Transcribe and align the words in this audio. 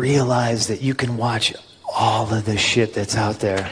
realize 0.00 0.66
that 0.68 0.80
you 0.80 0.94
can 0.94 1.16
watch 1.16 1.54
all 1.84 2.32
of 2.32 2.46
the 2.46 2.56
shit 2.56 2.94
that's 2.94 3.16
out 3.16 3.40
there. 3.40 3.70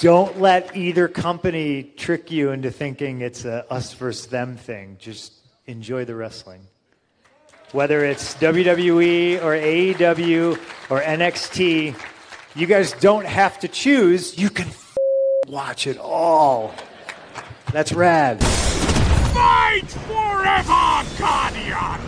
Don't 0.00 0.40
let 0.40 0.76
either 0.76 1.08
company 1.08 1.82
trick 1.96 2.30
you 2.30 2.50
into 2.50 2.70
thinking 2.70 3.20
it's 3.20 3.44
a 3.44 3.70
us 3.72 3.92
versus 3.94 4.26
them 4.26 4.56
thing. 4.56 4.96
Just 5.00 5.32
enjoy 5.66 6.04
the 6.04 6.14
wrestling. 6.14 6.60
Whether 7.72 8.04
it's 8.04 8.34
WWE 8.36 9.42
or 9.42 9.52
AEW 9.52 10.52
or 10.88 11.00
NXT, 11.00 12.00
you 12.54 12.66
guys 12.66 12.92
don't 12.94 13.26
have 13.26 13.58
to 13.60 13.68
choose. 13.68 14.38
You 14.38 14.50
can 14.50 14.68
f- 14.68 14.96
watch 15.48 15.86
it 15.86 15.98
all. 15.98 16.72
That's 17.72 17.92
rad. 17.92 18.40
Fight 19.78 19.90
forever, 19.90 21.18
Guardian! 21.18 22.00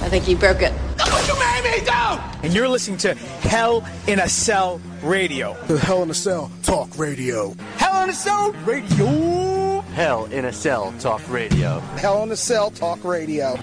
I 0.00 0.08
think 0.08 0.28
you 0.28 0.36
broke 0.36 0.62
it. 0.62 0.72
Look 0.96 1.10
what 1.10 1.26
you 1.26 1.38
made 1.40 1.64
me 1.64 1.84
do! 1.84 2.46
And 2.46 2.54
you're 2.54 2.68
listening 2.68 2.98
to 2.98 3.14
Hell 3.14 3.84
in 4.06 4.20
a 4.20 4.28
Cell 4.28 4.80
Radio. 5.02 5.56
The 5.66 5.78
Hell 5.78 6.04
in 6.04 6.10
a 6.10 6.14
Cell 6.14 6.52
Talk 6.62 6.96
Radio. 6.96 7.54
Hell 7.78 8.04
in 8.04 8.10
a 8.10 8.12
Cell 8.12 8.52
Radio. 8.64 9.80
Hell 9.94 10.26
in 10.26 10.44
a 10.44 10.52
Cell 10.52 10.94
Talk 11.00 11.28
Radio. 11.28 11.80
Hell 11.96 12.22
in 12.22 12.30
a 12.30 12.36
Cell 12.36 12.70
Talk 12.70 13.02
Radio. 13.02 13.56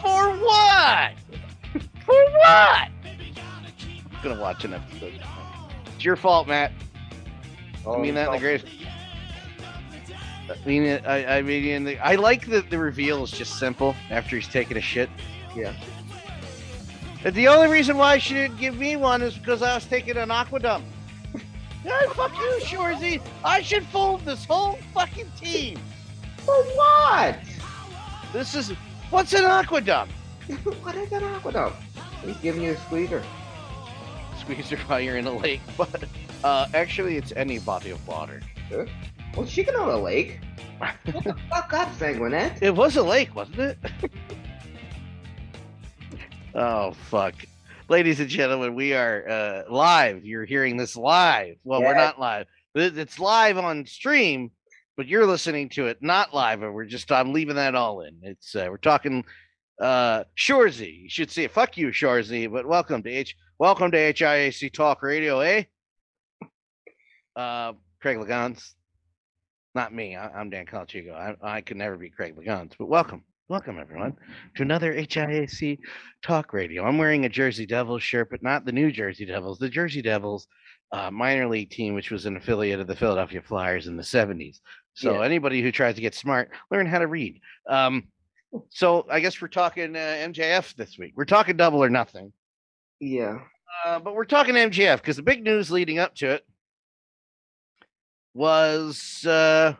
For 0.00 0.36
what? 0.38 1.12
For 2.06 2.24
what? 2.38 2.89
Gonna 4.22 4.40
watch 4.40 4.64
an 4.64 4.74
episode. 4.74 5.20
It's 5.94 6.04
your 6.04 6.16
fault, 6.16 6.48
Matt. 6.48 6.72
I 7.86 7.86
oh, 7.86 7.98
mean 7.98 8.14
that 8.14 8.28
in 8.28 8.34
the 8.34 8.38
greatest. 8.38 8.66
I 10.50 10.68
mean, 10.68 10.82
it- 10.82 11.06
I, 11.06 11.38
I 11.38 11.42
mean, 11.42 11.64
in 11.64 11.84
the, 11.84 11.98
I 11.98 12.16
like 12.16 12.46
that 12.46 12.70
the 12.70 12.78
reveal 12.78 13.22
is 13.24 13.30
just 13.30 13.58
simple 13.58 13.94
after 14.10 14.36
he's 14.36 14.48
taking 14.48 14.76
a 14.76 14.80
shit. 14.80 15.08
Yeah. 15.56 15.72
But 17.22 17.34
the 17.34 17.48
only 17.48 17.68
reason 17.68 17.96
why 17.96 18.18
she 18.18 18.34
didn't 18.34 18.58
give 18.58 18.76
me 18.76 18.96
one 18.96 19.22
is 19.22 19.36
because 19.36 19.62
I 19.62 19.74
was 19.74 19.84
taking 19.86 20.16
an 20.16 20.30
aqua 20.30 20.60
dump. 20.60 20.84
yeah, 21.84 22.00
fuck 22.14 22.36
you, 22.36 22.60
Shoresy. 22.62 23.22
I 23.44 23.62
should 23.62 23.84
fold 23.86 24.24
this 24.24 24.44
whole 24.44 24.78
fucking 24.94 25.30
team. 25.40 25.78
For 26.44 26.54
what? 26.54 27.38
This 28.32 28.54
is 28.54 28.70
what's 29.10 29.32
an 29.34 29.44
aqua 29.44 29.80
dump? 29.80 30.10
what 30.82 30.94
is 30.94 31.12
an 31.12 31.24
aqua 31.24 31.52
dump? 31.52 31.76
He's 32.24 32.36
giving 32.38 32.62
you 32.62 32.72
a 32.72 32.76
squeezer. 32.76 33.22
Squeeze 34.50 34.70
her 34.70 34.76
while 34.88 35.00
you're 35.00 35.16
in 35.16 35.26
a 35.26 35.32
lake, 35.32 35.60
but 35.76 36.04
uh, 36.42 36.66
actually, 36.74 37.16
it's 37.16 37.32
any 37.36 37.58
body 37.58 37.90
of 37.90 38.06
water. 38.06 38.40
Huh? 38.68 38.86
Well, 39.36 39.46
she 39.46 39.62
can 39.62 39.74
own 39.76 39.88
a 39.88 39.96
lake. 39.98 40.40
What 40.80 41.24
the 41.24 41.36
fuck 41.50 41.74
up, 41.74 41.94
Sanguinette? 41.98 42.62
It 42.62 42.74
was 42.74 42.96
a 42.96 43.02
lake, 43.02 43.36
wasn't 43.36 43.58
it? 43.58 43.78
oh 46.54 46.92
fuck. 47.10 47.34
Ladies 47.90 48.18
and 48.18 48.30
gentlemen, 48.30 48.74
we 48.74 48.94
are 48.94 49.28
uh, 49.28 49.62
live. 49.68 50.24
You're 50.24 50.46
hearing 50.46 50.78
this 50.78 50.96
live. 50.96 51.56
Well, 51.64 51.82
we're 51.82 51.94
not 51.94 52.18
live. 52.18 52.46
It's 52.74 53.18
live 53.18 53.58
on 53.58 53.84
stream, 53.84 54.52
but 54.96 55.06
you're 55.06 55.26
listening 55.26 55.68
to 55.70 55.88
it 55.88 55.98
not 56.00 56.32
live. 56.32 56.62
And 56.62 56.72
we're 56.72 56.86
just 56.86 57.12
I'm 57.12 57.34
leaving 57.34 57.56
that 57.56 57.74
all 57.74 58.00
in. 58.00 58.16
It's 58.22 58.56
uh, 58.56 58.68
we're 58.70 58.78
talking 58.78 59.22
uh 59.82 60.24
Shoresy. 60.34 61.02
You 61.02 61.10
should 61.10 61.30
say 61.30 61.46
fuck 61.46 61.76
you, 61.76 61.88
Shoresy, 61.88 62.50
but 62.50 62.64
welcome 62.64 63.02
to 63.02 63.10
H 63.10 63.36
welcome 63.60 63.90
to 63.90 63.98
HIAC 64.14 64.72
Talk 64.72 65.02
Radio, 65.02 65.40
eh? 65.40 65.64
Uh 67.36 67.74
Craig 68.00 68.16
Lagans. 68.16 68.72
Not 69.74 69.92
me. 69.94 70.16
I, 70.16 70.28
I'm 70.30 70.48
Dan 70.48 70.64
Calachigo. 70.64 71.12
I, 71.14 71.36
I 71.42 71.60
could 71.60 71.76
never 71.76 71.98
be 71.98 72.08
Craig 72.08 72.34
Lagans, 72.34 72.72
but 72.78 72.86
welcome. 72.88 73.22
Welcome 73.50 73.78
everyone 73.78 74.16
to 74.56 74.62
another 74.62 74.94
HIAC 74.94 75.78
Talk 76.22 76.52
Radio. 76.54 76.84
I'm 76.84 76.96
wearing 76.96 77.24
a 77.26 77.28
Jersey 77.28 77.66
Devils 77.66 78.02
shirt, 78.02 78.30
but 78.30 78.42
not 78.42 78.64
the 78.64 78.72
New 78.72 78.90
Jersey 78.90 79.26
Devils, 79.26 79.58
the 79.58 79.68
Jersey 79.68 80.00
Devils 80.00 80.46
uh, 80.92 81.10
minor 81.10 81.46
league 81.46 81.68
team, 81.70 81.94
which 81.94 82.10
was 82.10 82.24
an 82.26 82.36
affiliate 82.38 82.80
of 82.80 82.86
the 82.86 82.96
Philadelphia 82.96 83.42
Flyers 83.42 83.86
in 83.86 83.96
the 83.96 84.02
70s. 84.02 84.60
So 84.94 85.14
Yeah. 85.18 85.24
anybody 85.26 85.60
who 85.62 85.70
tries 85.70 85.96
to 85.96 86.00
get 86.00 86.14
smart, 86.14 86.50
learn 86.70 86.86
how 86.86 87.00
to 87.00 87.06
read. 87.06 87.40
Um, 87.68 88.08
so 88.70 89.04
I 89.10 89.20
guess 89.20 89.40
we're 89.42 89.48
talking 89.48 89.94
uh, 89.96 89.98
MJF 89.98 90.74
this 90.76 90.96
week. 90.96 91.12
We're 91.16 91.24
talking 91.26 91.56
double 91.56 91.82
or 91.82 91.90
nothing, 91.90 92.32
Yeah. 93.00 93.38
uh, 93.84 93.98
but 93.98 94.14
we're 94.14 94.24
talking 94.24 94.54
MJF 94.54 94.96
because 94.98 95.16
the 95.16 95.22
big 95.22 95.42
news 95.42 95.70
leading 95.70 95.98
up 95.98 96.14
to 96.16 96.30
it 96.30 96.44
was 98.34 99.24
uh, 99.26 99.74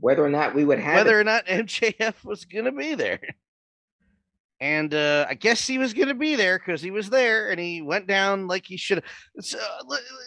Whether 0.00 0.24
or 0.24 0.30
not 0.30 0.54
we 0.54 0.64
would 0.64 0.78
have 0.78 0.94
whether 0.96 1.18
it. 1.18 1.20
or 1.20 1.24
not 1.24 1.46
MJF 1.48 2.24
was 2.24 2.44
going 2.44 2.64
to 2.66 2.72
be 2.72 2.94
there. 2.94 3.20
And 4.60 4.94
uh, 4.94 5.26
I 5.28 5.34
guess 5.34 5.66
he 5.66 5.76
was 5.76 5.92
going 5.92 6.08
to 6.08 6.14
be 6.14 6.34
there 6.34 6.58
because 6.58 6.80
he 6.80 6.90
was 6.90 7.10
there 7.10 7.50
and 7.50 7.60
he 7.60 7.82
went 7.82 8.06
down 8.06 8.46
like 8.46 8.64
he 8.66 8.78
should. 8.78 9.02
So, 9.40 9.58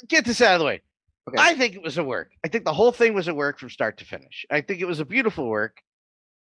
get 0.08 0.24
this 0.26 0.40
out 0.42 0.54
of 0.56 0.60
the 0.60 0.66
way. 0.66 0.82
Okay. 1.28 1.42
I 1.42 1.56
think 1.56 1.74
it 1.76 1.82
was 1.82 1.98
a 1.98 2.04
work. 2.04 2.30
I 2.44 2.48
think 2.48 2.64
the 2.64 2.74
whole 2.74 2.92
thing 2.92 3.14
was 3.16 3.28
a 3.28 3.34
work 3.34 3.58
from 3.60 3.70
start 3.72 3.98
to 4.00 4.06
finish. 4.06 4.46
I 4.52 4.62
think 4.62 4.82
it 4.82 4.86
was 4.88 5.00
a 5.00 5.06
beautiful 5.06 5.48
work. 5.48 5.78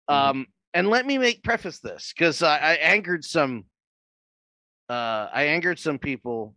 Mhm. 0.09 0.13
Um, 0.15 0.47
and 0.73 0.89
let 0.89 1.05
me 1.05 1.17
make 1.17 1.43
preface 1.43 1.79
this 1.79 2.13
because 2.15 2.43
I, 2.43 2.57
I 2.57 2.73
angered 2.75 3.23
some. 3.23 3.65
Uh, 4.89 5.27
I 5.33 5.43
angered 5.43 5.79
some 5.79 5.99
people 5.99 6.55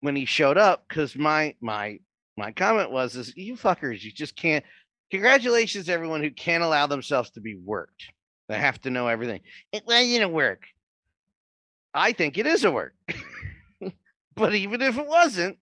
when 0.00 0.16
he 0.16 0.24
showed 0.24 0.58
up 0.58 0.86
because 0.88 1.16
my 1.16 1.54
my 1.60 1.98
my 2.36 2.52
comment 2.52 2.90
was 2.90 3.16
is 3.16 3.36
you 3.36 3.56
fuckers 3.56 4.02
you 4.02 4.12
just 4.12 4.36
can't. 4.36 4.64
Congratulations, 5.10 5.88
everyone 5.88 6.22
who 6.22 6.30
can't 6.30 6.64
allow 6.64 6.86
themselves 6.86 7.30
to 7.30 7.40
be 7.40 7.54
worked. 7.54 8.04
They 8.48 8.58
have 8.58 8.80
to 8.82 8.90
know 8.90 9.08
everything. 9.08 9.40
It 9.72 9.84
well, 9.86 10.02
you 10.02 10.20
know, 10.20 10.28
work. 10.28 10.64
I 11.94 12.12
think 12.12 12.36
it 12.36 12.46
is 12.46 12.64
a 12.64 12.70
work. 12.70 12.94
but 14.34 14.54
even 14.54 14.82
if 14.82 14.98
it 14.98 15.06
wasn't, 15.06 15.58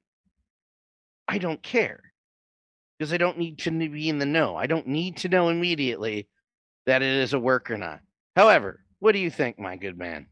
I 1.28 1.38
don't 1.38 1.62
care. 1.62 2.00
Because 2.98 3.12
I 3.12 3.16
don't 3.16 3.38
need 3.38 3.58
to 3.60 3.70
be 3.70 4.08
in 4.08 4.18
the 4.18 4.26
know. 4.26 4.56
I 4.56 4.66
don't 4.66 4.86
need 4.86 5.18
to 5.18 5.28
know 5.28 5.48
immediately 5.48 6.28
that 6.86 7.02
it 7.02 7.08
is 7.08 7.32
a 7.32 7.38
work 7.38 7.70
or 7.70 7.76
not. 7.76 8.00
However, 8.34 8.84
what 8.98 9.12
do 9.12 9.18
you 9.18 9.30
think, 9.30 9.58
my 9.58 9.76
good 9.76 9.98
man? 9.98 10.26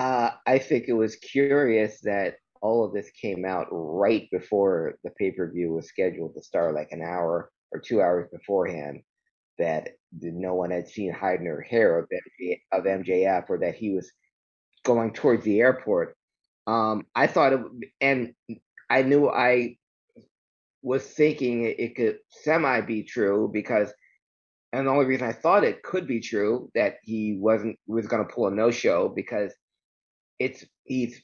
Uh, 0.00 0.30
I 0.46 0.56
think 0.56 0.86
it 0.88 0.94
was 0.94 1.16
curious 1.16 2.00
that 2.04 2.36
all 2.62 2.86
of 2.86 2.94
this 2.94 3.10
came 3.10 3.44
out 3.44 3.66
right 3.70 4.26
before 4.30 4.94
the 5.04 5.10
pay 5.10 5.30
per 5.30 5.52
view 5.52 5.74
was 5.74 5.88
scheduled 5.88 6.32
to 6.34 6.42
start, 6.42 6.74
like 6.74 6.90
an 6.90 7.02
hour 7.02 7.50
or 7.70 7.80
two 7.80 8.00
hours 8.00 8.26
beforehand. 8.32 9.02
That 9.58 9.90
no 10.22 10.54
one 10.54 10.70
had 10.70 10.88
seen 10.88 11.12
hide 11.12 11.42
nor 11.42 11.60
hair 11.60 11.98
of, 11.98 12.08
of 12.72 12.84
MJF, 12.84 13.44
or 13.50 13.58
that 13.58 13.74
he 13.74 13.90
was 13.90 14.10
going 14.86 15.12
towards 15.12 15.44
the 15.44 15.60
airport. 15.60 16.16
Um, 16.66 17.04
I 17.14 17.26
thought 17.26 17.52
it, 17.52 17.60
and 18.00 18.32
I 18.88 19.02
knew 19.02 19.28
I 19.28 19.76
was 20.80 21.04
thinking 21.04 21.64
it, 21.64 21.78
it 21.78 21.94
could 21.94 22.20
semi 22.30 22.80
be 22.80 23.02
true 23.02 23.50
because, 23.52 23.92
and 24.72 24.86
the 24.86 24.90
only 24.92 25.04
reason 25.04 25.28
I 25.28 25.32
thought 25.32 25.62
it 25.62 25.82
could 25.82 26.06
be 26.06 26.20
true 26.20 26.70
that 26.74 26.96
he 27.02 27.36
wasn't 27.38 27.78
was 27.86 28.06
going 28.06 28.26
to 28.26 28.32
pull 28.32 28.46
a 28.48 28.50
no 28.50 28.70
show 28.70 29.12
because 29.14 29.52
it's 30.40 30.64
he's 30.84 31.22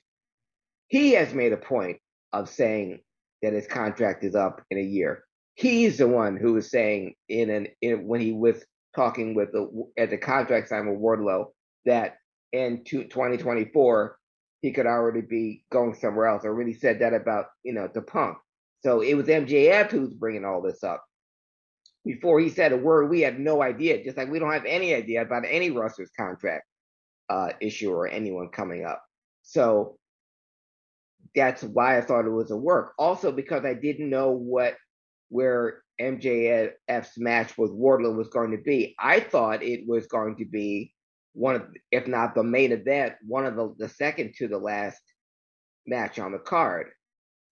he 0.89 1.13
has 1.13 1.35
made 1.35 1.53
a 1.53 1.57
point 1.57 1.97
of 2.33 2.49
saying 2.49 3.01
that 3.43 3.53
his 3.53 3.67
contract 3.67 4.23
is 4.23 4.37
up 4.37 4.63
in 4.71 4.79
a 4.79 4.83
year. 4.83 5.25
He's 5.55 5.99
the 5.99 6.07
one 6.07 6.37
who 6.37 6.53
was 6.53 6.71
saying 6.71 7.15
in 7.29 7.51
an 7.51 7.67
in 7.83 8.07
when 8.07 8.21
he 8.21 8.33
was 8.33 8.65
talking 8.95 9.35
with 9.35 9.51
the 9.53 9.69
at 9.99 10.11
the 10.11 10.19
contract 10.19 10.69
sign 10.69 10.87
with 10.87 11.01
Wardlow 11.01 11.47
that 11.87 12.19
in 12.53 12.85
two, 12.85 13.05
2024 13.05 14.19
he 14.63 14.73
could 14.73 14.87
already 14.87 15.21
be 15.21 15.65
going 15.71 15.95
somewhere 15.95 16.27
else. 16.27 16.43
I 16.45 16.49
already 16.49 16.75
said 16.75 17.01
that 17.01 17.15
about 17.15 17.47
you 17.65 17.73
know 17.73 17.89
the 17.93 18.03
Punk. 18.03 18.37
So 18.83 19.01
it 19.01 19.15
was 19.15 19.27
MJF 19.27 19.91
who's 19.91 20.13
bringing 20.13 20.45
all 20.45 20.61
this 20.61 20.85
up. 20.85 21.03
Before 22.05 22.39
he 22.39 22.51
said 22.51 22.73
a 22.73 22.77
word, 22.77 23.11
we 23.11 23.23
had 23.23 23.41
no 23.41 23.63
idea. 23.63 24.05
Just 24.05 24.17
like 24.17 24.31
we 24.31 24.39
don't 24.39 24.53
have 24.53 24.67
any 24.67 24.95
idea 24.95 25.23
about 25.23 25.45
any 25.49 25.71
wrestler's 25.71 26.11
contract 26.17 26.65
uh, 27.29 27.51
issue 27.61 27.91
or 27.91 28.07
anyone 28.07 28.49
coming 28.51 28.85
up. 28.85 29.03
So 29.47 29.97
that's 31.35 31.63
why 31.63 31.97
I 31.97 32.01
thought 32.01 32.27
it 32.27 32.31
was 32.31 32.51
a 32.51 32.57
work. 32.57 32.93
Also 32.99 33.31
because 33.31 33.65
I 33.65 33.75
didn't 33.75 34.11
know 34.11 34.33
what 34.33 34.77
where 35.29 35.83
MJF's 36.01 37.17
match 37.17 37.57
with 37.57 37.71
Wardlow 37.71 38.17
was 38.17 38.29
going 38.29 38.51
to 38.51 38.59
be. 38.59 38.95
I 38.99 39.21
thought 39.21 39.63
it 39.63 39.87
was 39.87 40.07
going 40.07 40.37
to 40.37 40.45
be 40.45 40.93
one 41.33 41.55
of, 41.55 41.63
if 41.91 42.07
not 42.07 42.35
the 42.35 42.43
main 42.43 42.73
event, 42.73 43.15
one 43.27 43.47
of 43.47 43.57
the 43.57 43.75
the 43.79 43.89
second 43.89 44.35
to 44.35 44.49
the 44.49 44.59
last 44.59 45.01
match 45.87 46.19
on 46.19 46.33
the 46.33 46.39
card. 46.39 46.89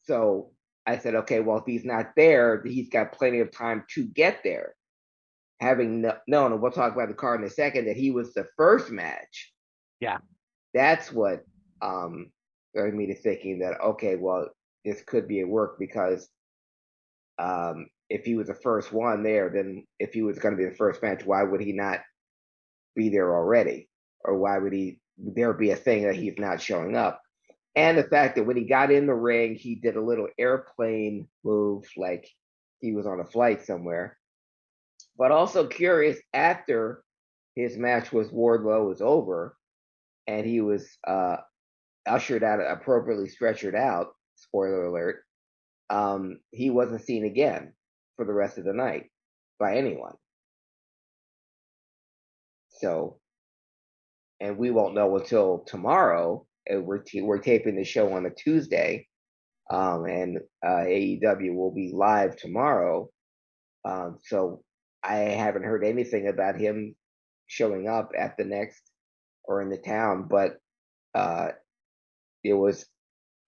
So 0.03 0.51
I 0.87 0.99
said, 0.99 1.15
okay, 1.15 1.41
well, 1.41 1.59
if 1.59 1.65
he's 1.65 1.85
not 1.85 2.11
there, 2.17 2.63
he's 2.65 2.89
got 2.89 3.13
plenty 3.13 3.41
of 3.41 3.53
time 3.53 3.85
to 3.95 4.05
get 4.05 4.41
there. 4.43 4.75
Having 5.61 6.03
kno- 6.03 6.19
known, 6.27 6.53
and 6.53 6.61
we'll 6.61 6.73
talk 6.73 6.93
about 6.93 7.09
the 7.09 7.15
card 7.15 7.41
in 7.41 7.47
a 7.47 7.51
second, 7.51 7.87
that 7.87 7.97
he 7.97 8.11
was 8.11 8.35
the 8.35 8.47
first 8.57 8.91
match. 8.91 9.53
Yeah. 10.01 10.19
That's 10.75 11.13
what 11.13 11.45
um 11.83 12.31
led 12.75 12.95
me 12.95 13.07
to 13.07 13.15
thinking 13.15 13.61
that 13.61 13.81
okay, 13.81 14.17
well, 14.17 14.49
this 14.85 15.03
could 15.03 15.29
be 15.29 15.41
a 15.41 15.47
work 15.47 15.79
because 15.79 16.29
um, 17.39 17.89
if 18.11 18.25
he 18.25 18.35
was 18.35 18.49
the 18.49 18.55
first 18.55 18.93
one 18.93 19.23
there, 19.23 19.51
then 19.51 19.87
if 19.99 20.13
he 20.13 20.23
was 20.23 20.39
going 20.39 20.57
to 20.57 20.63
be 20.63 20.69
the 20.69 20.77
first 20.77 21.03
match, 21.03 21.25
why 21.25 21.43
would 21.43 21.61
he 21.61 21.73
not 21.73 22.01
be 22.95 23.09
there 23.09 23.35
already? 23.35 23.89
Or 24.25 24.37
why 24.39 24.59
would 24.59 24.73
he 24.73 25.01
there 25.19 25.53
be 25.53 25.71
a 25.71 25.77
thing 25.77 26.05
that 26.05 26.17
he's 26.17 26.39
not 26.39 26.61
showing 26.61 26.97
up? 26.97 27.21
And 27.77 27.99
the 27.99 28.05
fact 28.05 28.37
that 28.37 28.45
when 28.45 28.57
he 28.57 28.65
got 28.65 28.93
in 28.93 29.07
the 29.07 29.15
ring, 29.15 29.55
he 29.55 29.75
did 29.75 29.97
a 29.97 30.01
little 30.01 30.29
airplane 30.39 31.27
move 31.43 31.85
like 31.97 32.29
he 32.81 32.93
was 32.93 33.07
on 33.07 33.21
a 33.21 33.25
flight 33.25 33.65
somewhere. 33.65 34.17
But 35.17 35.33
also 35.33 35.67
curious 35.67 36.19
after 36.33 37.03
his 37.57 37.77
match 37.77 38.13
with 38.13 38.33
Wardlow 38.33 38.89
was 38.89 39.01
over 39.01 39.57
and 40.27 40.47
he 40.47 40.61
was 40.61 40.89
uh, 41.07 41.37
ushered 42.07 42.45
out 42.45 42.61
appropriately 42.61 43.29
stretchered 43.29 43.75
out, 43.75 44.09
spoiler 44.37 44.87
alert, 44.87 45.25
um, 45.91 46.39
he 46.51 46.71
wasn't 46.71 47.03
seen 47.03 47.25
again 47.25 47.73
for 48.17 48.25
the 48.25 48.33
rest 48.33 48.59
of 48.59 48.65
the 48.65 48.73
night 48.73 49.11
by 49.59 49.77
anyone. 49.77 50.15
So, 52.81 53.19
and 54.41 54.59
we 54.59 54.71
won't 54.71 54.95
know 54.95 55.17
until 55.17 55.65
tomorrow. 55.67 56.47
We're 56.71 56.99
t- 56.99 57.23
we're 57.23 57.39
taping 57.39 57.77
the 57.77 57.85
show 57.85 58.13
on 58.15 58.27
a 58.27 58.31
Tuesday, 58.31 59.07
um, 59.71 60.07
and 60.07 60.39
uh, 60.67 60.85
AEW 60.87 61.55
will 61.55 61.73
be 61.73 61.93
live 61.95 62.37
tomorrow. 62.37 63.11
Um, 63.85 64.19
so 64.25 64.63
I 65.03 65.17
haven't 65.17 65.65
heard 65.65 65.85
anything 65.85 66.29
about 66.29 66.59
him 66.59 66.97
showing 67.47 67.87
up 67.87 68.13
at 68.19 68.39
the 68.39 68.45
next 68.45 68.81
or 69.45 69.61
in 69.61 69.69
the 69.69 69.77
town, 69.77 70.27
but 70.29 70.57
uh, 71.15 71.51
there 72.45 72.57
was 72.57 72.87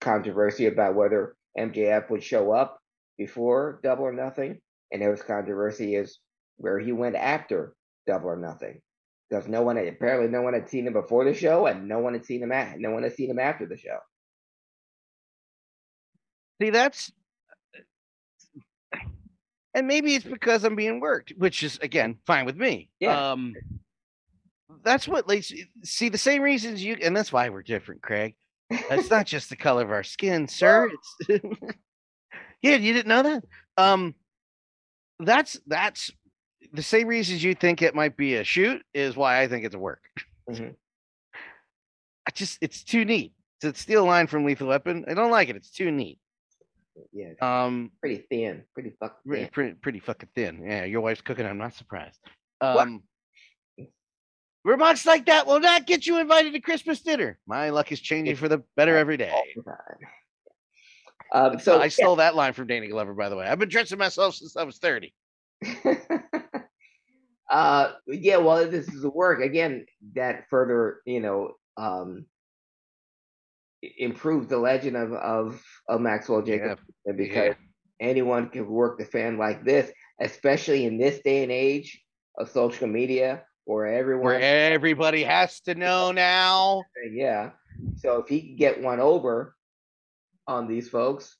controversy 0.01 0.65
about 0.65 0.95
whether 0.95 1.35
MJF 1.57 2.09
would 2.09 2.23
show 2.23 2.51
up 2.51 2.79
before 3.17 3.79
Double 3.83 4.05
or 4.05 4.13
Nothing, 4.13 4.59
and 4.91 5.01
there 5.01 5.11
was 5.11 5.21
controversy 5.21 5.95
as 5.95 6.17
where 6.57 6.79
he 6.79 6.91
went 6.91 7.15
after 7.15 7.75
Double 8.05 8.29
or 8.29 8.37
Nothing 8.37 8.81
because 9.29 9.47
no 9.47 9.61
one 9.61 9.75
had, 9.75 9.87
apparently 9.87 10.29
no 10.29 10.41
one 10.41 10.53
had 10.53 10.69
seen 10.69 10.87
him 10.87 10.93
before 10.93 11.25
the 11.25 11.33
show, 11.33 11.67
and 11.67 11.87
no 11.87 11.99
one 11.99 12.13
had 12.13 12.25
seen 12.25 12.41
him 12.41 12.51
at 12.51 12.79
no 12.79 12.91
one 12.91 13.03
had 13.03 13.15
seen 13.15 13.29
him 13.29 13.39
after 13.39 13.65
the 13.65 13.77
show. 13.77 13.97
See, 16.61 16.69
that's 16.69 17.11
and 19.73 19.85
maybe 19.85 20.15
it's 20.15 20.25
because 20.25 20.63
I'm 20.63 20.75
being 20.75 20.99
worked, 20.99 21.33
which 21.37 21.61
is 21.63 21.77
again 21.81 22.17
fine 22.25 22.45
with 22.45 22.57
me. 22.57 22.89
Yeah. 22.99 23.31
Um, 23.31 23.53
that's 24.83 25.07
what 25.07 25.27
like 25.27 25.45
see 25.83 26.09
the 26.09 26.17
same 26.17 26.41
reasons 26.41 26.83
you, 26.83 26.97
and 27.01 27.15
that's 27.15 27.31
why 27.31 27.49
we're 27.49 27.61
different, 27.63 28.01
Craig. 28.01 28.35
It's 28.69 29.09
not 29.09 29.25
just 29.25 29.49
the 29.49 29.55
color 29.55 29.83
of 29.83 29.91
our 29.91 30.03
skin, 30.03 30.47
sir. 30.47 30.91
It's 31.29 31.43
yeah, 32.61 32.75
you 32.75 32.93
didn't 32.93 33.07
know 33.07 33.23
that. 33.23 33.43
Um, 33.77 34.15
that's 35.19 35.59
that's 35.67 36.11
the 36.73 36.83
same 36.83 37.07
reasons 37.07 37.43
you 37.43 37.55
think 37.55 37.81
it 37.81 37.95
might 37.95 38.17
be 38.17 38.35
a 38.35 38.43
shoot 38.43 38.81
is 38.93 39.15
why 39.15 39.41
I 39.41 39.47
think 39.47 39.65
it's 39.65 39.75
a 39.75 39.79
work. 39.79 40.01
Mhm. 40.49 40.75
I 42.27 42.31
just 42.33 42.57
it's 42.61 42.83
too 42.83 43.05
neat 43.05 43.33
to 43.61 43.73
steal 43.73 44.03
a 44.03 44.05
line 44.07 44.27
from 44.27 44.43
Lethal 44.45 44.67
Weapon. 44.67 45.05
I 45.07 45.13
don't 45.13 45.31
like 45.31 45.49
it. 45.49 45.55
It's 45.55 45.71
too 45.71 45.91
neat. 45.91 46.19
Yeah, 47.13 47.33
Um, 47.41 47.91
pretty 48.01 48.25
thin, 48.29 48.63
pretty 48.73 48.91
fucking 48.99 49.17
Pretty, 49.25 49.43
thin. 49.43 49.51
pretty, 49.51 49.73
pretty 49.75 49.99
fucking 49.99 50.29
thin. 50.35 50.63
Yeah, 50.65 50.83
your 50.83 51.01
wife's 51.01 51.21
cooking. 51.21 51.45
I'm 51.45 51.59
not 51.59 51.73
surprised. 51.75 52.19
What? 52.59 52.79
Um, 52.87 53.03
remarks 54.67 55.05
like 55.05 55.25
that 55.25 55.47
will 55.47 55.59
not 55.61 55.87
get 55.87 56.05
you 56.05 56.19
invited 56.19 56.53
to 56.53 56.59
Christmas 56.59 57.01
dinner. 57.01 57.39
My 57.47 57.69
luck 57.69 57.91
is 57.91 57.99
changing 57.99 58.35
for 58.35 58.49
the 58.49 58.63
better 58.75 58.97
every 58.97 59.17
day. 59.17 59.31
the. 59.55 59.73
Um, 61.33 61.59
so 61.59 61.79
I 61.79 61.87
stole 61.87 62.17
that 62.17 62.35
line 62.35 62.53
from 62.53 62.67
Danny 62.67 62.87
Glover, 62.87 63.13
by 63.13 63.29
the 63.29 63.35
way. 63.35 63.47
I've 63.47 63.59
been 63.59 63.69
dressing 63.69 63.97
myself 63.97 64.35
since 64.35 64.55
I 64.55 64.63
was 64.63 64.77
30. 64.77 65.13
uh 67.49 67.93
yeah 68.07 68.37
well 68.37 68.69
this 68.69 68.89
is 68.89 69.03
a 69.05 69.09
work 69.09 69.41
again 69.41 69.85
that 70.13 70.43
further 70.49 70.99
you 71.05 71.21
know 71.21 71.53
um 71.77 72.25
i- 73.83 73.91
improves 73.97 74.47
the 74.47 74.57
legend 74.57 74.97
of 74.97 75.13
of, 75.13 75.63
of 75.87 76.01
maxwell 76.01 76.41
jacob 76.41 76.77
because 77.15 77.55
anyone 78.01 78.49
can 78.49 78.67
work 78.67 78.99
the 78.99 79.05
fan 79.05 79.37
like 79.37 79.63
this 79.63 79.89
especially 80.21 80.85
in 80.85 80.97
this 80.97 81.21
day 81.21 81.41
and 81.41 81.51
age 81.51 82.03
of 82.37 82.49
social 82.49 82.87
media 82.87 83.43
where 83.67 83.85
everyone 83.85 84.25
Where 84.25 84.71
everybody 84.73 85.23
has 85.23 85.59
to 85.61 85.75
know 85.83 86.11
now. 86.11 86.83
yeah 87.11 87.51
so 87.97 88.17
if 88.19 88.27
he 88.27 88.41
can 88.41 88.55
get 88.55 88.81
one 88.81 88.99
over 88.99 89.55
on 90.47 90.67
these 90.67 90.89
folks 90.89 91.35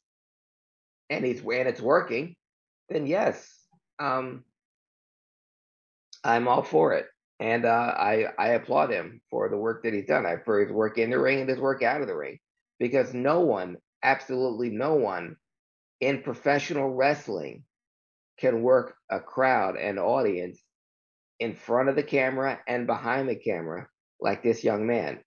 and 1.09 1.25
he's 1.25 1.39
and 1.39 1.67
it's 1.67 1.81
working 1.81 2.35
then 2.89 3.07
yes 3.07 3.49
um 3.99 4.43
i'm 6.23 6.47
all 6.47 6.63
for 6.63 6.93
it. 6.93 7.07
And 7.39 7.65
uh 7.65 7.93
i 7.97 8.25
i 8.37 8.47
applaud 8.49 8.89
him 8.91 9.21
for 9.29 9.47
the 9.49 9.57
work 9.57 9.83
that 9.83 9.93
he's 9.93 10.05
done. 10.07 10.25
I 10.25 10.37
for 10.37 10.59
his 10.59 10.71
work 10.71 10.97
in 10.97 11.09
the 11.09 11.19
ring 11.19 11.39
and 11.39 11.49
his 11.49 11.59
work 11.59 11.81
out 11.83 12.01
of 12.01 12.07
the 12.07 12.15
ring. 12.15 12.39
Because 12.79 13.13
no 13.13 13.39
one 13.41 13.77
absolutely 14.03 14.69
no 14.69 14.95
one 14.95 15.37
in 16.01 16.21
professional 16.21 16.89
wrestling 16.93 17.63
can 18.39 18.61
work 18.61 18.95
a 19.09 19.19
crowd 19.19 19.77
and 19.77 19.97
audience 19.97 20.59
in 21.39 21.55
front 21.55 21.89
of 21.89 21.95
the 21.95 22.03
camera 22.03 22.59
and 22.67 22.87
behind 22.87 23.29
the 23.29 23.35
camera 23.35 23.87
like 24.19 24.43
this 24.43 24.63
young 24.63 24.87
man 24.87 25.19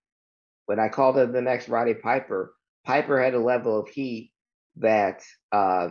when 0.70 0.78
I 0.78 0.88
called 0.88 1.18
him 1.18 1.32
the 1.32 1.42
next 1.42 1.68
Roddy 1.68 1.94
Piper, 1.94 2.54
Piper 2.86 3.20
had 3.20 3.34
a 3.34 3.40
level 3.40 3.80
of 3.80 3.88
heat 3.88 4.30
that 4.76 5.20
uh, 5.50 5.88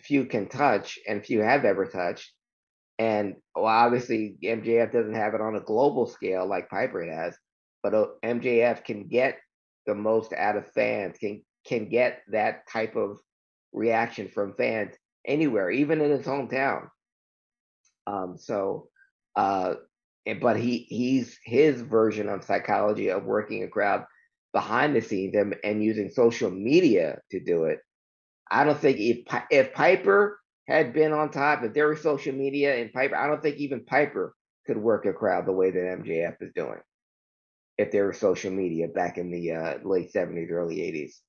few 0.00 0.24
can 0.24 0.48
touch 0.48 0.98
and 1.06 1.24
few 1.24 1.42
have 1.42 1.64
ever 1.64 1.86
touched. 1.86 2.32
And 2.98 3.36
well, 3.54 3.66
obviously, 3.66 4.36
MJF 4.42 4.90
doesn't 4.90 5.14
have 5.14 5.34
it 5.34 5.40
on 5.40 5.54
a 5.54 5.60
global 5.60 6.08
scale 6.08 6.44
like 6.44 6.68
Piper 6.68 7.04
has, 7.04 7.38
but 7.84 7.94
uh, 7.94 8.06
MJF 8.24 8.82
can 8.82 9.06
get 9.06 9.38
the 9.86 9.94
most 9.94 10.32
out 10.32 10.56
of 10.56 10.72
fans, 10.72 11.16
can 11.18 11.44
can 11.64 11.88
get 11.88 12.22
that 12.32 12.66
type 12.68 12.96
of 12.96 13.18
reaction 13.72 14.26
from 14.26 14.54
fans 14.54 14.96
anywhere, 15.24 15.70
even 15.70 16.00
in 16.00 16.10
his 16.10 16.26
hometown. 16.26 16.88
Um, 18.08 18.38
so, 18.38 18.88
uh, 19.36 19.74
but 20.40 20.56
he 20.58 20.78
he's 20.88 21.38
his 21.44 21.80
version 21.82 22.28
of 22.28 22.44
psychology 22.44 23.10
of 23.10 23.24
working 23.24 23.62
a 23.62 23.68
crowd 23.68 24.04
behind 24.52 24.96
the 24.96 25.02
scenes 25.02 25.34
and, 25.36 25.54
and 25.62 25.84
using 25.84 26.10
social 26.10 26.50
media 26.50 27.20
to 27.30 27.38
do 27.38 27.64
it. 27.64 27.78
I 28.50 28.64
don't 28.64 28.78
think 28.78 28.98
if 28.98 29.42
if 29.50 29.74
Piper 29.74 30.40
had 30.66 30.92
been 30.92 31.12
on 31.12 31.30
top, 31.30 31.62
if 31.62 31.74
there 31.74 31.88
was 31.88 32.02
social 32.02 32.34
media 32.34 32.76
and 32.76 32.92
Piper, 32.92 33.16
I 33.16 33.28
don't 33.28 33.42
think 33.42 33.56
even 33.56 33.84
Piper 33.84 34.34
could 34.66 34.78
work 34.78 35.06
a 35.06 35.12
crowd 35.12 35.46
the 35.46 35.52
way 35.52 35.70
that 35.70 35.98
MJF 36.02 36.36
is 36.40 36.52
doing. 36.54 36.80
If 37.78 37.92
there 37.92 38.06
was 38.06 38.18
social 38.18 38.50
media 38.50 38.88
back 38.88 39.18
in 39.18 39.30
the 39.30 39.52
uh, 39.52 39.78
late 39.84 40.10
seventies, 40.10 40.50
early 40.50 40.82
eighties, 40.82 41.20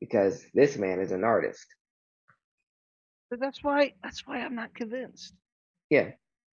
because 0.00 0.44
this 0.54 0.78
man 0.78 1.00
is 1.00 1.10
an 1.10 1.24
artist. 1.24 1.66
But 3.30 3.40
that's 3.40 3.62
why 3.62 3.94
that's 4.02 4.26
why 4.26 4.38
I'm 4.38 4.54
not 4.54 4.74
convinced. 4.74 5.34
Yeah. 5.90 6.12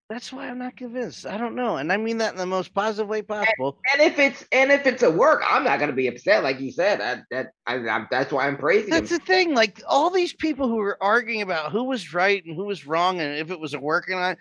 That's 0.09 0.31
why 0.31 0.47
I'm 0.47 0.59
not 0.59 0.77
convinced. 0.77 1.25
I 1.25 1.35
don't 1.37 1.55
know. 1.55 1.77
And 1.77 1.91
I 1.91 1.97
mean 1.97 2.19
that 2.19 2.33
in 2.33 2.37
the 2.37 2.45
most 2.45 2.75
positive 2.75 3.07
way 3.07 3.23
possible. 3.23 3.79
And 3.91 4.01
if 4.01 4.19
it's 4.19 4.45
and 4.51 4.71
if 4.71 4.85
it's 4.85 5.01
a 5.01 5.09
work, 5.09 5.41
I'm 5.47 5.63
not 5.63 5.79
gonna 5.79 5.93
be 5.93 6.07
upset, 6.07 6.43
like 6.43 6.59
you 6.59 6.71
said. 6.71 6.99
That 6.99 7.23
that 7.31 7.47
I, 7.65 7.77
I, 7.77 8.05
that's 8.11 8.31
why 8.31 8.47
I'm 8.47 8.57
praising 8.57 8.91
That's 8.91 9.09
him. 9.09 9.17
the 9.17 9.25
thing. 9.25 9.55
Like 9.55 9.81
all 9.87 10.11
these 10.11 10.33
people 10.33 10.67
who 10.67 10.75
were 10.75 10.97
arguing 11.01 11.41
about 11.41 11.71
who 11.71 11.85
was 11.85 12.13
right 12.13 12.45
and 12.45 12.55
who 12.55 12.65
was 12.65 12.85
wrong 12.85 13.19
and 13.19 13.39
if 13.39 13.49
it 13.49 13.59
was 13.59 13.73
a 13.73 13.79
work 13.79 14.07
or 14.07 14.15
not, 14.15 14.37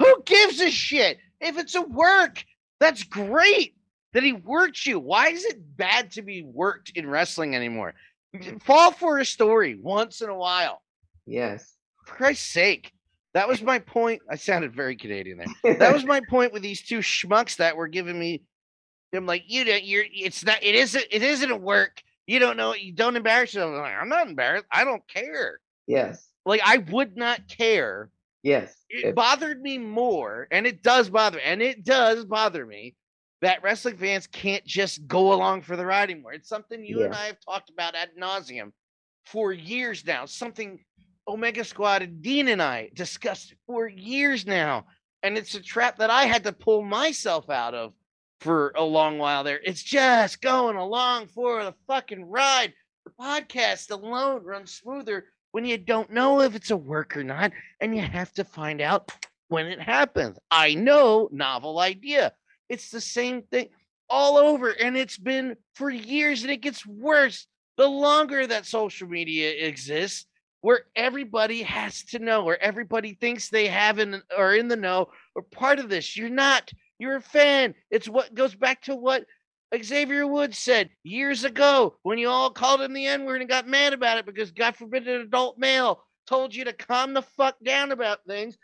who 0.00 0.22
gives 0.26 0.60
a 0.60 0.70
shit? 0.70 1.18
If 1.40 1.58
it's 1.58 1.76
a 1.76 1.82
work, 1.82 2.44
that's 2.80 3.04
great 3.04 3.76
that 4.14 4.24
he 4.24 4.32
worked 4.32 4.84
you. 4.84 4.98
Why 4.98 5.28
is 5.28 5.44
it 5.44 5.76
bad 5.76 6.10
to 6.12 6.22
be 6.22 6.42
worked 6.42 6.90
in 6.96 7.08
wrestling 7.08 7.54
anymore? 7.54 7.94
Fall 8.64 8.90
for 8.90 9.18
a 9.18 9.24
story 9.24 9.78
once 9.80 10.22
in 10.22 10.28
a 10.28 10.34
while. 10.34 10.82
Yes. 11.24 11.76
For 12.04 12.16
Christ's 12.16 12.50
sake. 12.50 12.92
That 13.34 13.48
was 13.48 13.62
my 13.62 13.80
point. 13.80 14.22
I 14.30 14.36
sounded 14.36 14.74
very 14.74 14.96
Canadian 14.96 15.38
there. 15.38 15.74
That 15.78 15.92
was 15.92 16.04
my 16.04 16.20
point 16.30 16.52
with 16.52 16.62
these 16.62 16.82
two 16.82 17.00
schmucks 17.00 17.56
that 17.56 17.76
were 17.76 17.88
giving 17.88 18.18
me. 18.18 18.42
I'm 19.12 19.26
like, 19.26 19.44
you 19.46 19.64
don't. 19.64 19.84
You're. 19.84 20.04
It's 20.12 20.44
not. 20.44 20.62
It 20.62 20.74
isn't. 20.74 21.04
It 21.10 21.22
isn't 21.22 21.50
a 21.50 21.56
work. 21.56 22.02
You 22.26 22.38
don't 22.38 22.56
know. 22.56 22.74
You 22.74 22.92
don't 22.92 23.16
embarrass 23.16 23.54
yourself. 23.54 23.74
I'm, 23.74 23.78
like, 23.80 23.92
I'm 24.00 24.08
not 24.08 24.28
embarrassed. 24.28 24.66
I 24.72 24.84
don't 24.84 25.06
care. 25.08 25.60
yes. 25.86 26.28
Like 26.46 26.60
I 26.64 26.78
would 26.78 27.16
not 27.16 27.48
care. 27.48 28.10
Yes. 28.42 28.74
It 28.90 29.14
bothered 29.14 29.62
me 29.62 29.78
more, 29.78 30.46
and 30.50 30.66
it 30.66 30.82
does 30.82 31.08
bother, 31.08 31.40
and 31.40 31.62
it 31.62 31.84
does 31.84 32.26
bother 32.26 32.66
me 32.66 32.94
that 33.40 33.62
wrestling 33.62 33.96
fans 33.96 34.26
can't 34.26 34.64
just 34.64 35.06
go 35.06 35.32
along 35.32 35.62
for 35.62 35.76
the 35.76 35.86
ride 35.86 36.10
anymore. 36.10 36.32
It's 36.34 36.48
something 36.48 36.84
you 36.84 37.04
and 37.04 37.14
I 37.14 37.26
have 37.26 37.38
talked 37.40 37.70
about 37.70 37.94
ad 37.94 38.10
nauseum 38.18 38.72
for 39.24 39.52
years 39.52 40.04
now. 40.06 40.26
Something 40.26 40.80
Omega 41.26 41.64
Squad 41.64 42.22
Dean 42.22 42.48
and 42.48 42.62
I 42.62 42.90
discussed 42.94 43.54
for 43.66 43.88
years 43.88 44.46
now, 44.46 44.86
and 45.22 45.38
it's 45.38 45.54
a 45.54 45.62
trap 45.62 45.98
that 45.98 46.10
I 46.10 46.24
had 46.24 46.44
to 46.44 46.52
pull 46.52 46.82
myself 46.82 47.48
out 47.48 47.74
of 47.74 47.94
for 48.40 48.72
a 48.76 48.84
long 48.84 49.18
while 49.18 49.42
there. 49.42 49.60
It's 49.64 49.82
just 49.82 50.42
going 50.42 50.76
along 50.76 51.28
for 51.28 51.64
the 51.64 51.74
fucking 51.86 52.26
ride. 52.26 52.74
the 53.04 53.10
podcast 53.12 53.90
alone 53.90 54.42
runs 54.44 54.72
smoother 54.72 55.26
when 55.52 55.64
you 55.64 55.78
don't 55.78 56.10
know 56.10 56.40
if 56.40 56.54
it's 56.54 56.70
a 56.70 56.76
work 56.76 57.16
or 57.16 57.24
not, 57.24 57.52
and 57.80 57.94
you 57.94 58.02
have 58.02 58.32
to 58.34 58.44
find 58.44 58.80
out 58.80 59.12
when 59.48 59.66
it 59.66 59.80
happens. 59.80 60.38
I 60.50 60.74
know, 60.74 61.28
novel 61.32 61.78
idea. 61.78 62.32
It's 62.68 62.90
the 62.90 63.00
same 63.00 63.42
thing 63.42 63.68
all 64.10 64.36
over, 64.36 64.70
and 64.70 64.96
it's 64.96 65.18
been 65.18 65.56
for 65.74 65.90
years, 65.90 66.42
and 66.42 66.50
it 66.50 66.60
gets 66.60 66.84
worse 66.86 67.46
the 67.76 67.86
longer 67.86 68.46
that 68.46 68.66
social 68.66 69.08
media 69.08 69.66
exists, 69.66 70.26
where 70.64 70.86
everybody 70.96 71.62
has 71.62 72.02
to 72.04 72.18
know, 72.18 72.42
or 72.42 72.56
everybody 72.56 73.12
thinks 73.12 73.50
they 73.50 73.66
have 73.66 73.98
in 73.98 74.22
or 74.34 74.54
in 74.54 74.66
the 74.66 74.76
know, 74.76 75.10
or 75.34 75.42
part 75.42 75.78
of 75.78 75.90
this. 75.90 76.16
You're 76.16 76.30
not. 76.30 76.72
You're 76.98 77.16
a 77.16 77.20
fan. 77.20 77.74
It's 77.90 78.08
what 78.08 78.34
goes 78.34 78.54
back 78.54 78.80
to 78.84 78.96
what 78.96 79.26
Xavier 79.78 80.26
Woods 80.26 80.56
said 80.56 80.88
years 81.02 81.44
ago 81.44 81.96
when 82.02 82.16
you 82.16 82.30
all 82.30 82.48
called 82.48 82.80
him 82.80 82.94
the 82.94 83.04
N 83.04 83.26
word 83.26 83.42
and 83.42 83.50
got 83.50 83.68
mad 83.68 83.92
about 83.92 84.16
it 84.16 84.24
because 84.24 84.52
God 84.52 84.74
forbid 84.74 85.06
an 85.06 85.20
adult 85.20 85.58
male 85.58 86.02
told 86.26 86.54
you 86.54 86.64
to 86.64 86.72
calm 86.72 87.12
the 87.12 87.20
fuck 87.20 87.56
down 87.62 87.92
about 87.92 88.24
things. 88.26 88.56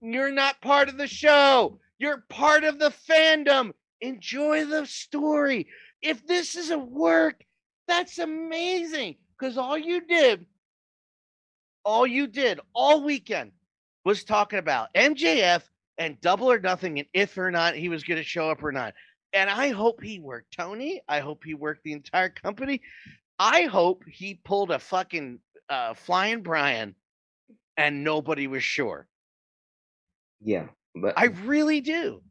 You're 0.00 0.32
not 0.32 0.62
part 0.62 0.88
of 0.88 0.96
the 0.96 1.06
show. 1.06 1.78
You're 1.98 2.24
part 2.30 2.64
of 2.64 2.78
the 2.78 2.94
fandom. 3.10 3.72
Enjoy 4.00 4.64
the 4.64 4.86
story. 4.86 5.68
If 6.00 6.26
this 6.26 6.56
is 6.56 6.70
a 6.70 6.78
work, 6.78 7.44
that's 7.86 8.18
amazing 8.18 9.16
because 9.38 9.58
all 9.58 9.76
you 9.76 10.00
did, 10.06 10.46
all 11.84 12.06
you 12.06 12.26
did 12.26 12.60
all 12.74 13.02
weekend 13.02 13.52
was 14.04 14.24
talking 14.24 14.58
about 14.58 14.92
MJF 14.94 15.62
and 15.98 16.20
double 16.20 16.50
or 16.50 16.58
nothing 16.58 16.98
and 16.98 17.08
if 17.12 17.36
or 17.38 17.50
not 17.50 17.74
he 17.74 17.88
was 17.88 18.02
going 18.02 18.18
to 18.18 18.24
show 18.24 18.50
up 18.50 18.62
or 18.62 18.72
not. 18.72 18.94
And 19.32 19.48
I 19.48 19.70
hope 19.70 20.02
he 20.02 20.18
worked 20.18 20.56
Tony. 20.56 21.00
I 21.08 21.20
hope 21.20 21.44
he 21.44 21.54
worked 21.54 21.84
the 21.84 21.92
entire 21.92 22.28
company. 22.28 22.82
I 23.38 23.62
hope 23.62 24.04
he 24.06 24.34
pulled 24.34 24.70
a 24.70 24.78
fucking 24.78 25.38
uh, 25.68 25.94
flying 25.94 26.42
Brian 26.42 26.94
and 27.76 28.04
nobody 28.04 28.46
was 28.46 28.62
sure. 28.62 29.06
Yeah, 30.42 30.66
but 30.94 31.14
I 31.16 31.26
really 31.26 31.80
do. 31.80 32.22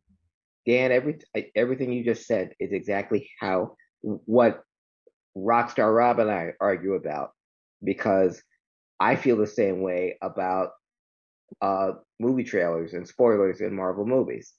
Dan, 0.67 0.91
every 0.91 1.20
everything 1.55 1.91
you 1.91 2.03
just 2.03 2.27
said 2.27 2.53
is 2.60 2.72
exactly 2.72 3.31
how 3.39 3.75
what 4.01 4.63
Rockstar 5.36 5.96
Rob 5.96 6.20
and 6.20 6.29
I 6.29 6.53
argue 6.60 6.93
about 6.93 7.31
because 7.84 8.43
I 9.01 9.15
feel 9.15 9.36
the 9.36 9.48
same 9.48 9.81
way 9.81 10.20
about 10.22 10.70
uh, 11.60 11.93
movie 12.20 12.43
trailers 12.43 12.93
and 12.93 13.08
spoilers 13.08 13.60
in 13.60 13.75
Marvel 13.75 14.05
movies. 14.05 14.53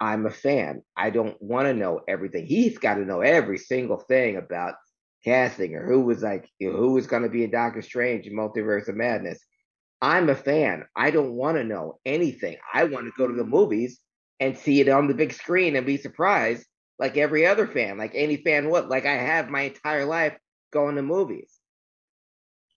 I'm 0.00 0.26
a 0.26 0.30
fan. 0.30 0.82
I 0.96 1.10
don't 1.10 1.40
want 1.40 1.68
to 1.68 1.74
know 1.74 2.00
everything. 2.08 2.46
He's 2.46 2.78
got 2.78 2.94
to 2.94 3.04
know 3.04 3.20
every 3.20 3.58
single 3.58 3.98
thing 3.98 4.38
about 4.38 4.74
casting 5.24 5.76
or 5.76 5.86
who 5.86 6.00
was 6.00 6.20
like 6.20 6.50
you 6.58 6.72
know, 6.72 6.76
who 6.76 6.94
was 6.94 7.06
going 7.06 7.22
to 7.22 7.28
be 7.28 7.44
in 7.44 7.52
Doctor 7.52 7.80
Strange 7.80 8.26
and 8.26 8.36
Multiverse 8.36 8.88
of 8.88 8.96
Madness. 8.96 9.38
I'm 10.00 10.28
a 10.28 10.34
fan. 10.34 10.84
I 10.96 11.12
don't 11.12 11.34
want 11.34 11.58
to 11.58 11.64
know 11.64 12.00
anything. 12.04 12.56
I 12.74 12.82
want 12.84 13.06
to 13.06 13.12
go 13.16 13.28
to 13.28 13.34
the 13.34 13.44
movies 13.44 14.00
and 14.40 14.58
see 14.58 14.80
it 14.80 14.88
on 14.88 15.06
the 15.06 15.14
big 15.14 15.32
screen 15.32 15.76
and 15.76 15.86
be 15.86 15.96
surprised 15.96 16.66
like 16.98 17.16
every 17.16 17.46
other 17.46 17.68
fan, 17.68 17.98
like 17.98 18.16
any 18.16 18.38
fan 18.38 18.68
would. 18.70 18.88
Like 18.88 19.06
I 19.06 19.14
have 19.14 19.48
my 19.48 19.60
entire 19.60 20.06
life 20.06 20.36
going 20.72 20.96
to 20.96 21.02
movies. 21.02 21.61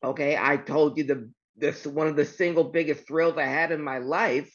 Okay, 0.04 0.38
I 0.40 0.58
told 0.58 0.98
you 0.98 1.04
the 1.06 1.30
this 1.58 1.86
one 1.88 2.08
of 2.08 2.16
the 2.16 2.26
single 2.26 2.66
biggest 2.66 3.08
thrills 3.08 3.38
I 3.38 3.46
had 3.46 3.72
in 3.72 3.82
my 3.82 4.00
life. 4.00 4.52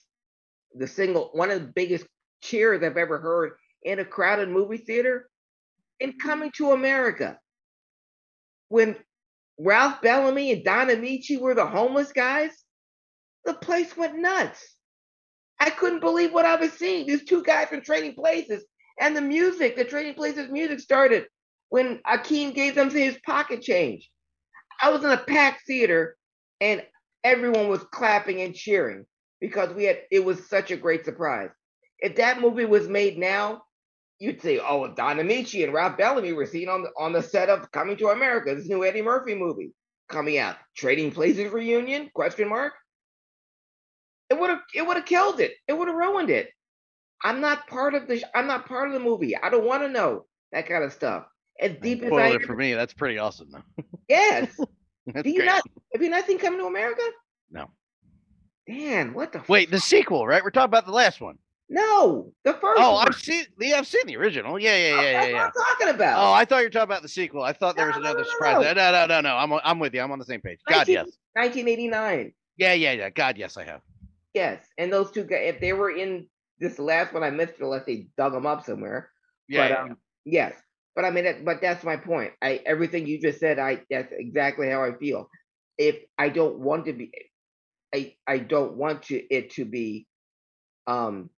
The 0.74 0.86
single 0.86 1.30
one 1.32 1.50
of 1.50 1.60
the 1.60 1.72
biggest 1.74 2.06
cheers 2.42 2.82
I've 2.82 2.96
ever 2.96 3.18
heard 3.18 3.52
in 3.82 3.98
a 3.98 4.04
crowded 4.04 4.48
movie 4.48 4.76
theater 4.76 5.28
in 5.98 6.14
Coming 6.18 6.50
to 6.52 6.72
America. 6.72 7.38
When 8.68 8.96
Ralph 9.58 10.00
Bellamy 10.00 10.52
and 10.52 10.64
Don 10.64 10.88
Ameche 10.88 11.38
were 11.38 11.54
the 11.54 11.66
homeless 11.66 12.12
guys, 12.12 12.50
the 13.44 13.54
place 13.54 13.96
went 13.96 14.18
nuts. 14.18 14.76
I 15.58 15.70
couldn't 15.70 16.00
believe 16.00 16.32
what 16.32 16.46
I 16.46 16.56
was 16.56 16.72
seeing. 16.72 17.06
These 17.06 17.24
two 17.24 17.42
guys 17.42 17.68
from 17.68 17.82
Trading 17.82 18.14
Places 18.14 18.64
and 18.98 19.14
the 19.16 19.20
music, 19.20 19.76
the 19.76 19.84
Trading 19.84 20.14
Places 20.14 20.50
music 20.50 20.80
started 20.80 21.26
when 21.68 21.98
Akeem 22.06 22.54
gave 22.54 22.74
them 22.74 22.90
his 22.90 23.18
pocket 23.26 23.60
change. 23.60 24.10
I 24.82 24.90
was 24.90 25.04
in 25.04 25.10
a 25.10 25.16
packed 25.16 25.66
theater 25.66 26.16
and 26.60 26.84
everyone 27.24 27.68
was 27.68 27.84
clapping 27.92 28.40
and 28.40 28.54
cheering 28.54 29.06
because 29.40 29.72
we 29.74 29.84
had 29.84 30.00
it 30.10 30.24
was 30.24 30.48
such 30.48 30.70
a 30.70 30.76
great 30.76 31.04
surprise. 31.04 31.50
If 31.98 32.16
that 32.16 32.40
movie 32.40 32.64
was 32.64 32.88
made 32.88 33.18
now, 33.18 33.62
you'd 34.18 34.40
say, 34.42 34.58
"Oh, 34.58 34.88
Don 34.94 35.18
Ameche 35.18 35.64
and 35.64 35.72
Ralph 35.72 35.98
Bellamy 35.98 36.32
were 36.32 36.46
seen 36.46 36.68
on 36.68 36.82
the 36.82 36.90
on 36.98 37.12
the 37.12 37.22
set 37.22 37.48
of 37.48 37.70
Coming 37.72 37.96
to 37.98 38.08
America, 38.08 38.54
this 38.54 38.68
new 38.68 38.84
Eddie 38.84 39.02
Murphy 39.02 39.34
movie 39.34 39.72
coming 40.08 40.38
out, 40.38 40.56
Trading 40.76 41.10
Places 41.10 41.52
reunion?" 41.52 42.10
Question 42.14 42.48
mark. 42.48 42.74
It 44.30 44.38
would 44.38 44.50
have 44.50 44.60
it 44.74 44.86
would 44.86 44.96
have 44.96 45.06
killed 45.06 45.40
it. 45.40 45.54
It 45.68 45.74
would 45.74 45.88
have 45.88 45.96
ruined 45.96 46.30
it. 46.30 46.50
I'm 47.22 47.40
not 47.40 47.66
part 47.66 47.94
of 47.94 48.08
the 48.08 48.24
I'm 48.34 48.46
not 48.46 48.66
part 48.66 48.88
of 48.88 48.94
the 48.94 49.00
movie. 49.00 49.36
I 49.36 49.50
don't 49.50 49.66
want 49.66 49.82
to 49.82 49.88
know 49.88 50.26
that 50.52 50.66
kind 50.66 50.84
of 50.84 50.92
stuff. 50.92 51.26
As 51.60 51.72
deep 51.82 51.98
as 52.02 52.06
I 52.06 52.08
Spoiler 52.08 52.40
for 52.40 52.56
me, 52.56 52.74
that's 52.74 52.94
pretty 52.94 53.18
awesome 53.18 53.50
though. 53.52 53.84
yes. 54.08 54.48
That's 55.06 55.24
Do 55.24 55.30
you 55.30 55.36
great. 55.40 55.46
not 55.46 55.62
have 55.94 56.02
you 56.02 56.08
not 56.10 56.26
seen 56.26 56.38
Coming 56.38 56.60
to 56.60 56.66
America? 56.66 57.02
No. 57.50 57.70
Dan, 58.68 59.12
what 59.14 59.32
the 59.32 59.42
Wait, 59.48 59.70
the 59.70 59.80
sequel, 59.80 60.26
right? 60.26 60.44
We're 60.44 60.50
talking 60.50 60.66
about 60.66 60.86
the 60.86 60.92
last 60.92 61.20
one. 61.20 61.38
No, 61.68 62.32
the 62.44 62.52
first 62.54 62.80
Oh, 62.82 62.94
one. 62.94 63.08
I've 63.08 63.16
seen 63.16 63.44
yeah, 63.58 63.76
I've 63.78 63.86
seen 63.86 64.06
the 64.06 64.16
original. 64.16 64.58
Yeah, 64.58 64.76
yeah, 64.76 64.88
yeah, 64.88 65.00
yeah, 65.02 65.12
That's 65.12 65.26
yeah. 65.30 65.32
what 65.34 65.44
I'm 65.46 65.52
talking 65.78 65.88
about. 65.94 66.18
Oh, 66.18 66.32
I 66.32 66.44
thought 66.44 66.58
you 66.58 66.64
were 66.66 66.70
talking 66.70 66.84
about 66.84 67.02
the 67.02 67.08
sequel. 67.08 67.42
I 67.42 67.52
thought 67.52 67.76
there 67.76 67.86
was 67.86 67.96
No, 67.96 68.02
no, 68.02 68.08
another 68.10 68.20
no, 68.20 68.24
no, 68.24 68.30
surprise. 68.30 68.54
no. 68.54 68.72
No, 68.74 68.92
no, 68.92 69.06
no, 69.06 69.20
no. 69.20 69.36
I'm 69.36 69.60
I'm 69.64 69.78
with 69.78 69.94
you. 69.94 70.00
I'm 70.00 70.12
on 70.12 70.18
the 70.18 70.24
same 70.24 70.40
page. 70.40 70.60
God, 70.68 70.86
yes. 70.88 71.06
1989. 71.34 72.32
Yeah, 72.56 72.72
yeah, 72.74 72.92
yeah. 72.92 73.10
God, 73.10 73.38
yes, 73.38 73.56
I 73.56 73.64
have. 73.64 73.80
Yes, 74.34 74.64
and 74.78 74.92
those 74.92 75.10
two 75.10 75.24
guys, 75.24 75.54
if 75.54 75.60
they 75.60 75.72
were 75.72 75.90
in 75.90 76.26
this 76.60 76.78
last 76.78 77.12
one, 77.14 77.22
I 77.24 77.30
missed 77.30 77.54
it 77.54 77.62
unless 77.62 77.84
they 77.86 78.06
dug 78.16 78.32
them 78.32 78.46
up 78.46 78.64
somewhere. 78.64 79.10
Yeah, 79.48 79.62
but 79.62 79.70
yeah, 79.70 79.82
um, 79.82 79.96
yes, 80.24 80.52
but 81.00 81.06
I 81.06 81.12
mean, 81.12 81.44
but 81.46 81.62
that's 81.62 81.82
my 81.82 81.96
point. 81.96 82.32
I 82.42 82.60
everything 82.66 83.06
you 83.06 83.18
just 83.18 83.40
said, 83.40 83.58
I 83.58 83.80
that's 83.90 84.12
exactly 84.12 84.68
how 84.68 84.84
I 84.84 84.92
feel. 84.98 85.30
If 85.78 85.96
I 86.18 86.28
don't 86.28 86.58
want 86.58 86.84
to 86.86 86.92
be, 86.92 87.10
I 87.94 88.16
I 88.26 88.36
don't 88.36 88.74
want 88.74 89.04
to 89.04 89.16
it 89.34 89.52
to 89.54 89.64
be, 89.64 90.06
um, 90.86 91.30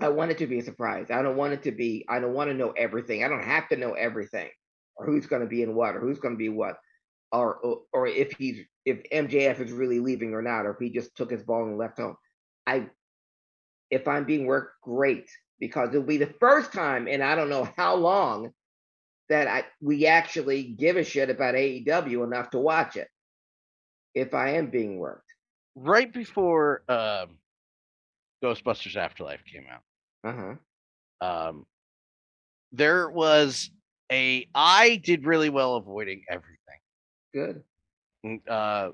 I 0.00 0.08
want 0.08 0.30
it 0.30 0.38
to 0.38 0.46
be 0.46 0.60
a 0.60 0.64
surprise. 0.64 1.08
I 1.10 1.20
don't 1.20 1.36
want 1.36 1.52
it 1.52 1.64
to 1.64 1.72
be. 1.72 2.06
I 2.08 2.20
don't 2.20 2.32
want 2.32 2.48
to 2.48 2.56
know 2.56 2.70
everything. 2.70 3.22
I 3.22 3.28
don't 3.28 3.44
have 3.44 3.68
to 3.68 3.76
know 3.76 3.92
everything, 3.92 4.48
or 4.96 5.04
who's 5.04 5.26
going 5.26 5.42
to 5.42 5.48
be 5.48 5.62
in 5.62 5.74
what, 5.74 5.94
or 5.94 6.00
who's 6.00 6.18
going 6.18 6.34
to 6.34 6.38
be 6.38 6.48
what, 6.48 6.76
or, 7.32 7.56
or 7.56 7.80
or 7.92 8.06
if 8.06 8.32
he's 8.32 8.64
if 8.86 9.02
MJF 9.12 9.60
is 9.60 9.72
really 9.72 10.00
leaving 10.00 10.32
or 10.32 10.40
not, 10.40 10.64
or 10.64 10.70
if 10.70 10.78
he 10.80 10.88
just 10.88 11.14
took 11.18 11.30
his 11.30 11.42
ball 11.42 11.64
and 11.64 11.76
left 11.76 11.98
home. 11.98 12.16
I, 12.66 12.88
if 13.90 14.08
I'm 14.08 14.24
being 14.24 14.46
worked, 14.46 14.80
great 14.80 15.28
because 15.60 15.90
it'll 15.90 16.02
be 16.02 16.16
the 16.16 16.34
first 16.40 16.72
time 16.72 17.08
in 17.08 17.20
I 17.20 17.34
don't 17.34 17.50
know 17.50 17.68
how 17.76 17.96
long 17.96 18.52
that 19.28 19.48
I 19.48 19.64
we 19.80 20.06
actually 20.06 20.62
give 20.62 20.96
a 20.96 21.04
shit 21.04 21.30
about 21.30 21.54
AEW 21.54 22.24
enough 22.24 22.50
to 22.50 22.58
watch 22.58 22.96
it. 22.96 23.08
If 24.14 24.34
I 24.34 24.54
am 24.54 24.70
being 24.70 24.98
worked, 24.98 25.26
Right 25.74 26.10
before 26.10 26.82
um, 26.88 27.36
Ghostbusters 28.42 28.96
Afterlife 28.96 29.44
came 29.44 29.66
out, 29.70 29.82
uh 30.24 30.56
huh. 31.20 31.48
um, 31.48 31.66
there 32.72 33.10
was 33.10 33.70
a. 34.10 34.48
I 34.54 34.96
did 35.04 35.26
really 35.26 35.50
well 35.50 35.76
avoiding 35.76 36.24
everything. 36.30 36.56
Good. 37.34 37.62
Uh, 38.48 38.90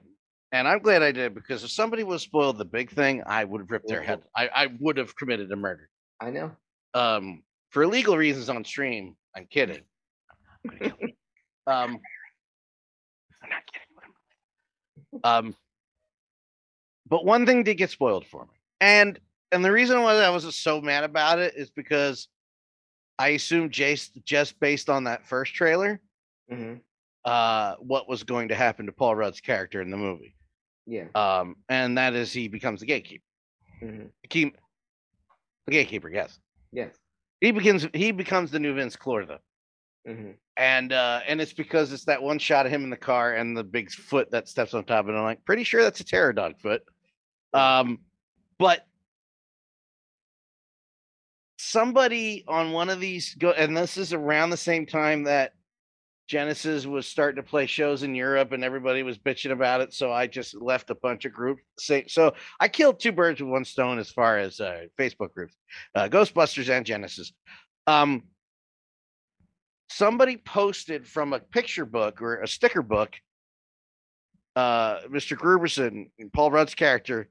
and 0.50 0.66
I'm 0.66 0.80
glad 0.80 1.02
I 1.02 1.12
did 1.12 1.34
because 1.34 1.62
if 1.62 1.70
somebody 1.70 2.02
was 2.02 2.22
spoiled 2.22 2.58
the 2.58 2.64
big 2.64 2.90
thing, 2.90 3.22
I 3.24 3.44
would 3.44 3.60
have 3.60 3.70
ripped 3.70 3.88
their 3.88 4.02
head. 4.02 4.22
I, 4.36 4.48
I 4.52 4.68
would 4.80 4.96
have 4.96 5.14
committed 5.16 5.50
a 5.52 5.56
murder. 5.56 5.88
I 6.20 6.30
know. 6.30 6.50
Um, 6.94 7.42
for 7.70 7.86
legal 7.86 8.16
reasons 8.16 8.48
on 8.48 8.64
stream. 8.64 9.14
I'm 9.34 9.46
kidding. 9.46 9.82
I'm 10.64 10.78
gonna 10.78 10.90
kill 10.90 11.08
you. 11.08 11.14
um, 11.66 12.00
I'm 13.42 13.50
not 13.50 13.62
kidding. 13.72 13.88
Um, 15.24 15.56
but 17.08 17.24
one 17.24 17.46
thing 17.46 17.62
did 17.64 17.74
get 17.76 17.90
spoiled 17.90 18.26
for 18.26 18.44
me, 18.44 18.50
and 18.80 19.18
and 19.52 19.64
the 19.64 19.72
reason 19.72 20.02
why 20.02 20.14
I 20.14 20.30
was 20.30 20.54
so 20.54 20.80
mad 20.80 21.04
about 21.04 21.38
it 21.38 21.54
is 21.56 21.70
because 21.70 22.28
I 23.18 23.28
assumed 23.30 23.72
Jace 23.72 24.10
just 24.24 24.58
based 24.60 24.88
on 24.88 25.04
that 25.04 25.26
first 25.26 25.54
trailer, 25.54 26.00
hmm 26.50 26.74
uh, 27.24 27.76
what 27.76 28.08
was 28.08 28.24
going 28.24 28.48
to 28.48 28.54
happen 28.56 28.86
to 28.86 28.92
Paul 28.92 29.14
Rudd's 29.14 29.40
character 29.40 29.80
in 29.80 29.90
the 29.90 29.96
movie. 29.96 30.34
Yeah. 30.86 31.04
Um, 31.14 31.54
and 31.68 31.96
that 31.96 32.14
is 32.14 32.32
he 32.32 32.48
becomes 32.48 32.80
the 32.80 32.86
gatekeeper. 32.86 33.22
hmm 33.78 34.06
Keep, 34.28 34.56
the 35.66 35.72
gatekeeper, 35.72 36.08
yes. 36.08 36.40
Yes. 36.72 36.96
He 37.40 37.52
becomes 37.52 37.86
he 37.94 38.10
becomes 38.10 38.50
the 38.50 38.58
new 38.58 38.74
Vinz 38.74 38.96
Clortho. 38.96 39.38
hmm 40.06 40.30
and 40.56 40.92
uh 40.92 41.20
and 41.26 41.40
it's 41.40 41.52
because 41.52 41.92
it's 41.92 42.04
that 42.04 42.22
one 42.22 42.38
shot 42.38 42.66
of 42.66 42.72
him 42.72 42.84
in 42.84 42.90
the 42.90 42.96
car 42.96 43.32
and 43.32 43.56
the 43.56 43.64
big 43.64 43.90
foot 43.90 44.30
that 44.30 44.48
steps 44.48 44.74
on 44.74 44.84
top 44.84 45.04
of 45.04 45.14
it. 45.14 45.18
I'm 45.18 45.22
like, 45.22 45.44
pretty 45.44 45.64
sure 45.64 45.82
that's 45.82 46.00
a 46.00 46.04
terror 46.04 46.32
dog 46.32 46.60
foot. 46.60 46.82
Um, 47.54 48.00
but 48.58 48.86
somebody 51.58 52.44
on 52.48 52.72
one 52.72 52.90
of 52.90 53.00
these 53.00 53.34
go, 53.34 53.50
and 53.50 53.76
this 53.76 53.96
is 53.96 54.12
around 54.12 54.50
the 54.50 54.56
same 54.56 54.86
time 54.86 55.24
that 55.24 55.52
Genesis 56.28 56.86
was 56.86 57.06
starting 57.06 57.42
to 57.42 57.48
play 57.48 57.66
shows 57.66 58.02
in 58.02 58.14
Europe 58.14 58.52
and 58.52 58.64
everybody 58.64 59.02
was 59.02 59.18
bitching 59.18 59.52
about 59.52 59.80
it. 59.80 59.92
So 59.92 60.12
I 60.12 60.26
just 60.26 60.54
left 60.54 60.90
a 60.90 60.94
bunch 60.94 61.24
of 61.24 61.32
groups. 61.32 61.62
So 62.08 62.34
I 62.60 62.68
killed 62.68 63.00
two 63.00 63.12
birds 63.12 63.40
with 63.40 63.50
one 63.50 63.64
stone 63.64 63.98
as 63.98 64.10
far 64.10 64.38
as 64.38 64.60
uh, 64.60 64.82
Facebook 64.98 65.34
groups, 65.34 65.54
uh, 65.94 66.08
Ghostbusters 66.08 66.70
and 66.70 66.86
Genesis. 66.86 67.32
Um, 67.86 68.22
somebody 69.92 70.36
posted 70.36 71.06
from 71.06 71.32
a 71.32 71.38
picture 71.40 71.84
book 71.84 72.22
or 72.22 72.40
a 72.40 72.48
sticker 72.48 72.82
book, 72.82 73.14
uh, 74.56 75.00
Mr. 75.02 75.36
Grooberson, 75.36 76.10
Paul 76.32 76.50
Rudd's 76.50 76.74
character, 76.74 77.28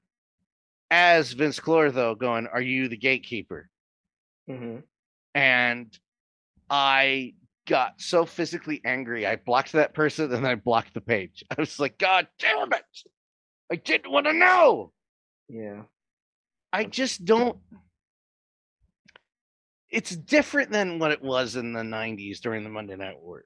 as 0.90 1.34
Vinz 1.34 1.60
Clortho 1.62 2.18
going, 2.18 2.48
Are 2.48 2.62
you 2.62 2.88
the 2.88 2.98
gatekeeper? 2.98 3.70
hmm 4.48 4.78
and 5.34 5.98
I 6.70 7.36
got 7.68 7.94
so 8.02 8.26
physically 8.26 8.82
angry. 8.84 9.26
I 9.26 9.38
blocked 9.38 9.72
that 9.74 9.94
person 9.94 10.34
and 10.34 10.46
I 10.46 10.56
blocked 10.56 10.94
the 10.94 11.00
page. 11.02 11.44
I 11.50 11.56
was 11.58 11.80
like, 11.80 11.98
God 11.98 12.28
damn 12.40 12.74
it. 12.74 12.84
I 13.72 13.76
didn't 13.78 14.12
want 14.12 14.26
to 14.26 14.34
know. 14.34 14.92
Yeah. 15.48 15.84
I 16.74 16.84
just 16.84 17.24
don't. 17.24 17.58
It's 19.92 20.16
different 20.16 20.72
than 20.72 21.00
what 21.00 21.12
it 21.12 21.22
was 21.22 21.56
in 21.56 21.74
the 21.74 21.82
90s 21.82 22.40
during 22.40 22.64
the 22.64 22.70
Monday 22.70 22.96
Night 22.96 23.20
War. 23.20 23.44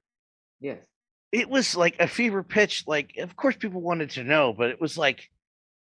Yes. 0.60 0.84
It 1.32 1.48
was 1.50 1.76
like 1.76 1.96
a 1.98 2.06
fever 2.06 2.42
pitch. 2.42 2.84
Like, 2.86 3.14
of 3.18 3.34
course, 3.36 3.56
people 3.56 3.80
wanted 3.82 4.10
to 4.10 4.24
know, 4.24 4.52
but 4.56 4.70
it 4.70 4.80
was 4.80 4.96
like 4.96 5.28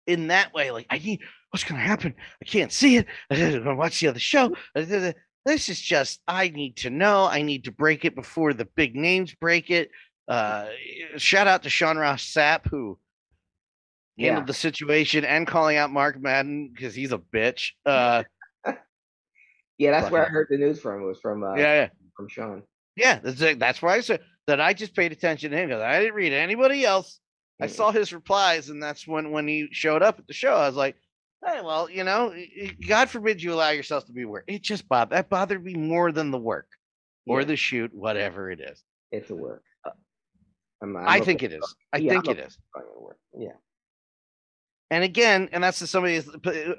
in 0.07 0.27
that 0.27 0.53
way, 0.53 0.71
like, 0.71 0.87
I 0.89 0.97
need 0.97 1.21
what's 1.51 1.63
going 1.63 1.79
to 1.79 1.85
happen. 1.87 2.15
I 2.41 2.45
can't 2.45 2.71
see 2.71 2.97
it. 2.97 3.05
I'm 3.29 3.37
going 3.37 3.63
to 3.63 3.75
watch 3.75 3.99
the 3.99 4.07
other 4.07 4.19
show. 4.19 4.55
This 4.73 5.69
is 5.69 5.79
just, 5.79 6.19
I 6.27 6.49
need 6.49 6.77
to 6.77 6.89
know. 6.89 7.25
I 7.25 7.43
need 7.43 7.65
to 7.65 7.71
break 7.71 8.03
it 8.03 8.15
before 8.15 8.53
the 8.53 8.65
big 8.65 8.95
names 8.95 9.35
break 9.35 9.69
it. 9.69 9.91
Uh, 10.27 10.65
shout 11.17 11.45
out 11.45 11.63
to 11.63 11.69
Sean 11.69 11.97
Ross 11.97 12.23
Sapp, 12.23 12.67
who 12.67 12.97
handled 14.17 14.43
Yeah. 14.43 14.45
the 14.47 14.53
situation 14.55 15.23
and 15.23 15.45
calling 15.45 15.77
out 15.77 15.91
Mark 15.91 16.19
Madden 16.19 16.71
because 16.73 16.95
he's 16.95 17.11
a 17.11 17.19
bitch. 17.19 17.69
Uh, 17.85 18.23
Yeah, 19.77 19.91
that's 19.91 20.11
where 20.11 20.25
I 20.25 20.29
heard 20.29 20.47
the 20.49 20.57
news 20.57 20.79
from. 20.79 21.01
It 21.01 21.05
was 21.05 21.19
from 21.19 21.43
uh, 21.43 21.55
yeah, 21.55 21.73
yeah. 21.73 21.87
from 22.15 22.27
Sean. 22.29 22.63
Yeah, 22.95 23.19
that's 23.21 23.39
that's 23.57 23.81
why 23.81 23.95
I 23.95 23.99
said 24.01 24.21
that 24.47 24.61
I 24.61 24.73
just 24.73 24.95
paid 24.95 25.11
attention 25.11 25.51
to 25.51 25.57
him 25.57 25.67
because 25.67 25.81
I 25.81 25.99
didn't 25.99 26.15
read 26.15 26.31
anybody 26.33 26.85
else. 26.85 27.19
I 27.61 27.67
saw 27.67 27.91
his 27.91 28.11
replies, 28.13 28.69
and 28.69 28.81
that's 28.81 29.07
when 29.07 29.31
when 29.31 29.47
he 29.47 29.67
showed 29.71 30.01
up 30.03 30.19
at 30.19 30.27
the 30.27 30.33
show. 30.33 30.53
I 30.55 30.67
was 30.67 30.75
like, 30.75 30.95
"Hey, 31.45 31.61
well, 31.63 31.89
you 31.89 32.03
know, 32.03 32.33
God 32.87 33.09
forbid 33.09 33.41
you 33.41 33.53
allow 33.53 33.69
yourself 33.69 34.05
to 34.07 34.11
be 34.13 34.25
work. 34.25 34.43
It 34.47 34.61
just 34.61 34.87
bothered 34.87 35.11
that 35.11 35.29
bothered 35.29 35.63
me 35.63 35.73
more 35.73 36.11
than 36.11 36.31
the 36.31 36.37
work 36.37 36.67
or 37.27 37.41
Yeah. 37.41 37.47
the 37.47 37.55
shoot, 37.55 37.91
whatever 37.93 38.51
it 38.51 38.59
is. 38.59 38.83
It's 39.11 39.29
a 39.29 39.35
work. 39.35 39.63
I'm, 40.81 40.95
I'm 40.97 41.07
I 41.07 41.19
think 41.21 41.43
it 41.43 41.51
with. 41.51 41.63
I 41.93 41.97
Yeah, 41.97 42.11
think 42.13 42.27
I'm 42.27 42.37
it 42.37 42.39
is. 42.47 42.57
it 42.75 42.83
a 42.97 43.01
work. 43.01 43.17
Yeah. 43.37 43.53
And 44.95 45.03
again, 45.03 45.49
and 45.51 45.61
that's 45.61 45.89
somebody 45.89 46.23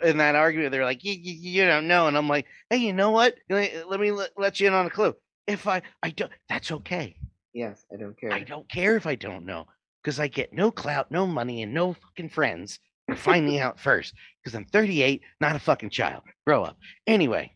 in 0.02 0.16
that 0.16 0.34
argument. 0.34 0.72
They're 0.72 0.86
like, 0.86 1.04
you, 1.04 1.12
you, 1.12 1.34
you 1.34 1.66
don't 1.66 1.86
know, 1.86 2.08
and 2.08 2.16
I'm 2.16 2.30
like, 2.30 2.46
hey, 2.70 2.78
you 2.78 2.94
know 2.94 3.10
what? 3.10 3.34
Let 3.50 4.00
me 4.00 4.10
let, 4.10 4.30
let 4.38 4.58
you 4.58 4.68
in 4.68 4.72
on 4.72 4.86
a 4.86 4.90
clue. 4.90 5.14
If 5.46 5.68
I 5.68 5.82
I 6.02 6.12
don't, 6.12 6.32
that's 6.48 6.72
okay. 6.72 7.14
Yes, 7.52 7.84
I 7.92 7.96
don't 7.96 8.18
care. 8.18 8.32
I 8.32 8.42
don't 8.42 8.66
care 8.70 8.96
if 8.96 9.06
I 9.06 9.16
don't 9.16 9.44
know 9.44 9.66
because 10.02 10.18
I 10.18 10.28
get 10.28 10.54
no 10.54 10.70
clout, 10.70 11.10
no 11.10 11.26
money, 11.26 11.60
and 11.62 11.74
no 11.74 11.92
fucking 11.92 12.30
friends 12.30 12.78
to 13.10 13.16
find 13.16 13.44
me 13.44 13.60
out 13.60 13.78
first 13.78 14.14
because 14.42 14.56
I'm 14.56 14.64
38, 14.64 15.20
not 15.42 15.54
a 15.54 15.58
fucking 15.58 15.90
child. 15.90 16.22
Grow 16.46 16.64
up. 16.64 16.78
Anyway, 17.06 17.52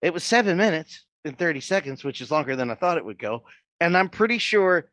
it 0.00 0.14
was 0.14 0.22
seven 0.22 0.56
minutes 0.56 1.06
and 1.24 1.36
30 1.36 1.60
seconds, 1.60 2.04
which 2.04 2.20
is 2.20 2.30
longer 2.30 2.54
than 2.54 2.70
I 2.70 2.76
thought 2.76 2.98
it 2.98 3.04
would 3.04 3.18
go. 3.18 3.42
And 3.80 3.96
I'm 3.96 4.10
pretty 4.10 4.38
sure 4.38 4.91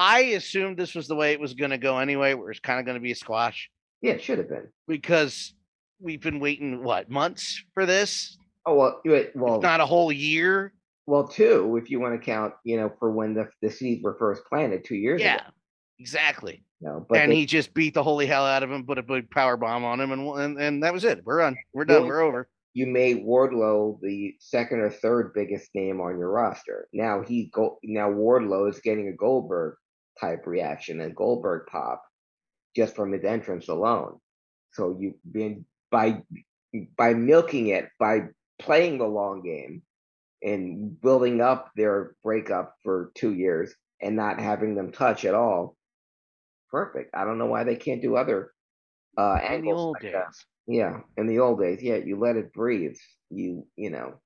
I 0.00 0.20
assumed 0.20 0.78
this 0.78 0.94
was 0.94 1.08
the 1.08 1.14
way 1.14 1.32
it 1.32 1.40
was 1.40 1.52
going 1.52 1.72
to 1.72 1.78
go 1.78 1.98
anyway, 1.98 2.32
where 2.32 2.50
it's 2.50 2.58
kind 2.58 2.80
of 2.80 2.86
going 2.86 2.94
to 2.94 3.02
be 3.02 3.12
a 3.12 3.14
squash 3.14 3.68
Yeah, 4.00 4.12
it 4.12 4.22
should 4.22 4.38
have 4.38 4.48
been. 4.48 4.68
because 4.88 5.52
we've 6.00 6.22
been 6.22 6.40
waiting, 6.40 6.82
what, 6.82 7.10
months 7.10 7.62
for 7.74 7.84
this? 7.84 8.38
Oh 8.64 8.74
well, 8.74 9.00
well, 9.34 9.56
If 9.56 9.62
not 9.62 9.80
a 9.80 9.86
whole 9.86 10.10
year. 10.10 10.72
well, 11.06 11.28
two 11.28 11.78
if 11.82 11.90
you 11.90 12.00
want 12.00 12.18
to 12.18 12.24
count, 12.24 12.54
you 12.64 12.78
know, 12.78 12.90
for 12.98 13.10
when 13.12 13.34
the 13.34 13.48
the 13.60 13.70
seeds 13.70 14.02
were 14.02 14.16
first 14.18 14.42
planted 14.48 14.84
two 14.86 14.96
years 14.96 15.20
Yeah, 15.20 15.34
ago. 15.34 15.44
Yeah, 15.46 15.50
exactly. 15.98 16.64
No, 16.80 17.04
but 17.06 17.18
and 17.18 17.30
they- 17.32 17.36
he 17.36 17.46
just 17.46 17.74
beat 17.74 17.92
the 17.92 18.02
holy 18.02 18.24
hell 18.26 18.46
out 18.46 18.62
of 18.62 18.70
him, 18.70 18.86
put 18.86 18.96
a 18.98 19.02
big 19.02 19.30
power 19.30 19.56
bomb 19.58 19.84
on 19.84 20.00
him, 20.00 20.12
and 20.12 20.26
and, 20.38 20.58
and 20.58 20.82
that 20.82 20.94
was 20.94 21.04
it. 21.04 21.20
We're 21.24 21.40
done. 21.40 21.56
We're 21.74 21.84
done. 21.84 22.00
Well, 22.02 22.08
We're 22.08 22.20
over. 22.22 22.48
you 22.72 22.86
made 22.86 23.22
Wardlow 23.24 23.98
the 24.00 24.34
second 24.40 24.80
or 24.80 24.90
third 24.90 25.32
biggest 25.34 25.68
name 25.74 26.00
on 26.00 26.18
your 26.18 26.30
roster. 26.30 26.88
Now 26.94 27.22
he 27.22 27.50
go 27.52 27.78
now 27.82 28.10
Wardlow 28.10 28.70
is 28.70 28.80
getting 28.80 29.08
a 29.08 29.12
Goldberg 29.12 29.76
type 30.20 30.46
reaction 30.46 31.00
and 31.00 31.16
Goldberg 31.16 31.66
pop 31.70 32.02
just 32.76 32.94
from 32.96 33.12
his 33.12 33.24
entrance 33.24 33.68
alone. 33.68 34.18
So 34.72 34.96
you've 34.98 35.14
been 35.30 35.64
by 35.90 36.22
by 36.96 37.14
milking 37.14 37.68
it, 37.68 37.88
by 37.98 38.28
playing 38.58 38.98
the 38.98 39.06
long 39.06 39.42
game 39.42 39.82
and 40.42 41.00
building 41.00 41.40
up 41.40 41.70
their 41.76 42.16
breakup 42.22 42.76
for 42.82 43.12
two 43.14 43.32
years 43.34 43.74
and 44.00 44.16
not 44.16 44.40
having 44.40 44.74
them 44.74 44.92
touch 44.92 45.24
at 45.24 45.34
all. 45.34 45.76
Perfect. 46.70 47.14
I 47.14 47.24
don't 47.24 47.38
know 47.38 47.46
why 47.46 47.64
they 47.64 47.76
can't 47.76 48.02
do 48.02 48.16
other 48.16 48.52
uh 49.18 49.38
In 49.42 49.60
the 49.62 49.70
angles 49.70 49.70
old 49.72 50.00
like 50.00 50.02
days. 50.02 50.12
that. 50.12 50.34
Yeah, 50.66 51.00
in 51.16 51.26
the 51.26 51.40
old 51.40 51.60
days, 51.60 51.82
yeah, 51.82 51.96
you 51.96 52.18
let 52.18 52.36
it 52.36 52.52
breathe. 52.52 52.96
You 53.30 53.66
you 53.76 53.90
know, 53.90 54.20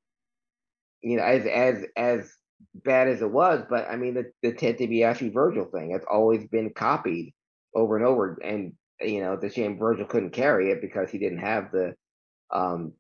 you 1.03 1.17
know, 1.17 1.23
as 1.25 1.47
as 1.47 1.85
as 1.97 2.33
bad 2.75 3.09
as 3.09 3.23
it 3.23 3.31
was, 3.31 3.63
but 3.69 3.89
I 3.91 3.97
mean 3.97 4.15
the 4.15 4.33
the 4.43 4.53
Ted 4.53 4.79
DiBiase 4.79 5.33
Virgil 5.33 5.67
thing, 5.67 5.93
it's 5.93 6.07
always 6.11 6.47
been 6.47 6.71
copied 6.73 7.35
over 7.75 7.97
and 7.97 8.07
over, 8.07 8.39
and 8.43 8.73
you 9.01 9.21
know, 9.21 9.37
the 9.37 9.51
shame 9.51 9.79
Virgil 9.79 10.07
couldn't 10.07 10.31
carry 10.31 10.71
it 10.71 10.81
because 10.81 11.11
he 11.11 11.19
didn't 11.19 11.39
have 11.39 11.71
the 11.73 11.95
um 12.51 12.93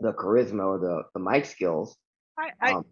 the 0.00 0.12
charisma 0.12 0.64
or 0.66 0.78
the 0.78 1.02
the 1.14 1.20
mic 1.20 1.46
skills. 1.46 1.96
I, 2.38 2.50
I 2.60 2.72
Um, 2.72 2.84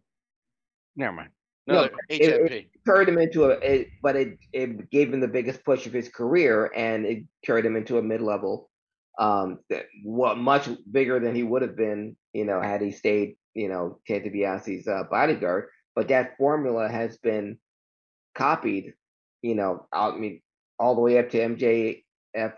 never 0.96 1.12
mind. 1.12 1.30
no, 1.66 1.74
Another 1.84 1.94
it- 2.08 2.66
turned 2.86 3.08
him 3.08 3.18
into 3.18 3.44
a, 3.44 3.50
it, 3.60 3.88
but 4.02 4.16
it 4.16 4.38
it 4.52 4.90
gave 4.90 5.12
him 5.12 5.20
the 5.20 5.28
biggest 5.28 5.64
push 5.64 5.86
of 5.86 5.92
his 5.92 6.08
career, 6.08 6.70
and 6.74 7.04
it 7.06 7.24
carried 7.44 7.64
him 7.66 7.76
into 7.76 7.98
a 7.98 8.02
mid 8.02 8.20
level, 8.20 8.70
um, 9.18 9.58
that 9.70 9.86
what 10.04 10.38
much 10.38 10.68
bigger 10.90 11.20
than 11.20 11.34
he 11.34 11.42
would 11.42 11.62
have 11.62 11.76
been, 11.76 12.16
you 12.32 12.44
know, 12.44 12.60
had 12.60 12.80
he 12.80 12.90
stayed, 12.90 13.36
you 13.54 13.68
know, 13.68 14.00
Ted 14.06 14.24
DiBiase's 14.24 14.88
uh, 14.88 15.04
bodyguard. 15.10 15.68
But 15.94 16.08
that 16.08 16.36
formula 16.38 16.88
has 16.88 17.18
been 17.18 17.58
copied, 18.34 18.94
you 19.42 19.54
know, 19.54 19.86
I 19.92 20.12
mean, 20.16 20.40
all 20.78 20.94
the 20.94 21.00
way 21.02 21.18
up 21.18 21.30
to 21.30 21.38
MJF 21.38 22.02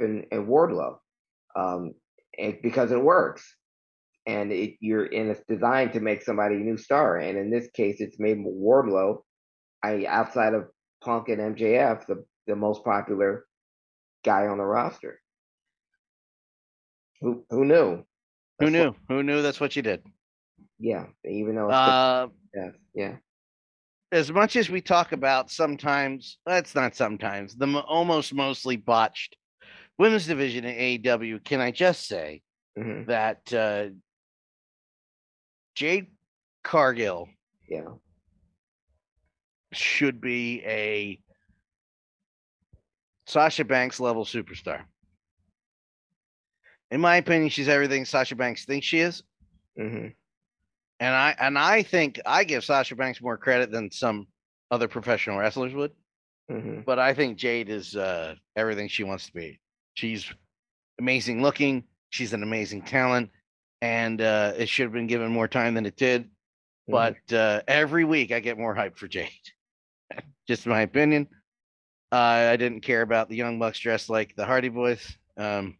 and, 0.01 0.27
and 0.31 0.47
Wardlow, 0.47 0.99
um, 1.57 1.95
and 2.39 2.59
because 2.63 2.93
it 2.93 3.03
works. 3.03 3.55
And 4.27 4.51
it, 4.53 4.77
you're 4.81 5.05
and 5.05 5.31
it's 5.31 5.43
designed 5.47 5.93
to 5.93 6.01
make 6.01 6.23
somebody 6.23 6.55
a 6.55 6.59
new 6.59 6.79
star, 6.79 7.19
and 7.19 7.37
in 7.37 7.51
this 7.51 7.69
case, 7.75 8.01
it's 8.01 8.19
made 8.19 8.39
Wardlow 8.39 9.19
I 9.83 10.07
outside 10.09 10.55
of 10.55 10.69
Punk 11.03 11.29
and 11.29 11.55
MJF, 11.55 12.07
the 12.07 12.25
the 12.47 12.57
most 12.57 12.85
popular 12.85 13.45
guy 14.25 14.47
on 14.47 14.57
the 14.57 14.65
roster. 14.65 15.21
Who 17.21 17.45
who 17.51 17.67
knew? 17.67 18.03
Who 18.61 18.71
knew? 18.71 18.87
what- 18.87 18.97
Who 19.09 19.23
knew? 19.23 19.43
That's 19.43 19.61
what 19.61 19.77
you 19.77 19.83
did. 19.83 20.03
yeah, 20.79 21.07
even 21.29 21.57
though 21.57 21.69
it's 21.69 21.75
Uh, 21.75 22.29
yeah, 22.55 22.71
yeah, 22.95 23.17
as 24.13 24.31
much 24.33 24.57
as 24.57 24.71
we 24.71 24.81
talk 24.81 25.13
about 25.13 25.51
sometimes, 25.51 26.39
that's 26.47 26.75
not 26.75 26.95
sometimes 26.95 27.57
the 27.57 27.67
mo- 27.67 27.85
almost 27.89 28.33
mostly 28.35 28.77
botched 28.77 29.37
women's 29.99 30.27
division 30.27 30.65
in 30.65 30.75
AEW. 30.75 31.41
Can 31.41 31.61
I 31.61 31.71
just 31.71 32.07
say 32.07 32.43
hmm 32.77 33.05
that 33.07 33.53
uh, 33.53 33.89
Jade 35.75 36.07
Cargill 36.63 37.29
yeah, 37.69 37.89
should 39.73 40.21
be 40.21 40.63
a 40.65 41.21
Sasha 43.27 43.65
Banks 43.65 44.01
level 44.01 44.25
superstar. 44.25 44.85
In 46.91 47.01
my 47.01 47.17
opinion, 47.17 47.49
she's 47.49 47.69
everything 47.69 48.05
Sasha 48.05 48.37
Banks 48.37 48.65
thinks 48.65 48.87
she 48.87 49.01
is. 49.01 49.23
hmm 49.77 50.09
And 51.01 51.15
I 51.15 51.35
and 51.39 51.59
I 51.59 51.83
think 51.83 52.21
I 52.25 52.45
give 52.45 52.65
Sasha 52.65 52.95
Banks 52.97 53.21
more 53.21 53.37
credit 53.37 53.71
than 53.71 53.91
some 53.91 54.27
other 54.71 54.89
professional 54.89 55.39
wrestlers 55.39 55.75
would. 55.75 55.93
hmm 56.49 56.81
But 56.87 56.99
I 56.99 57.15
think 57.15 57.39
Jade 57.39 57.69
is 57.69 57.97
uh, 57.97 58.35
everything 58.57 58.89
she 58.89 59.05
wants 59.05 59.27
to 59.27 59.33
be. 59.33 59.61
She's 59.95 60.33
amazing 61.01 61.43
looking. 61.43 61.85
She's 62.11 62.33
an 62.33 62.43
amazing 62.43 62.83
talent, 62.83 63.31
and 63.83 64.21
uh, 64.21 64.53
it 64.57 64.69
should 64.69 64.85
have 64.85 64.93
been 64.93 65.09
given 65.09 65.33
more 65.33 65.49
time 65.49 65.75
than 65.75 65.87
it 65.87 65.97
did. 65.97 66.31
But 66.89 67.33
uh, 67.33 67.63
every 67.67 68.05
week 68.05 68.31
I 68.31 68.41
get 68.41 68.59
more 68.59 68.75
hype 68.75 68.97
for 68.97 69.09
Jade. 69.09 69.31
Just 70.49 70.67
my 70.67 70.83
opinion. 70.83 71.29
Uh, 72.13 72.51
I 72.53 72.57
didn't 72.57 72.83
care 72.83 73.03
about 73.03 73.29
the 73.29 73.37
Young 73.37 73.59
Bucks 73.59 73.79
dressed 73.81 74.09
like 74.09 74.37
the 74.37 74.45
Hardy 74.45 74.69
Boys. 74.69 75.17
Um, 75.37 75.79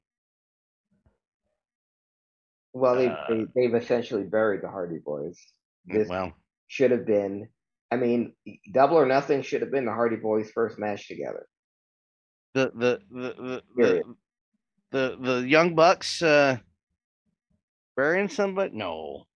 well, 2.75 2.97
they, 2.97 3.09
uh, 3.09 3.17
they 3.29 3.47
they've 3.55 3.75
essentially 3.75 4.25
buried 4.25 4.63
the 4.63 4.69
Hardy 4.69 4.99
Boys. 4.99 5.41
This 5.87 6.09
well, 6.09 6.33
should 6.69 6.91
have 6.91 7.07
been 7.07 7.49
I 7.95 7.97
mean, 7.97 8.33
Double 8.73 8.97
or 8.97 9.07
Nothing 9.07 9.43
should 9.43 9.61
have 9.61 9.71
been 9.71 9.85
the 9.85 9.93
Hardy 9.93 10.17
Boys' 10.17 10.51
first 10.51 10.81
match 10.81 11.07
together. 11.07 11.47
The 12.55 12.73
the 12.75 13.01
the 13.11 13.35
the 13.37 13.63
the, 13.77 14.03
the, 14.91 15.17
the 15.21 15.49
young 15.49 15.77
bucks 15.77 16.21
uh 16.21 16.59
burying 17.97 18.29
somebody? 18.29 18.77
No. 18.77 19.27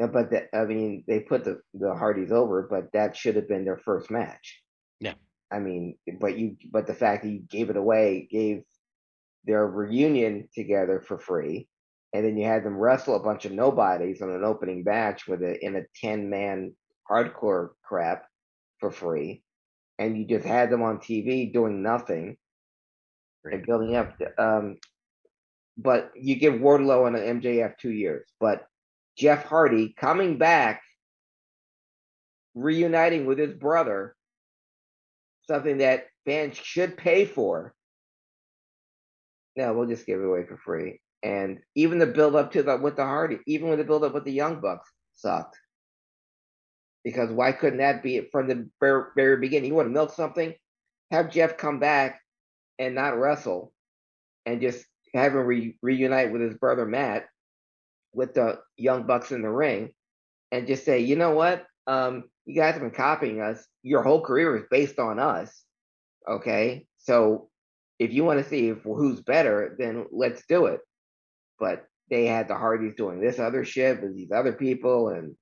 Yeah, 0.00 0.08
but 0.08 0.30
the, 0.30 0.48
I 0.52 0.64
mean, 0.64 1.04
they 1.06 1.20
put 1.20 1.44
the 1.44 1.60
the 1.72 1.94
Hardys 1.94 2.32
over, 2.32 2.66
but 2.68 2.90
that 2.94 3.16
should 3.16 3.36
have 3.36 3.48
been 3.48 3.64
their 3.64 3.78
first 3.78 4.10
match. 4.10 4.60
Yeah. 4.98 5.14
I 5.52 5.60
mean, 5.60 5.96
but 6.18 6.36
you, 6.36 6.56
but 6.72 6.88
the 6.88 6.94
fact 6.94 7.22
that 7.22 7.30
you 7.30 7.44
gave 7.48 7.70
it 7.70 7.76
away, 7.76 8.26
gave 8.28 8.62
their 9.44 9.64
reunion 9.64 10.48
together 10.52 11.00
for 11.06 11.16
free, 11.16 11.68
and 12.14 12.24
then 12.24 12.36
you 12.36 12.46
had 12.46 12.64
them 12.64 12.78
wrestle 12.78 13.16
a 13.16 13.22
bunch 13.22 13.44
of 13.44 13.50
nobodies 13.50 14.22
on 14.22 14.30
an 14.30 14.44
opening 14.44 14.84
match 14.84 15.26
with 15.26 15.42
a 15.42 15.62
in 15.62 15.74
a 15.74 15.82
ten 16.00 16.30
man 16.30 16.72
hardcore 17.10 17.70
crap 17.82 18.26
for 18.78 18.92
free, 18.92 19.42
and 19.98 20.16
you 20.16 20.24
just 20.24 20.46
had 20.46 20.70
them 20.70 20.80
on 20.80 20.98
TV 20.98 21.52
doing 21.52 21.82
nothing 21.82 22.36
and 23.44 23.66
building 23.66 23.96
up. 23.96 24.16
Um, 24.38 24.76
but 25.76 26.12
you 26.14 26.36
give 26.36 26.54
Wardlow 26.54 27.08
and 27.08 27.16
an 27.16 27.40
MJF 27.40 27.78
two 27.78 27.90
years, 27.90 28.28
but 28.38 28.64
Jeff 29.18 29.44
Hardy 29.44 29.92
coming 29.98 30.38
back, 30.38 30.82
reuniting 32.54 33.26
with 33.26 33.38
his 33.38 33.54
brother, 33.54 34.14
something 35.48 35.78
that 35.78 36.04
fans 36.24 36.56
should 36.56 36.96
pay 36.96 37.24
for. 37.24 37.74
No, 39.56 39.74
we'll 39.74 39.88
just 39.88 40.06
give 40.06 40.20
it 40.20 40.24
away 40.24 40.44
for 40.46 40.56
free. 40.56 41.00
And 41.24 41.60
even 41.74 41.98
the 41.98 42.06
build 42.06 42.36
up 42.36 42.52
to 42.52 42.62
the 42.62 42.76
with 42.76 42.96
the 42.96 43.04
Hardy, 43.04 43.38
even 43.46 43.70
with 43.70 43.78
the 43.78 43.84
build 43.84 44.04
up 44.04 44.12
with 44.12 44.24
the 44.24 44.32
Young 44.32 44.60
Bucks, 44.60 44.90
sucked. 45.14 45.58
Because 47.02 47.30
why 47.30 47.52
couldn't 47.52 47.78
that 47.78 48.02
be 48.02 48.28
from 48.30 48.46
the 48.46 48.68
very, 48.78 49.04
very 49.16 49.38
beginning? 49.38 49.70
You 49.70 49.74
want 49.74 49.88
to 49.88 49.92
milk 49.92 50.12
something? 50.12 50.52
Have 51.10 51.32
Jeff 51.32 51.56
come 51.56 51.78
back 51.78 52.20
and 52.78 52.94
not 52.94 53.18
wrestle, 53.18 53.72
and 54.44 54.60
just 54.60 54.84
have 55.14 55.32
him 55.32 55.38
re- 55.38 55.78
reunite 55.80 56.30
with 56.30 56.42
his 56.42 56.56
brother 56.58 56.84
Matt, 56.84 57.26
with 58.12 58.34
the 58.34 58.60
Young 58.76 59.06
Bucks 59.06 59.32
in 59.32 59.40
the 59.40 59.50
ring, 59.50 59.94
and 60.52 60.66
just 60.66 60.84
say, 60.84 61.00
you 61.00 61.16
know 61.16 61.30
what? 61.30 61.64
Um, 61.86 62.24
you 62.44 62.54
guys 62.54 62.74
have 62.74 62.82
been 62.82 62.90
copying 62.90 63.40
us. 63.40 63.66
Your 63.82 64.02
whole 64.02 64.20
career 64.20 64.56
is 64.56 64.64
based 64.70 64.98
on 64.98 65.18
us. 65.18 65.64
Okay, 66.28 66.86
so 66.98 67.48
if 67.98 68.12
you 68.12 68.24
want 68.24 68.42
to 68.42 68.48
see 68.48 68.68
if, 68.68 68.82
who's 68.82 69.20
better, 69.20 69.74
then 69.78 70.06
let's 70.10 70.42
do 70.46 70.66
it. 70.66 70.80
But 71.58 71.86
they 72.10 72.26
had 72.26 72.48
the 72.48 72.54
Hardys 72.56 72.94
doing 72.96 73.20
this 73.20 73.38
other 73.38 73.64
shit 73.64 74.02
with 74.02 74.14
these 74.16 74.30
other 74.32 74.52
people, 74.52 75.08
and 75.08 75.36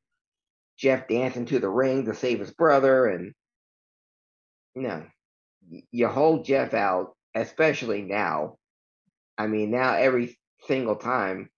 Jeff 0.79 1.09
dancing 1.09 1.47
to 1.47 1.59
the 1.59 1.69
ring 1.69 2.05
to 2.07 2.15
save 2.15 2.41
his 2.41 2.51
brother, 2.53 3.07
and 3.07 3.33
you 4.75 4.83
know, 4.83 5.05
you 5.91 6.09
hold 6.09 6.45
Jeff 6.45 6.75
out, 6.75 7.15
especially 7.35 8.03
now. 8.03 8.57
I 9.39 9.47
mean, 9.47 9.71
now 9.71 9.95
every 9.95 10.39
single 10.67 10.97
time. 10.97 11.51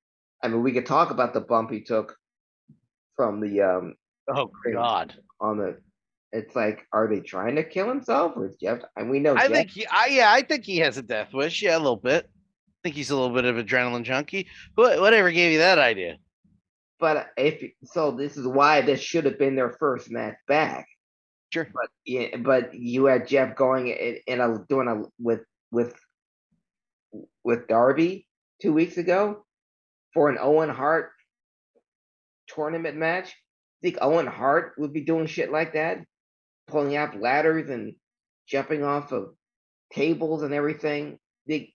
I 0.43 0.49
mean, 0.49 0.63
we 0.63 0.73
could 0.73 0.87
talk 0.87 1.11
about 1.11 1.33
the 1.33 1.41
bump 1.41 1.71
he 1.71 1.83
took 1.83 2.17
from 3.17 3.41
the 3.41 3.63
um 3.63 3.95
Oh 4.29 4.51
God. 4.73 5.15
on 5.41 5.59
the. 5.59 5.79
It's 6.33 6.57
like, 6.57 6.85
are 6.93 7.07
they 7.09 7.21
trying 7.21 7.57
to 7.57 7.63
kill 7.65 7.89
himself, 7.89 8.33
or 8.37 8.47
is 8.49 8.57
Jeff? 8.57 8.81
And 8.97 9.09
we 9.09 9.21
know 9.21 9.37
I 9.37 9.49
Jeff, 9.49 9.53
think 9.53 9.71
he 9.71 9.87
I 9.87 10.07
yeah, 10.07 10.33
I 10.33 10.43
think 10.43 10.65
he 10.65 10.79
has 10.79 10.97
a 10.99 11.03
death 11.03 11.33
wish. 11.33 11.63
Yeah, 11.63 11.77
a 11.77 11.79
little 11.79 11.97
bit. 11.97 12.29
Think 12.85 12.95
he's 12.95 13.11
a 13.11 13.17
little 13.17 13.35
bit 13.35 13.47
of 13.47 13.57
adrenaline 13.57 14.05
junkie. 14.05 14.47
What 14.77 15.01
whatever 15.01 15.33
gave 15.33 15.53
you 15.53 15.59
that 15.59 15.79
idea? 15.79 16.19
but 17.05 17.17
uh, 17.17 17.25
if 17.37 17.63
so, 17.85 18.13
this 18.13 18.39
is 18.39 18.47
why 18.47 18.81
this 18.81 18.99
should 18.99 19.27
have 19.27 19.39
been 19.39 19.57
their 19.57 19.77
first 19.79 20.11
match 20.11 20.37
back. 20.49 20.87
Sure. 21.53 21.69
But 21.71 21.91
yeah, 22.07 22.37
but 22.39 22.75
you 22.75 23.05
had 23.05 23.29
Jeff 23.29 23.57
going 23.57 23.89
in, 23.89 24.19
in 24.27 24.41
a 24.41 24.65
doing 24.71 24.89
a 24.89 25.03
with 25.23 25.41
with 25.71 25.95
with 27.43 27.69
Darby 27.69 28.27
two 28.63 28.73
weeks 28.73 28.97
ago 28.97 29.45
for 30.15 30.31
an 30.31 30.39
Owen 30.41 30.71
Hart 30.71 31.11
tournament 32.49 32.97
match. 32.97 33.35
Think 33.83 33.99
Owen 34.01 34.27
Hart 34.27 34.73
would 34.79 34.95
be 34.95 35.03
doing 35.03 35.27
shit 35.27 35.53
like 35.53 35.75
that, 35.75 35.99
pulling 36.69 36.97
out 36.97 37.21
ladders 37.21 37.69
and 37.69 37.97
jumping 38.49 38.83
off 38.83 39.13
of 39.13 39.35
tables 39.93 40.43
and 40.43 40.55
everything. 40.55 41.19
Think 41.47 41.69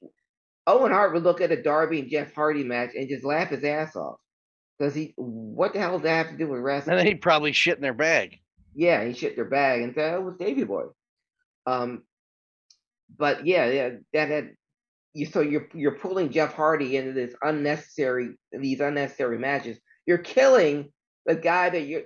Owen 0.68 0.92
Hart 0.92 1.14
would 1.14 1.24
look 1.24 1.42
at 1.42 1.52
a 1.52 1.62
Darby 1.62 2.00
and 2.00 2.10
Jeff 2.10 2.34
Hardy 2.34 2.64
match 2.64 2.92
and 2.96 3.10
just 3.10 3.24
laugh 3.26 3.50
his 3.50 3.64
ass 3.64 3.96
off. 3.96 4.18
Because 4.78 4.94
he, 4.96 5.14
what 5.18 5.74
the 5.74 5.80
hell 5.80 5.94
does 5.94 6.04
that 6.04 6.26
have 6.26 6.30
to 6.30 6.38
do 6.38 6.48
with 6.48 6.62
wrestling? 6.62 6.94
And 6.94 7.00
then 7.00 7.08
he'd 7.08 7.22
probably 7.22 7.52
shit 7.52 7.76
in 7.78 7.82
their 7.82 7.94
bag. 7.94 8.40
yeah, 8.74 9.04
he 9.04 9.14
shit 9.14 9.36
their 9.36 9.46
bag 9.46 9.82
and 9.82 9.94
said, 9.94 10.14
"Oh, 10.14 10.20
it 10.20 10.24
was 10.24 10.36
Davy 10.38 10.64
Boy." 10.64 10.84
Um, 11.66 12.04
but 13.18 13.46
yeah, 13.46 13.68
yeah, 13.70 13.90
that 14.14 14.30
had 14.30 14.52
you. 15.14 15.26
So 15.26 15.42
you're 15.42 15.68
you're 15.74 15.98
pulling 16.00 16.32
Jeff 16.32 16.54
Hardy 16.54 16.96
into 16.96 17.12
this 17.12 17.36
unnecessary 17.42 18.36
these 18.52 18.80
unnecessary 18.80 19.38
matches. 19.38 19.78
You're 20.06 20.20
killing 20.20 20.92
the 21.26 21.36
guy 21.36 21.70
that 21.72 21.82
you. 21.82 22.04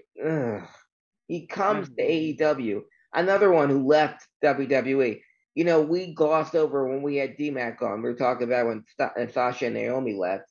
He 1.27 1.47
comes 1.47 1.89
to 1.89 2.03
AEW. 2.03 2.81
Another 3.13 3.51
one 3.51 3.69
who 3.69 3.87
left 3.87 4.27
WWE. 4.43 5.21
You 5.55 5.65
know, 5.65 5.81
we 5.81 6.13
glossed 6.13 6.55
over 6.55 6.87
when 6.87 7.01
we 7.01 7.17
had 7.17 7.37
DMAC 7.37 7.81
on. 7.81 8.01
We 8.01 8.09
were 8.09 8.15
talking 8.15 8.47
about 8.47 8.67
when 8.67 9.29
Sasha 9.31 9.65
and 9.65 9.75
Naomi 9.75 10.15
left. 10.15 10.45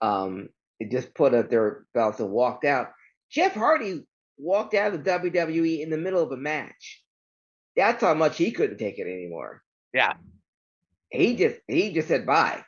Um, 0.00 0.48
they 0.78 0.86
just 0.86 1.14
put 1.14 1.34
up 1.34 1.50
their 1.50 1.84
belts 1.94 2.20
and 2.20 2.30
walked 2.30 2.64
out. 2.64 2.92
Jeff 3.30 3.54
Hardy 3.54 4.04
walked 4.38 4.74
out 4.74 4.94
of 4.94 5.04
the 5.04 5.10
WWE 5.10 5.80
in 5.80 5.90
the 5.90 5.98
middle 5.98 6.22
of 6.22 6.32
a 6.32 6.36
match. 6.36 7.02
That's 7.76 8.02
how 8.02 8.14
much 8.14 8.36
he 8.36 8.50
couldn't 8.50 8.78
take 8.78 8.98
it 8.98 9.06
anymore. 9.06 9.62
Yeah. 9.92 10.14
He 11.10 11.36
just 11.36 11.56
he 11.66 11.92
just 11.92 12.08
said 12.08 12.26
bye 12.26 12.62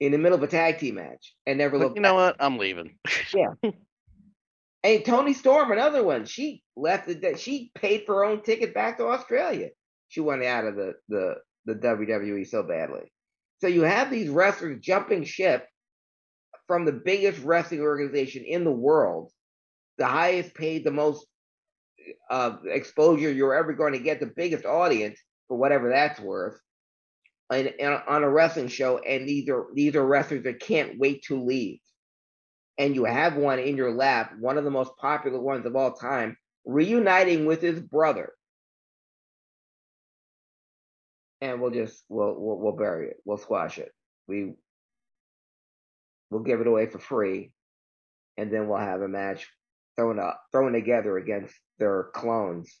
in 0.00 0.12
the 0.12 0.18
middle 0.18 0.36
of 0.36 0.42
a 0.42 0.48
tag 0.48 0.78
team 0.78 0.96
match 0.96 1.34
and 1.46 1.58
never 1.58 1.78
But 1.78 1.84
looked 1.84 1.96
you 1.96 2.02
know 2.02 2.14
what? 2.14 2.36
I'm 2.40 2.58
leaving. 2.58 2.98
Yeah. 3.34 3.54
And 4.82 5.02
Toni 5.02 5.32
Storm, 5.32 5.72
another 5.72 6.04
one, 6.04 6.26
she 6.26 6.62
left 6.76 7.06
the 7.06 7.36
she 7.38 7.70
paid 7.74 8.04
for 8.04 8.16
her 8.16 8.24
own 8.24 8.42
ticket 8.42 8.74
back 8.74 8.98
to 8.98 9.06
Australia. 9.06 9.70
She 10.08 10.20
went 10.20 10.44
out 10.44 10.66
of 10.66 10.76
the 10.76 10.94
the 11.08 11.36
the 11.66 11.74
WWE 11.74 12.46
so 12.46 12.62
badly. 12.62 13.12
So 13.60 13.68
you 13.68 13.82
have 13.82 14.10
these 14.10 14.28
wrestlers 14.28 14.80
jumping 14.80 15.24
ship 15.24 15.66
from 16.66 16.84
the 16.84 16.92
biggest 16.92 17.42
wrestling 17.42 17.80
organization 17.80 18.44
in 18.44 18.64
the 18.64 18.72
world, 18.72 19.30
the 19.98 20.06
highest 20.06 20.54
paid, 20.54 20.84
the 20.84 20.90
most 20.90 21.26
uh, 22.30 22.56
exposure 22.66 23.32
you're 23.32 23.54
ever 23.54 23.72
going 23.72 23.92
to 23.94 23.98
get, 23.98 24.20
the 24.20 24.32
biggest 24.34 24.64
audience 24.64 25.18
for 25.48 25.56
whatever 25.56 25.88
that's 25.88 26.20
worth, 26.20 26.58
and, 27.50 27.72
and 27.80 28.02
on 28.06 28.24
a 28.24 28.30
wrestling 28.30 28.68
show. 28.68 28.98
And 28.98 29.28
these 29.28 29.48
are 29.48 29.66
these 29.74 29.94
are 29.96 30.06
wrestlers 30.06 30.44
that 30.44 30.60
can't 30.60 30.98
wait 30.98 31.22
to 31.24 31.42
leave 31.42 31.78
and 32.78 32.94
you 32.94 33.04
have 33.04 33.36
one 33.36 33.58
in 33.58 33.76
your 33.76 33.92
lap, 33.92 34.32
one 34.38 34.58
of 34.58 34.64
the 34.64 34.70
most 34.70 34.96
popular 34.96 35.40
ones 35.40 35.66
of 35.66 35.76
all 35.76 35.92
time, 35.92 36.36
reuniting 36.64 37.46
with 37.46 37.60
his 37.62 37.80
brother. 37.80 38.32
And 41.44 41.60
we'll 41.60 41.70
just 41.70 42.04
we'll 42.08 42.34
we'll, 42.38 42.58
we'll 42.58 42.72
bury 42.76 43.08
it. 43.08 43.16
We'll 43.26 43.36
squash 43.36 43.78
it. 43.78 43.92
We 44.26 44.54
we'll 46.30 46.42
give 46.42 46.60
it 46.60 46.66
away 46.66 46.86
for 46.86 46.98
free, 46.98 47.52
and 48.38 48.50
then 48.50 48.66
we'll 48.66 48.78
have 48.78 49.02
a 49.02 49.08
match 49.08 49.46
thrown 49.96 50.18
up 50.18 50.40
thrown 50.52 50.72
together 50.72 51.18
against 51.18 51.54
their 51.78 52.04
clones, 52.14 52.72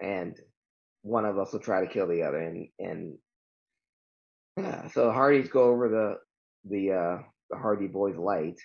and 0.00 0.40
one 1.02 1.26
of 1.26 1.38
us 1.38 1.52
will 1.52 1.60
try 1.60 1.82
to 1.84 1.92
kill 1.92 2.06
the 2.08 2.22
other. 2.22 2.38
And 2.38 2.68
and 2.78 3.18
yeah, 4.56 4.88
so 4.94 5.12
Hardys 5.12 5.48
go 5.48 5.64
over 5.64 5.88
the 5.88 6.16
the 6.70 6.92
uh 6.92 7.22
the 7.50 7.58
Hardy 7.58 7.88
Boys 7.88 8.16
light. 8.16 8.58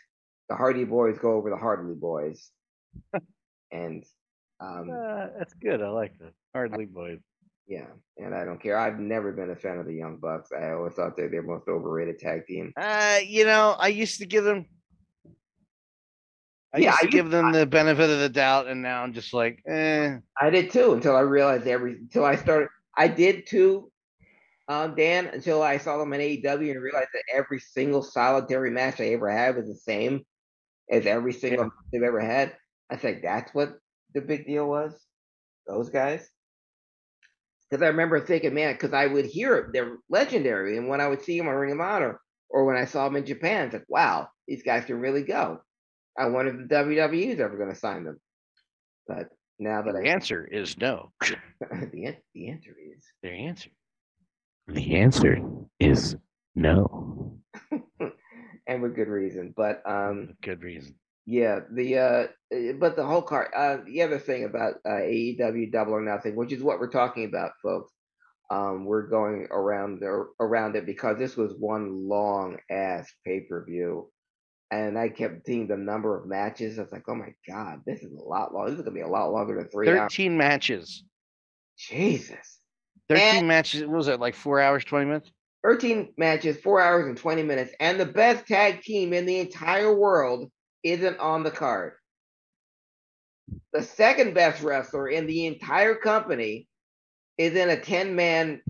The 0.47 0.55
Hardy 0.55 0.85
Boys 0.85 1.19
go 1.19 1.33
over 1.33 1.49
the 1.49 1.57
Hardly 1.57 1.95
Boys, 1.95 2.49
and 3.71 4.05
um, 4.61 4.89
Uh, 4.89 5.27
that's 5.37 5.53
good. 5.53 5.81
I 5.81 5.89
like 5.89 6.17
that. 6.19 6.33
Hardly 6.53 6.85
boys. 6.85 7.19
Yeah, 7.69 7.85
and 8.17 8.33
I 8.33 8.43
don't 8.45 8.61
care. 8.61 8.77
I've 8.77 8.99
never 8.99 9.31
been 9.31 9.51
a 9.51 9.55
fan 9.55 9.77
of 9.77 9.85
the 9.85 9.93
Young 9.93 10.17
Bucks. 10.17 10.49
I 10.51 10.71
always 10.71 10.93
thought 10.93 11.15
they're 11.15 11.29
the 11.29 11.43
most 11.43 11.67
overrated 11.67 12.17
tag 12.17 12.47
team. 12.47 12.73
Uh, 12.75 13.19
you 13.23 13.45
know, 13.45 13.75
I 13.77 13.89
used 13.89 14.17
to 14.19 14.25
give 14.25 14.43
them. 14.43 14.65
I 16.73 16.79
Yeah, 16.79 16.89
used 16.89 17.01
to 17.01 17.07
I 17.07 17.09
give 17.11 17.29
them 17.29 17.51
the 17.51 17.67
benefit 17.67 18.09
of 18.09 18.19
the 18.19 18.29
doubt, 18.29 18.65
and 18.65 18.81
now 18.81 19.03
I'm 19.03 19.13
just 19.13 19.35
like, 19.35 19.61
eh. 19.67 20.17
I 20.41 20.49
did 20.49 20.71
too 20.71 20.93
until 20.93 21.15
I 21.15 21.21
realized 21.21 21.67
every 21.67 21.93
until 21.93 22.25
I 22.25 22.37
started. 22.37 22.69
I 22.97 23.07
did 23.07 23.45
too, 23.45 23.91
um, 24.67 24.95
Dan, 24.95 25.27
until 25.27 25.61
I 25.61 25.77
saw 25.77 25.99
them 25.99 26.11
in 26.13 26.21
AEW 26.21 26.71
and 26.71 26.81
realized 26.81 27.09
that 27.13 27.23
every 27.31 27.59
single 27.59 28.01
solitary 28.01 28.71
match 28.71 28.99
I 28.99 29.09
ever 29.09 29.29
had 29.29 29.55
was 29.55 29.67
the 29.67 29.75
same 29.75 30.25
as 30.89 31.05
every 31.05 31.33
single 31.33 31.65
match 31.65 31.73
they've 31.93 32.01
ever 32.01 32.19
had. 32.19 32.55
I 32.89 32.95
think 32.95 33.21
that's 33.21 33.53
what 33.53 33.77
the 34.15 34.21
big 34.21 34.47
deal 34.47 34.67
was. 34.67 34.99
Those 35.67 35.91
guys. 35.91 36.27
Because 37.69 37.83
I 37.83 37.87
remember 37.87 38.19
thinking, 38.19 38.53
man, 38.53 38.73
because 38.73 38.93
I 38.93 39.05
would 39.05 39.25
hear 39.25 39.55
it, 39.57 39.73
they're 39.73 39.97
legendary. 40.09 40.77
And 40.77 40.87
when 40.87 41.01
I 41.01 41.07
would 41.07 41.21
see 41.21 41.37
them 41.37 41.47
on 41.47 41.55
Ring 41.55 41.71
of 41.73 41.79
Honor 41.79 42.19
or 42.49 42.65
when 42.65 42.75
I 42.77 42.85
saw 42.85 43.05
them 43.05 43.15
in 43.17 43.25
Japan, 43.25 43.65
it's 43.65 43.73
like, 43.73 43.85
wow, 43.87 44.29
these 44.47 44.63
guys 44.63 44.85
can 44.85 44.99
really 44.99 45.23
go. 45.23 45.61
I 46.17 46.25
wonder 46.27 46.51
if 46.51 46.67
the 46.67 46.75
WWE 46.75 47.33
is 47.33 47.39
ever 47.39 47.57
going 47.57 47.69
to 47.69 47.75
sign 47.75 48.03
them. 48.05 48.19
But 49.07 49.29
Now 49.59 49.81
that 49.83 49.93
The 49.93 50.09
I 50.09 50.11
answer 50.11 50.45
is 50.45 50.77
no. 50.79 51.11
the 51.21 52.05
an- 52.05 52.17
the 52.33 52.49
answer 52.49 52.75
is 52.95 53.03
The 53.21 53.29
answer. 53.29 53.69
The 54.67 54.95
answer 54.97 55.37
is 55.79 56.15
no. 56.55 57.37
and 58.67 58.81
with 58.81 58.95
good 58.95 59.07
reason. 59.07 59.53
But 59.55 59.81
um, 59.85 60.33
Good 60.41 60.61
reason. 60.63 60.95
Yeah, 61.29 61.59
the 61.71 61.97
uh, 61.99 62.27
uh, 62.51 62.73
but 62.79 62.95
the 62.95 63.05
whole 63.05 63.21
card. 63.21 63.49
Uh, 63.55 63.77
the 63.85 64.01
other 64.01 64.17
thing 64.17 64.45
about 64.45 64.75
uh, 64.83 64.89
AEW 64.89 65.71
Double 65.71 65.93
or 65.93 66.01
Nothing, 66.01 66.35
which 66.35 66.51
is 66.51 66.63
what 66.63 66.79
we're 66.79 66.89
talking 66.89 67.25
about, 67.25 67.51
folks. 67.61 67.93
Um, 68.49 68.85
we're 68.85 69.07
going 69.07 69.47
around 69.51 69.99
there 69.99 70.25
around 70.39 70.75
it 70.75 70.87
because 70.87 71.19
this 71.19 71.37
was 71.37 71.53
one 71.59 72.07
long 72.07 72.57
ass 72.71 73.13
pay 73.23 73.41
per 73.41 73.63
view, 73.63 74.09
and 74.71 74.97
I 74.97 75.09
kept 75.09 75.45
seeing 75.45 75.67
the 75.67 75.77
number 75.77 76.19
of 76.19 76.27
matches. 76.27 76.79
I 76.79 76.81
was 76.81 76.91
like, 76.91 77.07
oh 77.07 77.13
my 77.13 77.31
god, 77.47 77.81
this 77.85 78.01
is 78.01 78.11
a 78.11 78.27
lot 78.27 78.51
long. 78.51 78.65
This 78.65 78.79
is 78.79 78.81
gonna 78.81 78.95
be 78.95 79.01
a 79.01 79.07
lot 79.07 79.31
longer 79.31 79.55
than 79.55 79.69
three 79.69 79.87
hours. 79.87 80.11
13 80.11 80.35
matches. 80.35 81.03
Jesus. 81.77 82.59
13 83.07 83.23
And- 83.35 83.47
matches. 83.47 83.81
What 83.83 83.97
was 83.97 84.07
it, 84.07 84.19
like 84.19 84.33
four 84.33 84.59
hours, 84.59 84.83
20 84.83 85.05
minutes? 85.05 85.31
13 85.63 86.11
matches, 86.17 86.57
four 86.57 86.81
hours 86.81 87.05
and 87.05 87.17
20 87.17 87.43
minutes, 87.43 87.71
and 87.79 87.99
the 87.99 88.05
best 88.05 88.47
tag 88.47 88.81
team 88.81 89.13
in 89.13 89.27
the 89.27 89.37
entire 89.37 89.93
world 89.93 90.49
isn't 90.83 91.19
on 91.19 91.43
the 91.43 91.51
card. 91.51 91.93
The 93.73 93.83
second 93.83 94.33
best 94.33 94.63
wrestler 94.63 95.07
in 95.07 95.27
the 95.27 95.45
entire 95.45 95.95
company 95.95 96.67
is 97.37 97.55
in 97.55 97.69
a 97.69 97.79
10 97.79 98.15
man 98.15 98.61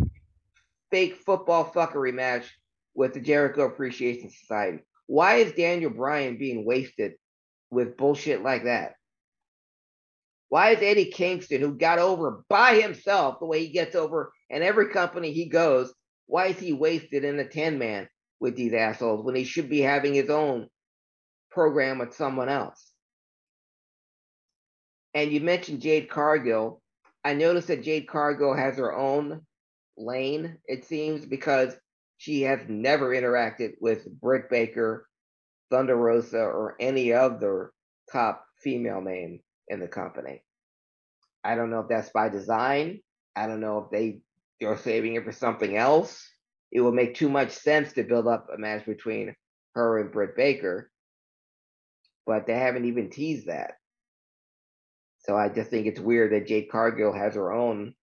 fake 0.91 1.17
football 1.25 1.65
fuckery 1.65 2.13
match 2.13 2.45
with 2.93 3.13
the 3.13 3.19
Jericho 3.19 3.65
Appreciation 3.65 4.29
Society. 4.29 4.79
Why 5.07 5.35
is 5.35 5.53
Daniel 5.53 5.91
Bryan 5.91 6.37
being 6.37 6.65
wasted 6.65 7.13
with 7.71 7.97
bullshit 7.97 8.43
like 8.43 8.65
that? 8.65 8.93
Why 10.49 10.71
is 10.71 10.81
Eddie 10.81 11.11
Kingston, 11.11 11.61
who 11.61 11.75
got 11.75 11.99
over 11.99 12.43
by 12.49 12.75
himself 12.75 13.39
the 13.39 13.45
way 13.45 13.65
he 13.65 13.71
gets 13.71 13.95
over 13.95 14.33
in 14.49 14.63
every 14.63 14.89
company 14.89 15.31
he 15.31 15.45
goes, 15.45 15.93
why 16.25 16.47
is 16.47 16.59
he 16.59 16.73
wasted 16.73 17.23
in 17.23 17.39
a 17.39 17.47
10 17.47 17.77
man 17.77 18.07
with 18.39 18.55
these 18.55 18.73
assholes 18.73 19.23
when 19.23 19.35
he 19.35 19.43
should 19.43 19.69
be 19.69 19.79
having 19.79 20.13
his 20.13 20.29
own 20.29 20.67
program 21.51 21.99
with 21.99 22.15
someone 22.15 22.49
else? 22.49 22.91
And 25.13 25.31
you 25.31 25.41
mentioned 25.41 25.81
Jade 25.81 26.09
Cargill. 26.09 26.81
I 27.23 27.33
noticed 27.33 27.67
that 27.67 27.83
Jade 27.83 28.07
Cargill 28.07 28.55
has 28.55 28.77
her 28.77 28.95
own 28.95 29.41
lane, 29.97 30.57
it 30.65 30.85
seems, 30.85 31.25
because 31.25 31.75
she 32.17 32.41
has 32.43 32.59
never 32.67 33.09
interacted 33.09 33.73
with 33.79 34.09
Britt 34.19 34.49
Baker, 34.49 35.07
Thunder 35.69 35.95
Rosa, 35.95 36.41
or 36.41 36.75
any 36.79 37.13
other 37.13 37.71
top 38.11 38.45
female 38.61 39.01
name 39.01 39.39
in 39.67 39.79
the 39.79 39.87
company. 39.87 40.43
I 41.43 41.55
don't 41.55 41.69
know 41.69 41.79
if 41.79 41.87
that's 41.87 42.09
by 42.09 42.29
design. 42.29 43.01
I 43.35 43.47
don't 43.47 43.61
know 43.61 43.79
if 43.79 43.91
they 43.91 44.19
they're 44.59 44.77
saving 44.77 45.15
it 45.15 45.23
for 45.23 45.31
something 45.31 45.77
else. 45.77 46.27
It 46.71 46.81
will 46.81 46.91
make 46.91 47.15
too 47.15 47.29
much 47.29 47.51
sense 47.51 47.93
to 47.93 48.03
build 48.03 48.27
up 48.27 48.47
a 48.53 48.57
match 48.57 48.85
between 48.85 49.33
her 49.75 49.99
and 49.99 50.11
Britt 50.11 50.35
Baker, 50.35 50.91
but 52.29 52.45
they 52.45 52.53
haven't 52.53 52.85
even 52.85 53.09
teased 53.09 53.47
that. 53.47 53.71
So 55.21 55.35
I 55.35 55.49
just 55.49 55.71
think 55.71 55.87
it's 55.87 55.99
weird 55.99 56.31
that 56.31 56.45
Jade 56.45 56.69
Cargill 56.69 57.11
has 57.11 57.33
her 57.33 57.51
own 57.51 57.95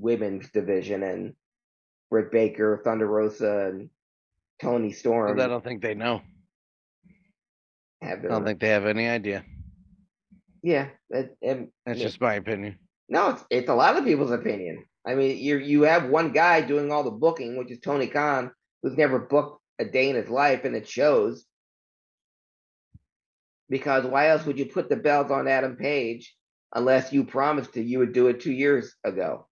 women's 0.00 0.50
division 0.50 1.04
and 1.04 1.34
Britt 2.10 2.32
Baker, 2.32 2.80
Thunder 2.82 3.06
Rosa, 3.06 3.68
and 3.68 3.88
Toni 4.60 4.90
Storm 4.90 5.38
I 5.38 5.46
don't 5.46 5.62
think 5.62 5.80
they 5.80 5.94
know. 5.94 6.22
have 8.02 8.18
I 8.24 8.28
don't 8.28 8.44
think 8.44 8.58
they 8.58 8.70
have 8.70 8.86
any 8.86 9.06
idea. 9.06 9.44
yeah. 10.64 10.88
That, 11.10 11.36
and, 11.40 11.68
That's 11.86 12.00
yeah. 12.00 12.06
just 12.06 12.20
my 12.20 12.34
opinion. 12.34 12.80
No, 13.08 13.30
it's, 13.30 13.44
it's 13.48 13.68
a 13.68 13.74
lot 13.74 13.96
of 13.96 14.04
people's 14.04 14.32
opinion. 14.32 14.86
I 15.06 15.14
mean, 15.14 15.38
you 15.38 15.58
you 15.58 15.82
have 15.82 16.10
one 16.10 16.32
guy 16.32 16.62
doing 16.62 16.90
all 16.90 17.04
the 17.04 17.12
booking, 17.12 17.56
which 17.56 17.70
is 17.70 17.78
Tony 17.78 18.08
Khan, 18.08 18.50
who's 18.82 18.96
never 18.96 19.20
booked 19.20 19.62
a 19.78 19.84
day 19.84 20.10
in 20.10 20.16
his 20.16 20.28
life, 20.28 20.64
and 20.64 20.74
it 20.74 20.88
shows. 20.88 21.46
Because 23.70 24.04
why 24.04 24.28
else 24.28 24.44
would 24.44 24.58
you 24.58 24.66
put 24.66 24.88
the 24.88 24.96
belt 24.96 25.30
on 25.30 25.46
Adam 25.46 25.76
Page 25.76 26.34
unless 26.74 27.12
you 27.12 27.24
promised 27.24 27.74
to 27.74 27.82
you 27.82 28.00
would 28.00 28.12
do 28.12 28.26
it 28.26 28.40
two 28.40 28.52
years 28.52 28.94
ago? 29.04 29.46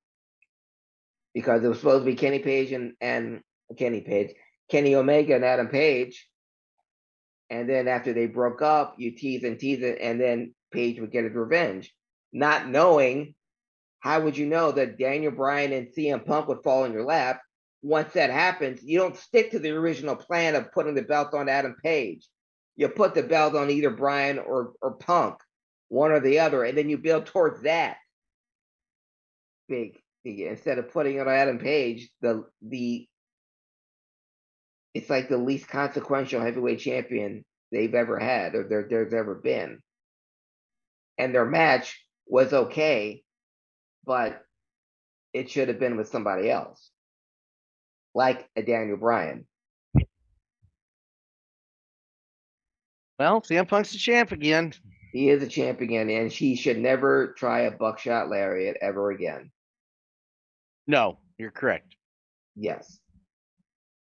Because 1.33 1.63
it 1.63 1.69
was 1.69 1.79
supposed 1.79 2.05
to 2.05 2.11
be 2.11 2.17
Kenny 2.17 2.41
Page 2.41 2.73
and, 2.73 2.95
and 3.01 3.41
Kenny 3.79 4.01
Page, 4.01 4.35
Kenny 4.69 4.97
Omega 4.97 5.37
and 5.37 5.45
Adam 5.45 5.69
Page. 5.69 6.29
And 7.49 7.69
then 7.71 7.87
after 7.87 8.13
they 8.13 8.27
broke 8.27 8.61
up, 8.61 8.97
you 8.99 9.13
tease 9.13 9.45
and 9.45 9.59
tease 9.59 9.83
it, 9.83 9.99
and 10.01 10.21
then 10.21 10.55
Page 10.73 11.01
would 11.01 11.13
get 11.13 11.25
his 11.25 11.33
revenge. 11.33 11.95
Not 12.33 12.69
knowing 12.69 13.35
how 14.01 14.21
would 14.21 14.37
you 14.37 14.47
know 14.47 14.73
that 14.73 14.99
Daniel 14.99 15.33
Bryan 15.33 15.73
and 15.73 15.89
CM 15.89 16.27
Punk 16.27 16.49
would 16.49 16.63
fall 16.63 16.85
in 16.85 16.93
your 16.93 17.05
lap? 17.05 17.41
Once 17.83 18.13
that 18.15 18.31
happens, 18.31 18.83
you 18.83 18.99
don't 18.99 19.17
stick 19.17 19.53
to 19.53 19.59
the 19.61 19.71
original 19.71 20.17
plan 20.17 20.57
of 20.57 20.73
putting 20.73 20.95
the 20.95 21.03
belt 21.03 21.33
on 21.33 21.49
Adam 21.49 21.77
Page. 21.83 22.29
You 22.79 22.89
put 22.89 23.15
the 23.15 23.25
belt 23.25 23.57
on 23.57 23.71
either 23.71 23.91
Bryan 23.91 24.39
or, 24.39 24.73
or 24.81 24.93
Punk, 24.93 25.41
one 25.89 26.13
or 26.13 26.21
the 26.21 26.39
other, 26.39 26.63
and 26.63 26.79
then 26.79 26.89
you 26.89 26.97
build 26.97 27.27
towards 27.27 27.63
that. 27.63 27.97
Big, 29.69 30.01
big 30.23 30.39
instead 30.41 30.79
of 30.79 30.93
putting 30.93 31.17
it 31.17 31.27
on 31.27 31.29
Adam 31.29 31.59
Page, 31.59 32.09
the 32.21 32.45
the 32.63 33.09
it's 34.95 35.11
like 35.11 35.29
the 35.29 35.37
least 35.37 35.67
consequential 35.69 36.41
heavyweight 36.41 36.79
champion 36.79 37.45
they've 37.73 37.95
ever 37.95 38.17
had 38.17 38.55
or 38.55 38.69
there, 38.69 38.87
there's 38.89 39.13
ever 39.13 39.35
been. 39.35 39.81
And 41.19 41.35
their 41.35 41.45
match 41.45 42.01
was 42.29 42.53
okay, 42.53 43.25
but 44.05 44.41
it 45.33 45.51
should 45.51 45.67
have 45.67 45.81
been 45.81 45.97
with 45.97 46.09
somebody 46.09 46.49
else, 46.49 46.91
like 48.15 48.49
a 48.55 48.63
Daniel 48.63 48.99
Bryan. 48.99 49.48
Well, 53.19 53.41
CM 53.41 53.67
Punk's 53.67 53.93
the 53.93 53.99
champ 53.99 54.33
again. 54.33 54.73
He 55.13 55.31
is 55.31 55.43
a 55.43 55.49
champ 55.49 55.81
again, 55.81 56.09
and 56.09 56.31
he 56.31 56.55
should 56.55 56.79
never 56.79 57.35
try 57.37 57.61
a 57.61 57.71
buckshot 57.71 58.29
lariat 58.29 58.77
ever 58.81 59.11
again. 59.11 59.51
No, 60.87 61.19
you're 61.37 61.51
correct. 61.51 61.97
Yes, 62.55 62.99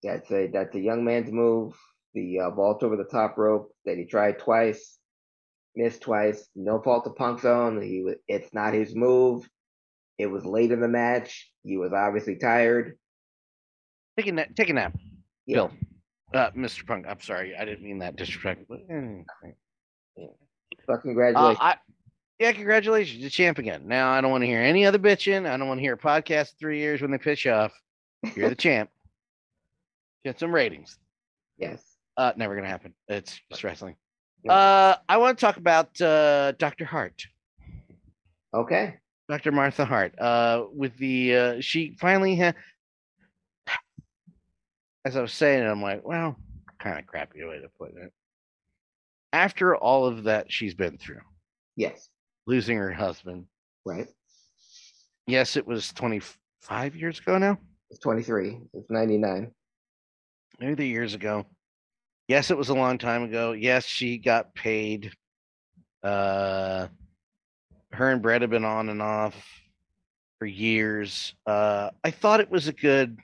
that's 0.04 0.30
a 0.32 0.48
that's 0.48 0.76
a 0.76 0.80
young 0.80 1.04
man's 1.04 1.32
move. 1.32 1.76
The 2.14 2.40
uh, 2.42 2.50
vault 2.52 2.84
over 2.84 2.96
the 2.96 3.04
top 3.06 3.38
rope 3.38 3.72
that 3.86 3.98
he 3.98 4.06
tried 4.06 4.40
twice, 4.40 4.98
missed 5.76 6.02
twice. 6.02 6.48
No 6.56 6.80
fault 6.82 7.08
of 7.08 7.16
Punk's 7.16 7.46
own. 7.46 7.82
He 7.82 8.02
was. 8.04 8.16
It's 8.28 8.54
not 8.54 8.74
his 8.74 8.96
move. 8.96 9.50
It 10.18 10.28
was 10.28 10.46
late 10.46 10.72
in 10.72 10.80
the 10.80 10.88
match. 10.88 11.52
He 11.64 11.78
was 11.78 11.94
obviously 11.94 12.36
tired. 12.36 12.98
Take 14.18 14.28
a 14.28 14.32
nap. 14.32 14.50
Take 14.56 14.70
a 14.70 14.74
nap. 14.74 14.96
Yeah. 15.46 15.56
Bill. 15.56 15.72
Uh, 16.34 16.52
Mr. 16.52 16.86
Punk. 16.86 17.06
I'm 17.08 17.22
sorry. 17.22 17.56
I 17.56 17.66
didn't 17.66 17.84
mean 17.84 18.00
that 18.00 18.16
disrespect. 18.16 18.66
But, 18.68 18.80
eh, 18.90 19.24
But 20.86 20.94
uh, 20.94 20.98
congratulations. 20.98 21.58
I, 21.62 21.76
yeah, 22.40 22.52
congratulations. 22.52 23.20
You're 23.20 23.30
champ 23.30 23.58
again. 23.58 23.88
Now 23.88 24.12
I 24.12 24.22
don't 24.22 24.32
want 24.32 24.44
to 24.44 24.48
hear 24.48 24.62
any 24.62 24.86
other 24.86 25.00
bitching. 25.00 25.50
I 25.50 25.58
don't 25.58 25.68
want 25.68 25.80
to 25.80 25.82
hear 25.82 25.94
a 25.94 25.98
podcast 25.98 26.52
in 26.52 26.58
three 26.60 26.80
years 26.80 27.02
when 27.02 27.12
they 27.12 27.18
piss 27.18 27.46
you 27.46 27.52
off. 27.52 27.72
You're 28.36 28.50
the 28.50 28.56
champ. 28.68 28.90
Get 30.26 30.40
some 30.40 30.54
ratings. 30.54 30.98
yes. 31.58 31.82
Uh, 32.18 32.34
never 32.36 32.56
gonna 32.56 32.68
happen. 32.68 32.96
It's 33.08 33.40
just 33.52 33.64
wrestling. 33.64 33.96
Yeah. 34.44 34.52
Uh, 34.54 34.96
I 35.08 35.18
want 35.18 35.38
to 35.38 35.46
talk 35.46 35.58
about 35.58 36.02
uh, 36.02 36.54
Dr. 36.54 36.84
Hart. 36.84 37.24
Okay. 38.56 38.96
Dr. 39.30 39.52
Martha 39.52 39.86
Hart. 39.86 40.18
Uh, 40.20 40.64
with 40.74 40.98
the 40.98 41.36
uh, 41.36 41.56
she 41.62 41.96
finally 42.00 42.36
had. 42.36 42.56
As 45.08 45.16
I 45.16 45.22
was 45.22 45.32
saying, 45.32 45.64
it, 45.64 45.68
I'm 45.68 45.82
like, 45.82 46.06
well, 46.06 46.36
kind 46.80 47.00
of 47.00 47.06
crappy 47.08 47.42
way 47.46 47.62
to 47.62 47.70
put 47.80 47.92
it. 47.96 48.12
After 49.32 49.74
all 49.74 50.06
of 50.06 50.26
that 50.26 50.52
she's 50.52 50.74
been 50.74 50.98
through, 50.98 51.22
Yes. 51.78 52.10
losing 52.46 52.76
her 52.78 52.92
husband. 52.92 53.46
Right. 53.86 54.08
Yes, 55.26 55.56
it 55.56 55.66
was 55.66 55.94
25 55.94 56.98
years 56.98 57.20
ago 57.20 57.38
now. 57.38 57.58
It's 57.90 58.02
23. 58.02 58.60
It's 58.74 58.90
99. 58.90 59.50
maybe 60.60 60.74
the 60.74 60.86
years 60.86 61.14
ago. 61.14 61.46
Yes, 62.28 62.52
it 62.52 62.58
was 62.58 62.68
a 62.68 62.74
long 62.76 62.98
time 62.98 63.24
ago. 63.24 63.54
Yes, 63.54 63.86
she 63.86 64.18
got 64.18 64.54
paid. 64.56 65.14
Uh, 66.04 66.90
her 67.94 68.12
and 68.12 68.22
Bret 68.22 68.42
have 68.42 68.50
been 68.50 68.66
on 68.66 68.90
and 68.90 69.02
off 69.02 69.36
for 70.38 70.48
years. 70.48 71.34
Uh, 71.46 71.92
I 72.04 72.12
thought 72.12 72.42
it 72.42 72.52
was 72.52 72.68
a 72.68 72.74
good 72.74 73.18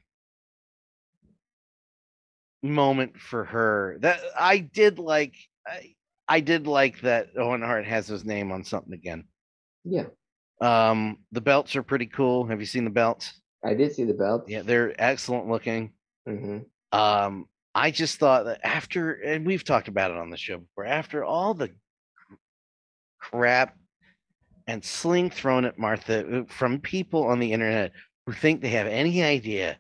moment 2.63 3.19
for 3.19 3.43
her. 3.45 3.97
That 3.99 4.19
I 4.39 4.58
did 4.60 4.97
like. 4.97 5.36
I, 5.67 5.93
I 6.28 6.39
did 6.39 6.65
like 6.67 7.02
that 7.02 7.30
Owen 7.38 7.62
Hart 7.62 7.86
has 7.86 8.08
his 8.08 8.23
name 8.26 8.52
on 8.52 8.63
something 8.63 8.93
again. 8.93 9.26
Yeah. 9.84 10.06
Um, 10.62 11.17
the 11.34 11.41
belts 11.41 11.76
are 11.76 11.84
pretty 11.84 12.06
cool. 12.06 12.45
Have 12.45 12.60
you 12.62 12.65
seen 12.65 12.86
the 12.86 12.89
belts? 12.89 13.41
I 13.65 13.73
did 13.73 13.93
see 13.93 14.06
the 14.06 14.13
belts. 14.13 14.49
Yeah, 14.49 14.62
they're 14.62 14.95
excellent 14.97 15.49
looking. 15.49 15.91
hmm 16.28 16.60
um 16.93 17.47
i 17.73 17.89
just 17.89 18.19
thought 18.19 18.45
that 18.45 18.60
after 18.63 19.13
and 19.13 19.47
we've 19.47 19.63
talked 19.63 19.88
about 19.88 20.12
it 20.12 20.17
on 20.17 20.30
the 20.30 20.38
show 20.38 20.60
before 20.60 20.86
after 20.86 21.23
all 21.23 21.56
the 21.56 21.71
crap 23.19 23.76
and 24.67 24.86
sling 24.86 25.30
thrown 25.30 25.65
at 25.65 25.80
Martha 25.80 26.41
uh, 26.41 26.43
from 26.47 26.80
people 26.80 27.23
on 27.26 27.39
the 27.39 27.52
internet 27.52 27.91
who 28.26 28.32
think 28.32 28.62
they 28.62 28.69
have 28.69 28.86
any 28.88 29.23
idea 29.23 29.78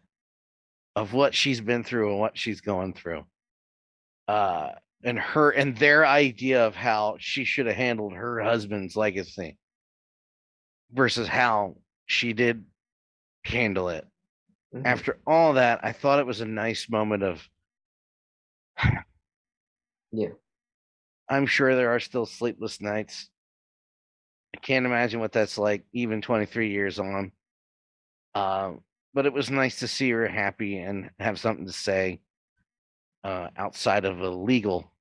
of 0.95 1.13
what 1.13 1.33
she's 1.33 1.61
been 1.61 1.83
through 1.83 2.11
and 2.11 2.19
what 2.19 2.37
she's 2.37 2.61
going 2.61 2.93
through. 2.93 3.25
Uh, 4.27 4.69
and 5.03 5.19
her 5.19 5.51
and 5.51 5.75
their 5.77 6.05
idea 6.05 6.65
of 6.65 6.75
how 6.75 7.17
she 7.19 7.43
should 7.43 7.65
have 7.65 7.75
handled 7.75 8.13
her 8.13 8.41
husband's 8.41 8.95
legacy 8.95 9.57
versus 10.91 11.27
how 11.27 11.75
she 12.05 12.31
did 12.33 12.63
handle 13.43 13.89
it. 13.89 14.07
Mhm. 14.73 14.85
After 14.85 15.19
all 15.27 15.53
that, 15.53 15.83
I 15.83 15.91
thought 15.91 16.19
it 16.19 16.25
was 16.25 16.41
a 16.41 16.45
nice 16.45 16.89
moment 16.89 17.23
of 17.23 17.47
Yeah. 20.11 20.29
I'm 21.27 21.45
sure 21.47 21.75
there 21.75 21.89
are 21.89 21.99
still 21.99 22.25
sleepless 22.25 22.79
nights. 22.79 23.29
I 24.55 24.59
can't 24.59 24.85
imagine 24.85 25.19
what 25.19 25.31
that's 25.31 25.57
like, 25.57 25.83
even 25.93 26.21
23 26.21 26.69
years 26.69 26.99
on. 26.99 27.31
Uh, 28.35 28.73
but 29.13 29.25
it 29.25 29.33
was 29.33 29.49
nice 29.49 29.79
to 29.79 29.87
see 29.87 30.09
her 30.11 30.27
happy 30.27 30.79
and 30.79 31.09
have 31.19 31.39
something 31.39 31.65
to 31.65 31.73
say 31.73 32.19
uh, 33.23 33.49
outside 33.57 34.05
of 34.05 34.19
a 34.19 34.29
legal 34.29 34.91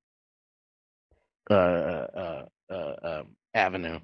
uh, 1.51 1.55
uh, 1.55 2.45
uh, 2.71 2.75
uh, 2.75 3.23
avenue. 3.55 3.99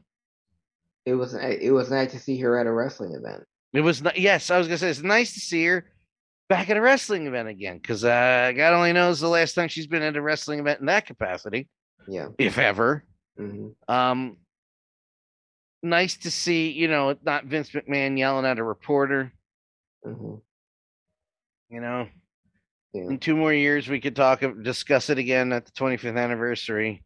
It 1.04 1.14
was 1.14 1.34
it 1.34 1.72
was 1.72 1.90
nice 1.90 2.12
to 2.12 2.18
see 2.18 2.38
her 2.40 2.58
at 2.58 2.66
a 2.66 2.72
wrestling 2.72 3.14
event. 3.14 3.44
It 3.72 3.80
was 3.80 4.02
yes, 4.16 4.50
I 4.50 4.58
was 4.58 4.66
gonna 4.66 4.78
say 4.78 4.90
it's 4.90 5.02
nice 5.02 5.34
to 5.34 5.40
see 5.40 5.64
her 5.66 5.90
back 6.48 6.70
at 6.70 6.76
a 6.76 6.80
wrestling 6.80 7.26
event 7.26 7.48
again 7.48 7.78
because 7.78 8.04
uh, 8.04 8.52
God 8.56 8.74
only 8.74 8.92
knows 8.92 9.20
the 9.20 9.28
last 9.28 9.54
time 9.54 9.68
she's 9.68 9.86
been 9.86 10.02
at 10.02 10.16
a 10.16 10.22
wrestling 10.22 10.58
event 10.60 10.80
in 10.80 10.86
that 10.86 11.06
capacity, 11.06 11.68
Yeah. 12.06 12.28
if 12.38 12.58
ever. 12.58 13.04
hmm 13.36 13.68
Um, 13.86 14.38
nice 15.82 16.16
to 16.18 16.30
see, 16.30 16.70
you 16.70 16.88
know, 16.88 17.16
not 17.22 17.44
Vince 17.44 17.70
McMahon 17.70 18.18
yelling 18.18 18.46
at 18.46 18.58
a 18.58 18.64
reporter. 18.64 19.32
Hmm 20.04 20.36
You 21.68 21.80
know, 21.80 22.08
Yeah. 22.92 23.10
in 23.10 23.18
two 23.18 23.36
more 23.36 23.52
years 23.52 23.88
we 23.88 24.00
could 24.00 24.16
talk, 24.16 24.42
discuss 24.62 25.10
it 25.10 25.18
again 25.18 25.52
at 25.52 25.66
the 25.66 25.72
25th 25.72 26.16
anniversary. 26.16 27.04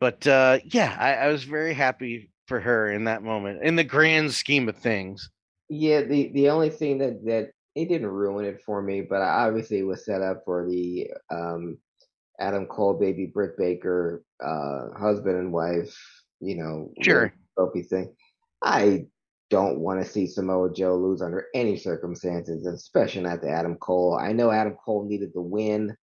But 0.00 0.26
uh, 0.26 0.58
yeah, 0.64 0.96
I, 0.98 1.14
I 1.14 1.28
was 1.28 1.44
very 1.44 1.74
happy 1.74 2.30
for 2.46 2.60
her 2.60 2.90
in 2.90 3.04
that 3.04 3.22
moment, 3.22 3.62
in 3.62 3.76
the 3.76 3.84
grand 3.84 4.32
scheme 4.32 4.68
of 4.68 4.76
things. 4.76 5.30
Yeah, 5.68 6.02
the 6.02 6.30
the 6.32 6.50
only 6.50 6.70
thing 6.70 6.98
that 6.98 7.24
that 7.24 7.50
it 7.74 7.88
didn't 7.88 8.08
ruin 8.08 8.44
it 8.44 8.60
for 8.62 8.82
me, 8.82 9.00
but 9.00 9.22
I 9.22 9.46
obviously 9.46 9.82
was 9.82 10.04
set 10.04 10.22
up 10.22 10.42
for 10.44 10.68
the 10.68 11.10
um 11.30 11.78
Adam 12.38 12.66
Cole 12.66 12.94
baby 12.94 13.26
Britt 13.26 13.56
Baker 13.56 14.24
uh 14.44 14.90
husband 14.98 15.38
and 15.38 15.52
wife, 15.52 15.96
you 16.40 16.56
know, 16.56 16.92
Sure. 17.02 17.32
trophy 17.56 17.82
thing. 17.82 18.14
I 18.62 19.06
don't 19.50 19.78
want 19.78 20.02
to 20.02 20.10
see 20.10 20.26
Samoa 20.26 20.72
Joe 20.72 20.96
lose 20.96 21.22
under 21.22 21.46
any 21.54 21.76
circumstances, 21.76 22.66
especially 22.66 23.22
not 23.22 23.42
to 23.42 23.48
Adam 23.48 23.76
Cole. 23.76 24.18
I 24.20 24.32
know 24.32 24.50
Adam 24.50 24.76
Cole 24.84 25.06
needed 25.08 25.30
the 25.34 25.42
win 25.42 25.96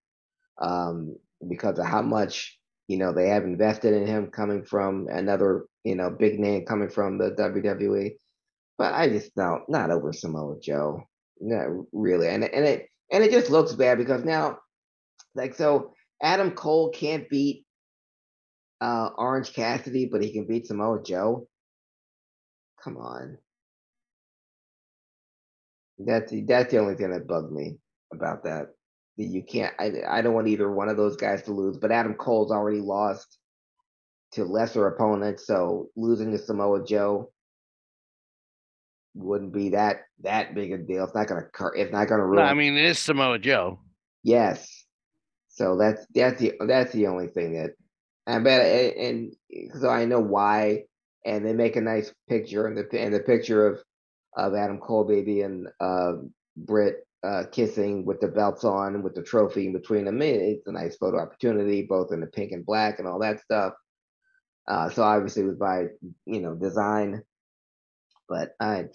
um 0.60 1.16
because 1.48 1.78
of 1.78 1.86
how 1.86 2.02
much 2.02 2.58
you 2.88 2.98
know 2.98 3.12
they 3.12 3.28
have 3.28 3.44
invested 3.44 3.94
in 3.94 4.06
him 4.06 4.28
coming 4.28 4.62
from 4.64 5.08
another 5.10 5.64
you 5.82 5.94
know 5.94 6.10
big 6.10 6.38
name 6.38 6.64
coming 6.66 6.90
from 6.90 7.18
the 7.18 7.30
WWE 7.32 8.12
but 8.82 8.94
I 8.94 9.08
just 9.08 9.34
don't 9.36 9.62
not 9.68 9.92
over 9.92 10.12
Samoa 10.12 10.56
Joe. 10.60 11.04
Not 11.40 11.68
really. 11.92 12.28
And 12.28 12.42
and 12.42 12.64
it 12.64 12.88
and 13.12 13.22
it 13.22 13.30
just 13.30 13.48
looks 13.48 13.72
bad 13.74 13.98
because 13.98 14.24
now 14.24 14.58
like 15.36 15.54
so 15.54 15.94
Adam 16.20 16.50
Cole 16.50 16.90
can't 16.90 17.28
beat 17.28 17.64
uh 18.80 19.10
Orange 19.16 19.52
Cassidy, 19.52 20.06
but 20.06 20.20
he 20.20 20.32
can 20.32 20.46
beat 20.46 20.66
Samoa 20.66 21.00
Joe. 21.00 21.46
Come 22.82 22.96
on. 22.96 23.38
That's 25.98 26.30
the- 26.30 26.42
that's 26.42 26.70
the 26.72 26.78
only 26.78 26.94
thing 26.96 27.10
that 27.10 27.26
bugged 27.26 27.52
me 27.52 27.78
about 28.12 28.44
that. 28.44 28.74
That 29.18 29.24
you 29.24 29.42
can't 29.42 29.74
I 29.78 29.92
I 30.08 30.22
don't 30.22 30.34
want 30.34 30.48
either 30.48 30.70
one 30.72 30.88
of 30.88 30.96
those 30.96 31.16
guys 31.16 31.42
to 31.44 31.52
lose, 31.52 31.76
but 31.78 31.92
Adam 31.92 32.14
Cole's 32.14 32.50
already 32.50 32.80
lost 32.80 33.38
to 34.32 34.44
lesser 34.44 34.86
opponents, 34.86 35.46
so 35.46 35.90
losing 35.96 36.30
to 36.32 36.38
Samoa 36.38 36.84
Joe 36.84 37.30
wouldn't 39.14 39.52
be 39.52 39.68
that 39.70 40.04
that 40.20 40.54
big 40.54 40.72
a 40.72 40.78
deal. 40.78 41.04
It's 41.04 41.14
not 41.14 41.26
gonna 41.28 41.44
cur- 41.52 41.74
it's 41.76 41.92
not 41.92 42.08
gonna 42.08 42.22
No, 42.22 42.28
ruin. 42.30 42.46
I 42.46 42.54
mean, 42.54 42.76
it 42.76 42.84
is 42.84 42.98
Samoa 42.98 43.38
Joe. 43.38 43.78
yes. 44.22 44.86
So 45.48 45.76
that's 45.76 46.06
that's 46.14 46.40
the 46.40 46.54
that's 46.66 46.92
the 46.92 47.06
only 47.08 47.26
thing 47.28 47.52
that 47.54 47.72
I 48.26 48.38
bet 48.38 48.96
and, 48.96 49.34
and 49.60 49.72
so 49.80 49.90
I 49.90 50.06
know 50.06 50.20
why, 50.20 50.84
and 51.24 51.44
they 51.44 51.52
make 51.52 51.76
a 51.76 51.80
nice 51.80 52.12
picture 52.28 52.66
and 52.66 52.76
the 52.76 53.00
and 53.00 53.14
the 53.14 53.20
picture 53.20 53.66
of 53.66 53.82
of 54.36 54.54
Adam 54.54 54.78
Cole 54.78 55.04
baby 55.04 55.42
and 55.42 55.68
uh, 55.80 56.14
Britt 56.56 57.06
uh, 57.22 57.44
kissing 57.52 58.04
with 58.04 58.20
the 58.20 58.28
belts 58.28 58.64
on 58.64 59.02
with 59.02 59.14
the 59.14 59.22
trophy 59.22 59.66
in 59.66 59.72
between 59.72 60.04
them. 60.04 60.20
It's 60.22 60.66
a 60.66 60.72
nice 60.72 60.96
photo 60.96 61.20
opportunity, 61.20 61.82
both 61.82 62.12
in 62.12 62.20
the 62.20 62.26
pink 62.26 62.52
and 62.52 62.66
black 62.66 62.98
and 62.98 63.06
all 63.06 63.20
that 63.20 63.40
stuff. 63.40 63.74
Uh, 64.66 64.88
so 64.90 65.02
obviously 65.02 65.42
it 65.42 65.46
was 65.46 65.56
by 65.56 65.86
you 66.26 66.40
know 66.40 66.54
design, 66.54 67.22
but 68.28 68.54
I 68.60 68.86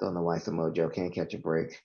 don't 0.00 0.14
know 0.14 0.22
why 0.22 0.38
Samoa 0.38 0.72
Joe 0.72 0.88
can't 0.88 1.14
catch 1.14 1.34
a 1.34 1.38
break 1.38 1.80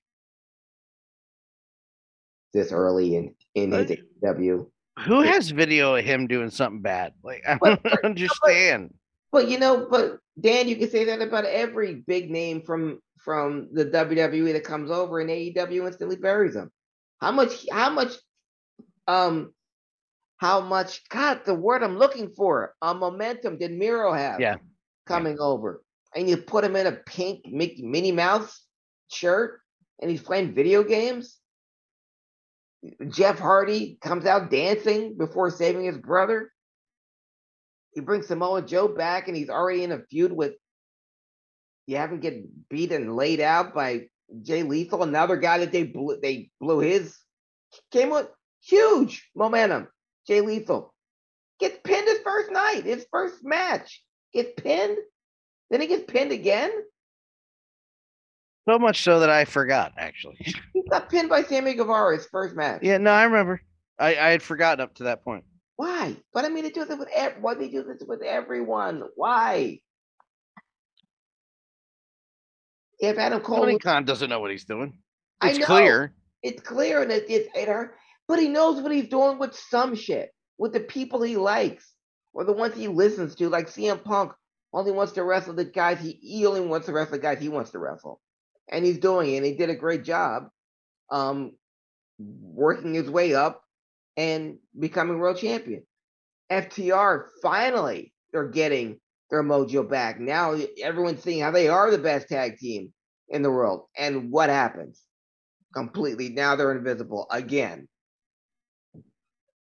this 2.54 2.72
early 2.72 3.16
in 3.16 3.36
in 3.56 3.72
his 3.72 3.92
AEW. 4.24 4.68
Who 5.06 5.22
has 5.22 5.50
video 5.50 5.96
of 5.96 6.04
him 6.04 6.28
doing 6.28 6.50
something 6.50 6.82
bad? 6.82 7.14
Like, 7.24 7.44
I 7.48 7.58
don't 7.64 7.86
understand. 8.04 8.94
But 9.32 9.50
you 9.50 9.60
know, 9.60 9.88
but 9.90 10.20
Dan, 10.40 10.68
you 10.68 10.76
can 10.76 10.90
say 10.90 11.06
that 11.06 11.22
about 11.22 11.46
every 11.46 11.96
big 11.96 12.32
name 12.32 12.62
from 12.62 13.00
from 13.20 13.70
the 13.74 13.86
WWE 13.86 14.54
that 14.54 14.64
comes 14.64 14.90
over 14.90 15.20
and 15.20 15.30
AEW 15.30 15.86
instantly 15.88 16.16
buries 16.16 16.54
them. 16.54 16.72
How 17.22 17.32
much? 17.32 17.66
How 17.72 17.90
much? 17.90 18.14
Um, 19.08 19.54
how 20.38 20.62
much? 20.62 21.08
God, 21.10 21.42
the 21.46 21.54
word 21.54 21.84
I'm 21.84 21.98
looking 21.98 22.30
for, 22.30 22.74
a 22.82 22.94
momentum 22.94 23.58
did 23.58 23.72
Miro 23.72 24.14
have? 24.14 24.40
Yeah. 24.40 24.56
coming 25.06 25.38
over, 25.40 25.84
and 26.16 26.30
you 26.30 26.38
put 26.38 26.64
him 26.64 26.76
in 26.76 26.88
a 26.88 26.94
pink 26.94 27.46
Mickey 27.46 27.84
Minnie 27.84 28.12
Mouse 28.12 28.64
shirt, 29.10 29.60
and 30.02 30.10
he's 30.10 30.22
playing 30.22 30.56
video 30.56 30.84
games. 30.84 31.38
Jeff 33.10 33.38
Hardy 33.38 33.98
comes 34.02 34.26
out 34.26 34.50
dancing 34.50 35.18
before 35.18 35.50
saving 35.52 35.84
his 35.84 35.98
brother. 35.98 36.52
He 37.94 38.02
brings 38.02 38.28
Samoa 38.28 38.62
Joe 38.62 38.88
back, 38.88 39.28
and 39.28 39.36
he's 39.36 39.50
already 39.50 39.84
in 39.84 39.92
a 39.92 40.00
feud 40.00 40.32
with. 40.32 40.54
You 41.88 41.98
haven't 41.98 42.22
get 42.22 42.70
beat 42.70 42.92
and 42.92 43.16
laid 43.16 43.40
out 43.40 43.74
by 43.74 44.10
Jay 44.44 44.62
Lethal, 44.62 45.02
another 45.02 45.38
guy 45.38 45.58
that 45.60 45.72
they 45.72 45.84
blew. 45.84 46.20
They 46.22 46.52
blew 46.60 46.80
his 46.80 47.18
came 47.92 48.10
with 48.10 48.28
huge 48.62 49.30
momentum. 49.36 49.88
Jay 50.28 50.42
Lethal 50.42 50.94
gets 51.60 51.78
pinned 51.84 52.08
his 52.08 52.20
first 52.20 52.52
night, 52.52 52.84
his 52.86 53.06
first 53.12 53.44
match 53.44 54.04
gets 54.34 54.52
pinned. 54.62 54.98
Then 55.70 55.82
he 55.82 55.88
gets 55.88 56.12
pinned 56.12 56.32
again. 56.32 56.72
So 58.68 58.78
much 58.78 59.04
so 59.04 59.20
that 59.22 59.30
I 59.30 59.46
forgot, 59.46 59.94
actually. 59.98 60.38
He 60.74 60.84
got 60.90 61.10
pinned 61.10 61.30
by 61.30 61.44
Sammy 61.44 61.74
Guevara 61.74 62.16
his 62.16 62.28
first 62.28 62.56
match. 62.56 62.82
Yeah, 62.84 62.98
no, 62.98 63.12
I 63.12 63.24
remember. 63.24 63.62
I, 63.98 64.10
I 64.16 64.30
had 64.30 64.44
forgotten 64.44 64.82
up 64.82 64.96
to 64.96 65.04
that 65.04 65.24
point. 65.24 65.44
Why? 65.80 66.18
But 66.34 66.44
I 66.44 66.50
mean, 66.50 66.66
they 66.66 66.72
do 66.72 66.84
this 66.84 67.00
with 67.00 67.08
ev- 67.16 67.38
why 67.40 67.54
they 67.54 67.70
do 67.70 67.84
this 67.84 68.04
with 68.06 68.22
everyone? 68.22 69.02
Why? 69.16 69.80
If 73.00 73.18
Adam 73.18 73.40
Cole, 73.40 73.60
Tony 73.60 73.74
was- 73.76 73.82
Khan 73.84 74.04
doesn't 74.04 74.30
know 74.30 74.42
what 74.42 74.52
he's 74.52 74.66
doing. 74.66 75.00
I 75.40 75.52
It's 75.52 75.60
know. 75.60 75.66
clear. 75.68 76.14
it's 76.44 76.62
clear 76.62 77.02
and 77.02 77.10
it, 77.14 77.30
it's 77.30 77.48
it 77.56 77.70
hurt, 77.70 77.96
but 78.28 78.40
he 78.40 78.50
knows 78.50 78.82
what 78.82 78.92
he's 78.92 79.08
doing 79.08 79.40
with 79.40 79.56
some 79.56 79.96
shit 79.96 80.32
with 80.58 80.74
the 80.74 80.82
people 80.82 81.22
he 81.22 81.38
likes 81.38 81.94
or 82.34 82.44
the 82.44 82.52
ones 82.52 82.76
he 82.76 82.90
listens 82.90 83.36
to, 83.36 83.48
like 83.48 83.68
CM 83.70 84.04
Punk 84.04 84.34
only 84.74 84.92
wants 84.92 85.14
to 85.14 85.24
wrestle 85.24 85.54
the 85.54 85.64
guys 85.64 86.00
he, 86.02 86.12
he 86.22 86.46
only 86.46 86.60
wants 86.60 86.88
to 86.88 86.92
wrestle 86.94 87.14
the 87.14 87.20
guys 87.20 87.40
he 87.40 87.48
wants 87.48 87.72
to 87.72 87.80
wrestle, 87.80 88.20
and 88.68 88.84
he's 88.84 88.98
doing 89.00 89.32
it. 89.34 89.38
and 89.38 89.46
He 89.46 89.54
did 89.56 89.70
a 89.70 89.76
great 89.76 90.04
job, 90.04 90.50
um, 91.10 91.54
working 92.20 92.94
his 92.96 93.10
way 93.10 93.34
up 93.34 93.64
and 94.18 94.58
becoming 94.78 95.20
world 95.20 95.38
champion. 95.38 95.84
FTR 96.52 97.26
finally 97.42 98.14
they're 98.32 98.48
getting 98.48 99.00
their 99.30 99.44
mojo 99.44 99.88
back. 99.88 100.20
Now 100.20 100.58
everyone's 100.82 101.24
seeing 101.24 101.42
how 101.42 101.52
they 101.52 101.68
are 101.68 101.92
the 101.92 101.98
best 101.98 102.28
tag 102.28 102.58
team 102.58 102.94
in 103.28 103.42
the 103.44 103.52
world, 103.52 103.86
and 103.96 104.32
what 104.32 104.50
happens? 104.50 105.04
completely. 105.74 106.30
Now 106.30 106.56
they're 106.56 106.76
invisible 106.76 107.28
again. 107.32 107.88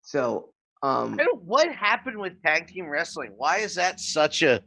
So, 0.02 0.50
um, 0.82 1.18
what 1.44 1.72
happened 1.72 2.18
with 2.18 2.40
tag 2.42 2.68
team 2.68 2.88
wrestling? 2.88 3.32
Why 3.36 3.58
is 3.58 3.74
that 3.74 3.98
such 3.98 4.42
a 4.42 4.62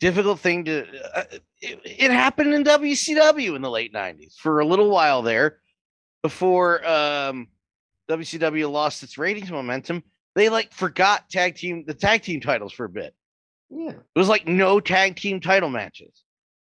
difficult 0.00 0.40
thing 0.40 0.64
to? 0.66 0.86
Uh, 1.14 1.24
it, 1.60 1.80
it 1.84 2.10
happened 2.10 2.52
in 2.52 2.64
WCW 2.64 3.56
in 3.56 3.62
the 3.62 3.70
late 3.70 3.94
'90s 3.94 4.36
for 4.36 4.60
a 4.60 4.66
little 4.66 4.90
while 4.90 5.22
there, 5.22 5.60
before 6.22 6.86
um, 6.86 7.48
WCW 8.10 8.70
lost 8.70 9.02
its 9.02 9.18
ratings 9.18 9.50
momentum. 9.50 10.02
They 10.34 10.48
like 10.48 10.72
forgot 10.72 11.28
tag 11.30 11.54
team 11.54 11.84
the 11.86 11.94
tag 11.94 12.22
team 12.22 12.40
titles 12.40 12.72
for 12.72 12.84
a 12.84 12.88
bit. 12.88 13.14
Yeah. 13.70 13.90
It 13.90 14.18
was 14.18 14.28
like 14.28 14.46
no 14.46 14.80
tag 14.80 15.16
team 15.16 15.40
title 15.40 15.70
matches. 15.70 16.24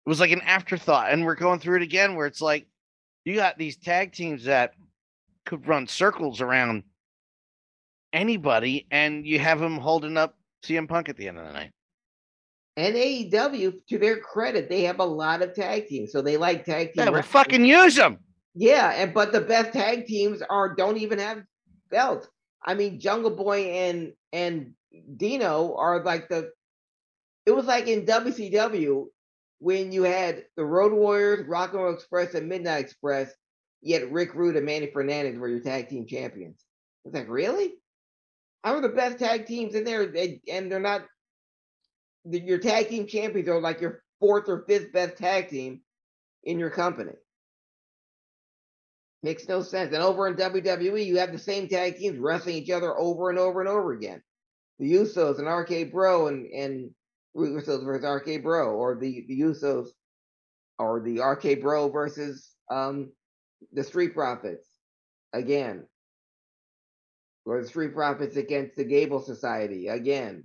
It 0.06 0.08
was 0.08 0.20
like 0.20 0.30
an 0.30 0.40
afterthought. 0.42 1.12
And 1.12 1.24
we're 1.24 1.34
going 1.34 1.60
through 1.60 1.76
it 1.76 1.82
again 1.82 2.16
where 2.16 2.26
it's 2.26 2.40
like 2.40 2.66
you 3.24 3.34
got 3.34 3.58
these 3.58 3.76
tag 3.76 4.12
teams 4.12 4.44
that 4.44 4.72
could 5.44 5.66
run 5.66 5.86
circles 5.86 6.40
around 6.40 6.84
anybody, 8.12 8.86
and 8.90 9.26
you 9.26 9.38
have 9.38 9.60
them 9.60 9.78
holding 9.78 10.16
up 10.16 10.36
CM 10.64 10.88
Punk 10.88 11.08
at 11.08 11.16
the 11.16 11.28
end 11.28 11.38
of 11.38 11.46
the 11.46 11.52
night. 11.52 11.70
And 12.76 12.94
AEW, 12.94 13.86
to 13.88 13.98
their 13.98 14.18
credit, 14.18 14.68
they 14.68 14.82
have 14.82 15.00
a 15.00 15.04
lot 15.04 15.42
of 15.42 15.54
tag 15.54 15.86
teams, 15.86 16.12
so 16.12 16.22
they 16.22 16.36
like 16.36 16.64
tag 16.64 16.92
team. 16.92 17.04
Yeah, 17.04 17.10
well, 17.10 17.22
fucking 17.22 17.64
use 17.64 17.96
them. 17.96 18.18
Yeah, 18.54 18.90
and 18.90 19.14
but 19.14 19.32
the 19.32 19.40
best 19.40 19.72
tag 19.72 20.06
teams 20.06 20.42
are 20.42 20.74
don't 20.74 20.98
even 20.98 21.18
have 21.18 21.42
belts. 21.90 22.28
I 22.64 22.74
mean, 22.74 23.00
Jungle 23.00 23.30
Boy 23.30 23.62
and 23.66 24.12
and 24.32 24.74
Dino 25.16 25.74
are 25.76 26.02
like 26.04 26.28
the. 26.28 26.50
It 27.46 27.52
was 27.52 27.66
like 27.66 27.86
in 27.86 28.04
WCW 28.04 29.06
when 29.60 29.92
you 29.92 30.02
had 30.02 30.44
the 30.56 30.64
Road 30.64 30.92
Warriors, 30.92 31.46
Rock 31.46 31.72
and 31.72 31.82
Roll 31.82 31.94
Express, 31.94 32.34
and 32.34 32.48
Midnight 32.48 32.84
Express. 32.84 33.32
Yet 33.82 34.10
Rick 34.12 34.34
Rude 34.34 34.56
and 34.56 34.66
Manny 34.66 34.90
Fernandez 34.92 35.38
were 35.38 35.48
your 35.48 35.60
tag 35.60 35.88
team 35.88 36.06
champions. 36.06 36.62
It's 37.04 37.14
like 37.14 37.28
really, 37.30 37.72
how 38.62 38.74
are 38.74 38.80
the 38.82 38.90
best 38.90 39.18
tag 39.18 39.46
teams 39.46 39.74
in 39.74 39.84
there, 39.84 40.06
They- 40.06 40.42
and 40.48 40.70
they're 40.70 40.80
not. 40.80 41.06
Your 42.24 42.58
tag 42.58 42.88
team 42.88 43.06
champions 43.06 43.48
are 43.48 43.60
like 43.60 43.80
your 43.80 44.02
fourth 44.20 44.48
or 44.48 44.64
fifth 44.68 44.92
best 44.92 45.16
tag 45.16 45.48
team 45.48 45.82
in 46.44 46.58
your 46.58 46.70
company. 46.70 47.14
Makes 49.22 49.48
no 49.48 49.62
sense. 49.62 49.92
And 49.92 50.02
over 50.02 50.28
in 50.28 50.34
WWE, 50.34 51.04
you 51.04 51.18
have 51.18 51.32
the 51.32 51.38
same 51.38 51.68
tag 51.68 51.96
teams 51.96 52.18
wrestling 52.18 52.56
each 52.56 52.70
other 52.70 52.98
over 52.98 53.28
and 53.28 53.38
over 53.38 53.60
and 53.60 53.68
over 53.68 53.92
again. 53.92 54.22
The 54.78 54.94
Usos 54.94 55.38
and 55.38 55.46
RK 55.46 55.92
Bro 55.92 56.28
and 56.28 56.46
and 56.46 56.90
Usos 57.36 57.84
versus 57.84 58.04
RK 58.04 58.42
Bro, 58.42 58.70
or 58.74 58.96
the 58.98 59.26
the 59.28 59.40
Usos, 59.42 59.88
or 60.78 61.00
the 61.02 61.20
RK 61.20 61.60
Bro 61.60 61.90
versus 61.90 62.54
um 62.70 63.12
the 63.72 63.84
Street 63.84 64.14
Profits 64.14 64.66
again, 65.34 65.86
or 67.44 67.60
the 67.60 67.68
Street 67.68 67.94
Profits 67.94 68.36
against 68.36 68.76
the 68.76 68.84
Gable 68.84 69.20
Society 69.20 69.88
again. 69.88 70.44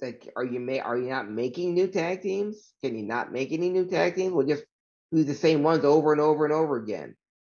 Like, 0.00 0.32
are 0.36 0.44
you 0.44 0.60
ma- 0.60 0.82
are 0.84 0.98
you 0.98 1.08
not 1.08 1.28
making 1.28 1.74
new 1.74 1.88
tag 1.88 2.22
teams? 2.22 2.74
Can 2.82 2.96
you 2.96 3.04
not 3.04 3.32
make 3.32 3.52
any 3.52 3.70
new 3.70 3.86
tag 3.86 4.14
teams? 4.14 4.32
Well, 4.32 4.46
just 4.46 4.64
do 5.12 5.24
the 5.24 5.34
same 5.34 5.62
ones 5.62 5.84
over 5.84 6.12
and 6.12 6.20
over 6.20 6.44
and 6.44 6.54
over 6.54 6.76
again, 6.76 7.14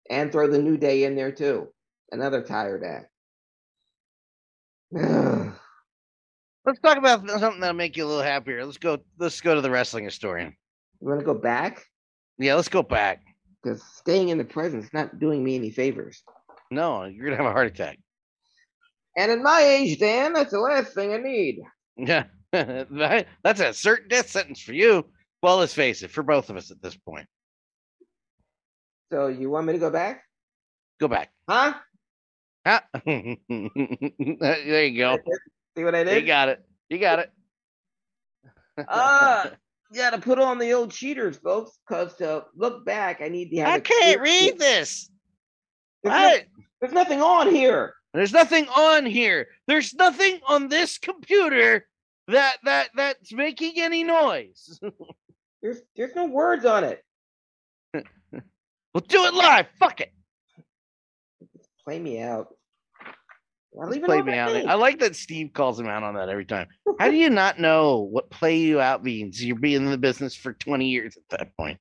and 0.09 0.31
throw 0.31 0.47
the 0.47 0.61
New 0.61 0.77
Day 0.77 1.03
in 1.03 1.15
there 1.15 1.31
too. 1.31 1.67
Another 2.11 2.41
tired 2.41 2.83
act. 2.83 3.07
Let's 6.65 6.79
talk 6.81 6.97
about 6.97 7.27
something 7.27 7.61
that'll 7.61 7.75
make 7.75 7.97
you 7.97 8.05
a 8.05 8.07
little 8.07 8.23
happier. 8.23 8.65
Let's 8.65 8.77
go. 8.77 8.99
Let's 9.17 9.41
go 9.41 9.55
to 9.55 9.61
the 9.61 9.71
wrestling 9.71 10.03
historian. 10.03 10.55
You 11.01 11.07
want 11.07 11.19
to 11.19 11.25
go 11.25 11.33
back? 11.33 11.85
Yeah, 12.37 12.55
let's 12.55 12.69
go 12.69 12.83
back. 12.83 13.23
Because 13.63 13.81
staying 13.83 14.29
in 14.29 14.37
the 14.37 14.43
present 14.43 14.83
is 14.83 14.93
not 14.93 15.19
doing 15.19 15.43
me 15.43 15.55
any 15.55 15.71
favors. 15.71 16.23
No, 16.69 17.05
you're 17.05 17.25
gonna 17.25 17.37
have 17.37 17.45
a 17.45 17.51
heart 17.51 17.67
attack. 17.67 17.99
And 19.17 19.31
at 19.31 19.39
my 19.39 19.61
age, 19.61 19.97
Dan, 19.99 20.33
that's 20.33 20.51
the 20.51 20.59
last 20.59 20.93
thing 20.93 21.13
I 21.13 21.17
need. 21.17 21.61
Yeah, 21.97 22.25
that's 22.51 23.59
a 23.59 23.73
certain 23.73 24.09
death 24.09 24.29
sentence 24.29 24.61
for 24.61 24.73
you. 24.73 25.05
Well, 25.41 25.57
let's 25.57 25.73
face 25.73 26.03
it, 26.03 26.11
for 26.11 26.23
both 26.23 26.49
of 26.49 26.57
us 26.57 26.71
at 26.71 26.81
this 26.81 26.95
point. 26.95 27.27
So 29.11 29.27
you 29.27 29.49
want 29.49 29.67
me 29.67 29.73
to 29.73 29.79
go 29.79 29.89
back? 29.89 30.23
Go 30.99 31.07
back. 31.07 31.31
Huh? 31.47 31.73
Huh? 32.65 32.81
there 33.05 33.37
you 34.85 34.97
go. 34.97 35.17
See 35.77 35.83
what 35.83 35.95
I 35.95 36.03
did? 36.03 36.21
You 36.21 36.27
got 36.27 36.49
it. 36.49 36.61
You 36.89 36.99
got 36.99 37.19
it. 37.19 37.31
Ah, 38.87 39.51
you 39.91 39.97
got 39.97 40.11
to 40.11 40.19
put 40.19 40.39
on 40.39 40.57
the 40.57 40.73
old 40.73 40.91
cheaters, 40.91 41.37
folks. 41.37 41.77
Because 41.87 42.15
to 42.15 42.45
look 42.55 42.85
back, 42.85 43.21
I 43.21 43.29
need 43.29 43.49
to 43.51 43.57
have. 43.57 43.69
I 43.69 43.79
can't 43.79 44.19
read 44.21 44.59
this. 44.59 45.09
There's, 46.03 46.13
no- 46.13 46.63
there's 46.81 46.93
nothing 46.93 47.21
on 47.21 47.53
here. 47.53 47.93
There's 48.13 48.33
nothing 48.33 48.67
on 48.69 49.05
here. 49.05 49.47
There's 49.67 49.93
nothing 49.93 50.39
on 50.47 50.69
this 50.69 50.97
computer 50.97 51.85
that 52.27 52.57
that 52.63 52.89
that's 52.95 53.31
making 53.33 53.73
any 53.77 54.03
noise. 54.03 54.79
There's 55.61 55.81
there's 55.95 56.15
no 56.15 56.25
words 56.25 56.65
on 56.65 56.83
it. 56.83 57.03
We'll 58.97 59.05
do 59.07 59.25
it 59.25 59.33
live. 59.35 59.67
Fuck 59.79 60.01
it. 60.01 60.11
Play 61.83 61.99
me 61.99 62.19
out. 62.19 62.47
I'll 63.79 63.81
Let's 63.81 63.91
leave 63.91 64.03
it 64.03 64.07
play 64.07 64.23
me 64.23 64.33
out. 64.33 64.55
I 64.55 64.73
like 64.73 64.97
that 65.01 65.15
Steve 65.15 65.51
calls 65.53 65.79
him 65.79 65.85
out 65.85 66.01
on 66.01 66.15
that 66.15 66.29
every 66.29 66.45
time. 66.45 66.65
How 66.99 67.11
do 67.11 67.15
you 67.15 67.29
not 67.29 67.59
know 67.59 67.99
what 67.99 68.31
play 68.31 68.57
you 68.57 68.81
out 68.81 69.03
means? 69.03 69.45
You're 69.45 69.55
being 69.55 69.85
in 69.85 69.91
the 69.91 69.99
business 69.99 70.33
for 70.33 70.53
20 70.53 70.87
years 70.87 71.15
at 71.15 71.37
that 71.37 71.55
point. 71.55 71.77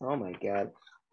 Oh 0.00 0.16
my 0.16 0.32
god. 0.32 0.70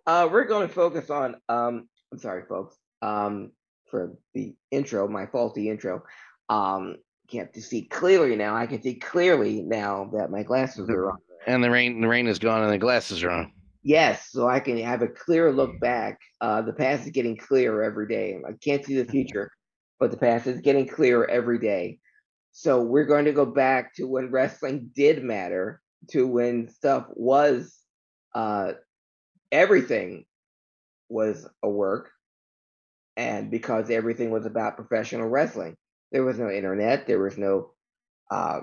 Uh, 0.07 0.29
we're 0.31 0.45
going 0.45 0.65
to 0.65 0.73
focus 0.73 1.09
on. 1.09 1.35
Um, 1.49 1.89
I'm 2.13 2.19
sorry, 2.19 2.43
folks. 2.47 2.77
Um, 3.01 3.51
for 3.91 4.15
the 4.33 4.55
intro, 4.71 5.09
my 5.09 5.25
faulty 5.25 5.69
intro. 5.69 6.03
Um, 6.47 6.95
can't 7.29 7.53
see 7.53 7.81
clearly 7.81 8.37
now. 8.37 8.55
I 8.55 8.65
can 8.65 8.81
see 8.81 8.95
clearly 8.95 9.61
now 9.61 10.09
that 10.13 10.31
my 10.31 10.43
glasses 10.43 10.89
are 10.89 11.09
on. 11.09 11.17
And 11.47 11.61
the 11.61 11.69
rain 11.69 11.99
the 11.99 12.07
rain 12.07 12.27
is 12.27 12.39
gone 12.39 12.63
and 12.63 12.71
the 12.71 12.77
glasses 12.77 13.21
are 13.25 13.29
on. 13.29 13.51
Yes, 13.83 14.29
so 14.31 14.47
I 14.47 14.59
can 14.61 14.77
have 14.77 15.01
a 15.01 15.07
clear 15.09 15.51
look 15.51 15.79
back. 15.79 16.19
Uh, 16.39 16.61
the 16.61 16.73
past 16.73 17.05
is 17.05 17.11
getting 17.11 17.35
clearer 17.37 17.83
every 17.83 18.07
day. 18.07 18.37
I 18.47 18.53
can't 18.63 18.85
see 18.85 18.95
the 18.95 19.05
future, 19.09 19.51
but 19.99 20.09
the 20.11 20.17
past 20.17 20.47
is 20.47 20.61
getting 20.61 20.87
clearer 20.87 21.29
every 21.29 21.59
day. 21.59 21.99
So 22.51 22.81
we're 22.81 23.05
going 23.05 23.25
to 23.25 23.33
go 23.33 23.45
back 23.45 23.93
to 23.95 24.07
when 24.07 24.31
wrestling 24.31 24.91
did 24.95 25.23
matter, 25.23 25.81
to 26.11 26.25
when 26.27 26.69
stuff 26.69 27.07
was, 27.09 27.77
uh, 28.35 28.73
everything 29.51 30.25
was 31.09 31.47
a 31.63 31.69
work, 31.69 32.11
and 33.17 33.51
because 33.51 33.89
everything 33.89 34.31
was 34.31 34.45
about 34.45 34.77
professional 34.77 35.27
wrestling. 35.27 35.75
There 36.11 36.23
was 36.23 36.39
no 36.39 36.49
internet, 36.49 37.07
there 37.07 37.19
was 37.19 37.37
no 37.37 37.73
uh, 38.31 38.61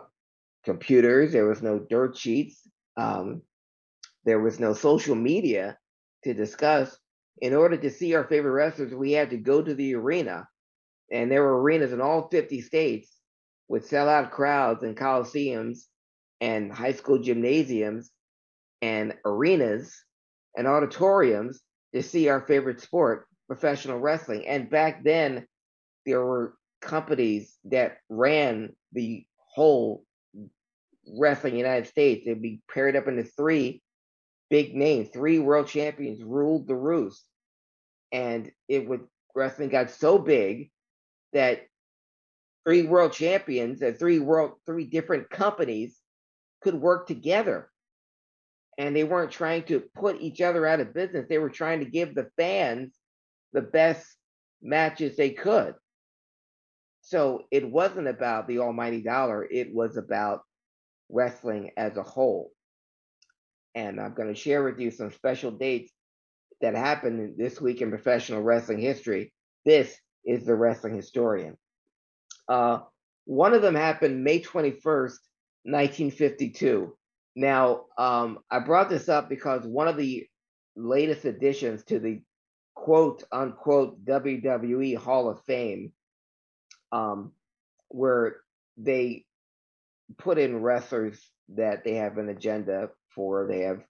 computers, 0.64 1.33
there 1.33 1.47
was 1.47 1.62
no 1.62 1.79
dirt 1.79 2.16
sheets. 2.16 2.61
Um, 2.97 3.43
there 4.25 4.41
was 4.41 4.61
no 4.61 4.75
social 4.75 5.14
media 5.14 5.79
to 6.25 6.35
discuss. 6.35 6.97
In 7.41 7.55
order 7.55 7.77
to 7.77 7.91
see 7.91 8.14
our 8.14 8.25
favorite 8.25 8.53
wrestlers, 8.53 8.95
we 8.95 9.12
had 9.12 9.31
to 9.31 9.37
go 9.37 9.62
to 9.62 9.75
the 9.75 9.95
arena. 9.95 10.47
And 11.11 11.31
there 11.31 11.43
were 11.43 11.61
arenas 11.61 11.93
in 11.93 12.01
all 12.01 12.29
50 12.29 12.61
states 12.61 13.16
with 13.68 13.89
sellout 13.89 14.31
crowds 14.31 14.83
and 14.83 14.97
coliseums 14.97 15.85
and 16.41 16.73
high 16.73 16.93
school 16.93 17.18
gymnasiums 17.18 18.11
and 18.83 19.14
arenas 19.25 19.95
and 20.57 20.66
auditoriums 20.66 21.61
to 21.95 22.03
see 22.03 22.29
our 22.29 22.41
favorite 22.41 22.81
sport, 22.81 23.27
professional 23.47 23.99
wrestling. 23.99 24.47
And 24.47 24.71
back 24.71 25.03
then, 25.03 25.47
there 26.07 26.25
were 26.25 26.55
companies 26.81 27.57
that 27.64 27.99
ran 28.09 28.75
the 28.93 29.25
whole 29.55 30.05
wrestling 31.18 31.57
United 31.57 31.89
States. 31.89 32.25
They'd 32.25 32.43
be 32.43 32.61
paired 32.73 32.97
up 32.97 33.09
into 33.09 33.25
three 33.25 33.83
big 34.51 34.75
name. 34.75 35.07
three 35.07 35.39
world 35.39 35.69
champions 35.69 36.23
ruled 36.23 36.67
the 36.67 36.75
roost. 36.75 37.25
And 38.13 38.51
it 38.69 38.89
would 38.89 39.07
wrestling 39.35 39.69
got 39.69 39.91
so 39.91 40.19
big 40.19 40.71
that 41.33 41.63
three 42.65 42.83
world 42.83 43.13
champions 43.13 43.81
and 43.81 43.99
three 43.99 44.19
world 44.19 44.53
three 44.67 44.85
different 44.85 45.31
companies 45.31 45.97
could 46.63 46.75
work 46.75 47.07
together. 47.07 47.71
And 48.77 48.95
they 48.97 49.05
weren't 49.05 49.31
trying 49.31 49.63
to 49.65 49.83
put 49.95 50.21
each 50.21 50.41
other 50.41 50.67
out 50.67 50.81
of 50.81 50.95
business. 50.95 51.27
They 51.29 51.39
were 51.39 51.51
trying 51.51 51.81
to 51.81 51.91
give 51.91 52.15
the 52.15 52.31
fans 52.37 52.95
the 53.53 53.63
best 53.63 54.07
matches 54.63 55.17
they 55.17 55.31
could. 55.31 55.75
So 57.03 57.45
it 57.51 57.69
wasn't 57.69 58.09
about 58.09 58.47
the 58.47 58.59
almighty 58.59 59.03
dollar, 59.03 59.45
it 59.45 59.73
was 59.73 59.97
about 59.97 60.43
wrestling 61.09 61.71
as 61.77 61.97
a 61.97 62.03
whole. 62.03 62.53
And 63.75 64.01
I'm 64.01 64.14
going 64.14 64.29
to 64.29 64.41
share 64.41 64.62
with 64.62 64.79
you 64.79 64.91
some 64.91 65.12
special 65.12 65.51
dates 65.51 65.93
that 66.61 66.75
happened 66.75 67.35
this 67.39 67.61
week 67.61 67.81
in 67.81 67.91
professional 67.91 68.43
wrestling 68.43 68.81
history. 68.81 69.33
This 69.64 69.97
is 70.25 70.45
the 70.45 70.55
wrestling 70.55 70.95
historian. 70.95 71.57
Uh, 72.49 72.81
one 73.25 73.55
of 73.55 73.62
them 73.62 73.75
happened 73.75 74.25
May 74.25 74.41
21st, 74.41 75.16
1952. 75.64 76.97
Now, 77.37 77.85
um, 77.97 78.41
I 78.51 78.59
brought 78.59 78.91
this 78.91 79.09
up 79.09 79.29
because 79.29 79.64
one 79.64 79.89
of 79.89 79.97
the 79.97 80.27
latest 80.77 81.25
additions 81.25 81.85
to 81.85 81.99
the 81.99 82.23
quote 82.75 83.23
unquote 83.31 84.05
WWE 84.05 84.97
Hall 84.97 85.29
of 85.31 85.43
Fame, 85.45 85.93
um, 86.93 87.33
where 87.89 88.37
they 88.77 89.25
put 90.18 90.39
in 90.39 90.62
wrestlers 90.62 91.21
that 91.51 91.85
they 91.85 91.95
have 91.95 92.18
an 92.18 92.29
agenda 92.29 92.91
for. 93.15 93.47
They 93.49 93.61
have 93.61 93.81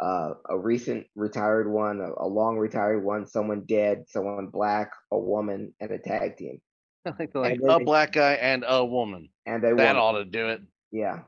uh, 0.00 0.34
a 0.48 0.58
recent 0.58 1.06
retired 1.14 1.70
one, 1.70 2.00
a, 2.00 2.10
a 2.24 2.26
long 2.28 2.56
retired 2.58 3.02
one, 3.04 3.26
someone 3.26 3.64
dead, 3.66 4.04
someone 4.08 4.46
black, 4.48 4.92
a 5.10 5.18
woman, 5.18 5.74
and 5.80 5.90
a 5.90 5.98
tag 5.98 6.36
team. 6.36 6.60
I 7.06 7.12
like 7.18 7.32
the 7.32 7.40
like 7.40 7.58
a 7.58 7.78
they- 7.78 7.84
black 7.84 8.12
guy 8.12 8.34
and 8.34 8.64
a 8.66 8.84
woman. 8.84 9.28
and 9.46 9.62
they 9.62 9.72
That 9.72 9.96
ought 9.96 10.18
to 10.18 10.24
do 10.24 10.48
it. 10.48 10.62
Yeah. 10.92 11.20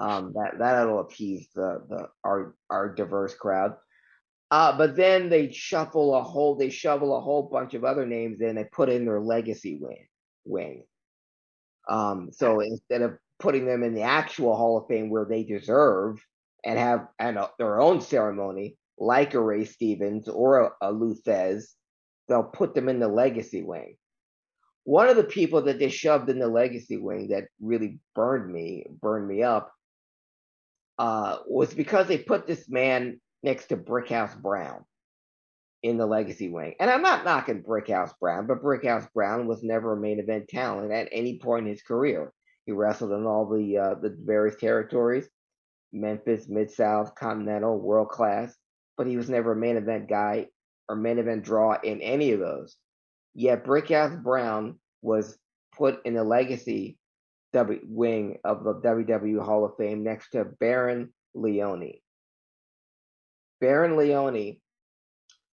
Um, 0.00 0.32
that 0.34 0.58
that'll 0.58 1.00
appease 1.00 1.48
the 1.54 1.82
the 1.88 2.08
our 2.22 2.54
our 2.70 2.94
diverse 2.94 3.34
crowd. 3.34 3.74
Uh, 4.50 4.76
but 4.78 4.94
then 4.96 5.28
they 5.28 5.50
shuffle 5.50 6.14
a 6.14 6.22
whole 6.22 6.54
they 6.54 6.70
shovel 6.70 7.16
a 7.16 7.20
whole 7.20 7.42
bunch 7.42 7.74
of 7.74 7.84
other 7.84 8.06
names 8.06 8.40
in 8.40 8.56
and 8.58 8.70
put 8.70 8.88
in 8.88 9.04
their 9.04 9.20
legacy 9.20 9.76
wing 9.80 10.06
wing. 10.44 10.84
Um, 11.88 12.30
so 12.32 12.60
instead 12.60 13.02
of 13.02 13.18
putting 13.40 13.66
them 13.66 13.82
in 13.82 13.94
the 13.94 14.02
actual 14.02 14.56
Hall 14.56 14.78
of 14.78 14.86
Fame 14.88 15.10
where 15.10 15.24
they 15.24 15.42
deserve 15.42 16.24
and 16.64 16.78
have 16.78 17.08
and 17.18 17.38
a, 17.38 17.50
their 17.58 17.80
own 17.80 18.00
ceremony, 18.00 18.76
like 18.98 19.34
a 19.34 19.40
Ray 19.40 19.64
Stevens 19.64 20.28
or 20.28 20.60
a, 20.60 20.70
a 20.82 20.92
Lou 20.92 21.14
Thesz, 21.14 21.74
they'll 22.28 22.42
put 22.42 22.74
them 22.74 22.88
in 22.88 23.00
the 23.00 23.08
legacy 23.08 23.62
wing 23.62 23.96
one 24.88 25.10
of 25.10 25.16
the 25.16 25.24
people 25.24 25.60
that 25.60 25.78
they 25.78 25.90
shoved 25.90 26.30
in 26.30 26.38
the 26.38 26.48
legacy 26.48 26.96
wing 26.96 27.28
that 27.28 27.48
really 27.60 27.98
burned 28.14 28.50
me 28.50 28.86
burned 29.02 29.28
me 29.28 29.42
up 29.42 29.70
uh, 30.98 31.36
was 31.46 31.74
because 31.74 32.06
they 32.06 32.16
put 32.16 32.46
this 32.46 32.70
man 32.70 33.20
next 33.42 33.66
to 33.66 33.76
Brickhouse 33.76 34.34
Brown 34.40 34.86
in 35.82 35.98
the 35.98 36.06
legacy 36.06 36.48
wing. 36.48 36.74
And 36.80 36.88
I'm 36.88 37.02
not 37.02 37.26
knocking 37.26 37.62
Brickhouse 37.62 38.12
Brown, 38.18 38.46
but 38.46 38.62
Brickhouse 38.62 39.06
Brown 39.12 39.46
was 39.46 39.62
never 39.62 39.92
a 39.92 40.00
main 40.00 40.20
event 40.20 40.48
talent 40.48 40.90
at 40.90 41.10
any 41.12 41.38
point 41.38 41.66
in 41.66 41.72
his 41.72 41.82
career. 41.82 42.32
He 42.64 42.72
wrestled 42.72 43.12
in 43.12 43.26
all 43.26 43.44
the 43.44 43.76
uh, 43.76 43.94
the 44.00 44.16
various 44.18 44.56
territories, 44.56 45.28
Memphis, 45.92 46.48
Mid 46.48 46.70
South, 46.70 47.14
Continental, 47.14 47.78
World 47.78 48.08
Class, 48.08 48.54
but 48.96 49.06
he 49.06 49.16
was 49.16 49.30
never 49.30 49.52
a 49.52 49.56
main 49.56 49.76
event 49.76 50.08
guy 50.08 50.48
or 50.88 50.96
main 50.96 51.18
event 51.18 51.44
draw 51.44 51.78
in 51.82 52.00
any 52.00 52.32
of 52.32 52.40
those. 52.40 52.76
Yet 53.34 53.64
Brickhouse 53.64 54.22
Brown 54.22 54.78
was 55.02 55.38
put 55.76 56.04
in 56.04 56.14
the 56.14 56.24
legacy 56.24 56.98
W 57.52 57.80
wing 57.84 58.38
of 58.44 58.64
the 58.64 58.74
WWE 58.74 59.42
Hall 59.42 59.64
of 59.64 59.76
Fame 59.78 60.02
next 60.02 60.30
to 60.30 60.44
Baron 60.44 61.12
Leone. 61.34 61.94
Baron 63.60 63.96
Leone, 63.96 64.58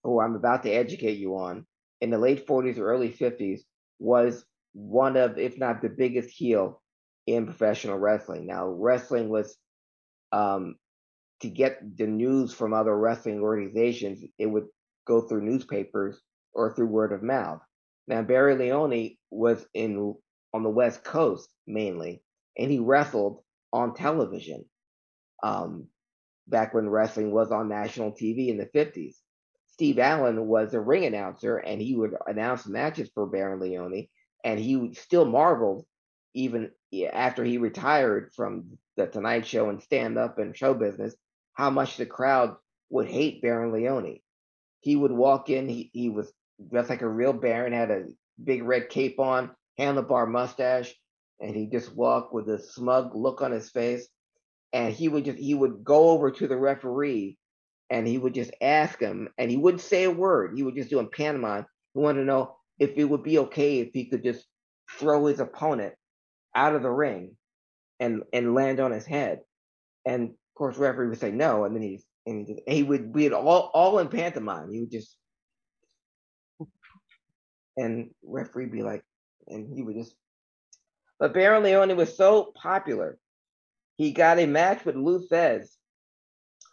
who 0.03 0.19
I'm 0.19 0.36
about 0.36 0.63
to 0.63 0.71
educate 0.71 1.17
you 1.17 1.38
on, 1.38 1.65
in 2.01 2.09
the 2.09 2.17
late 2.17 2.45
40s 2.45 2.77
or 2.77 2.86
early 2.86 3.09
50s, 3.09 3.61
was 3.99 4.45
one 4.73 5.15
of, 5.15 5.38
if 5.38 5.57
not 5.57 5.81
the 5.81 5.89
biggest 5.89 6.29
heel 6.29 6.81
in 7.25 7.45
professional 7.45 7.97
wrestling. 7.97 8.45
Now, 8.45 8.67
wrestling 8.67 9.29
was 9.29 9.57
um, 10.36 10.75
to 11.41 11.49
get 11.49 11.97
the 11.97 12.05
news 12.05 12.53
from 12.53 12.73
other 12.73 12.95
wrestling 12.95 13.39
organizations, 13.39 14.21
it 14.38 14.45
would 14.45 14.67
go 15.07 15.21
through 15.21 15.41
newspapers 15.41 16.19
or 16.53 16.73
through 16.73 16.88
word 16.88 17.13
of 17.13 17.23
mouth. 17.23 17.61
Now 18.07 18.21
Barry 18.21 18.55
Leone 18.55 19.15
was 19.31 19.65
in 19.73 20.13
on 20.53 20.63
the 20.63 20.69
West 20.69 21.03
Coast 21.03 21.49
mainly, 21.65 22.21
and 22.57 22.69
he 22.69 22.79
wrestled 22.79 23.41
on 23.71 23.93
television. 23.93 24.65
Um, 25.41 25.88
back 26.47 26.73
when 26.73 26.89
wrestling 26.89 27.31
was 27.31 27.51
on 27.51 27.69
national 27.69 28.11
TV 28.11 28.49
in 28.49 28.57
the 28.57 28.65
50s. 28.67 29.15
Steve 29.67 29.99
Allen 29.99 30.47
was 30.47 30.73
a 30.73 30.79
ring 30.79 31.05
announcer 31.05 31.57
and 31.57 31.81
he 31.81 31.95
would 31.95 32.15
announce 32.27 32.67
matches 32.67 33.09
for 33.13 33.25
Baron 33.25 33.59
Leone, 33.59 34.07
and 34.43 34.59
he 34.59 34.93
still 34.95 35.25
marveled 35.25 35.86
even 36.33 36.71
after 37.13 37.43
he 37.43 37.57
retired 37.57 38.31
from 38.36 38.77
the 38.96 39.08
Tonight 39.08 39.46
Show 39.46 39.70
and 39.70 39.82
stand 39.82 40.18
up 40.18 40.39
and 40.39 40.56
show 40.56 40.74
business 40.74 41.16
how 41.54 41.70
much 41.70 41.98
the 41.98 42.06
crowd 42.06 42.56
would 42.89 43.08
hate 43.08 43.41
Baron 43.41 43.72
Leone. 43.72 44.20
He 44.82 44.96
would 44.96 45.12
walk 45.12 45.50
in, 45.50 45.68
he, 45.68 45.89
he 45.93 46.10
was 46.10 46.32
dressed 46.72 46.89
like 46.89 47.02
a 47.02 47.10
real 47.10 47.34
Baron, 47.34 47.74
had 47.74 47.91
a 47.91 48.06
big 48.41 48.64
red 48.64 48.89
cape 48.89 49.20
on, 49.20 49.52
handlebar 49.80 50.28
mustache, 50.28 50.93
and 51.39 51.56
he 51.56 51.68
just 51.68 51.93
walked 51.96 52.34
with 52.34 52.50
a 52.50 52.60
smug 52.60 53.16
look 53.16 53.41
on 53.41 53.52
his 53.52 53.70
face. 53.70 54.08
And 54.74 54.93
he 54.93 55.08
would 55.08 55.26
just 55.26 55.38
he 55.38 55.54
would 55.54 55.84
go 55.84 56.10
over 56.10 56.32
to 56.32 56.48
the 56.48 56.58
referee 56.58 57.38
and 57.89 58.06
he 58.08 58.18
would 58.18 58.34
just 58.34 58.52
ask 58.62 59.00
him, 59.00 59.30
and 59.38 59.50
he 59.50 59.58
wouldn't 59.58 59.82
say 59.82 60.04
a 60.04 60.12
word. 60.12 60.54
He 60.56 60.64
would 60.64 60.76
just 60.76 60.89
do 60.89 61.00
in 61.00 61.08
pantomime. 61.08 61.66
He 61.93 62.00
wanted 62.00 62.22
to 62.22 62.26
know 62.26 62.58
if 62.80 62.91
it 62.98 63.06
would 63.06 63.24
be 63.24 63.39
okay 63.39 63.80
if 63.80 63.93
he 63.93 64.06
could 64.06 64.24
just 64.24 64.46
throw 65.00 65.28
his 65.28 65.39
opponent 65.39 65.93
out 66.56 66.76
of 66.76 66.82
the 66.82 66.89
ring 66.89 67.38
and 68.00 68.24
and 68.34 68.54
land 68.54 68.80
on 68.80 68.91
his 68.91 69.06
head. 69.06 69.41
And 70.06 70.30
of 70.30 70.56
course, 70.56 70.78
referee 70.78 71.08
would 71.08 71.20
say 71.20 71.32
no, 71.32 71.66
and 71.66 71.76
then 71.76 71.84
he's 71.84 72.06
and 72.26 72.48
he, 72.68 72.84
would 72.84 73.14
be 73.14 73.32
all 73.32 73.72
all 73.74 74.00
in 74.00 74.08
pantomime. 74.08 74.72
He 74.72 74.82
would 74.82 74.91
just 74.91 75.18
and 77.78 78.10
referee 78.24 78.68
be 78.68 78.84
like, 78.84 79.04
and 79.48 79.74
he 79.76 79.84
would 79.84 79.96
just. 79.96 80.16
But 81.20 81.34
Baron 81.34 81.64
Leone 81.64 81.96
was 81.96 82.16
so 82.16 82.52
popular, 82.56 83.18
he 83.98 84.12
got 84.12 84.39
a 84.39 84.46
match 84.46 84.84
with 84.84 84.96
Lou 84.96 85.26
Thesz, 85.28 85.68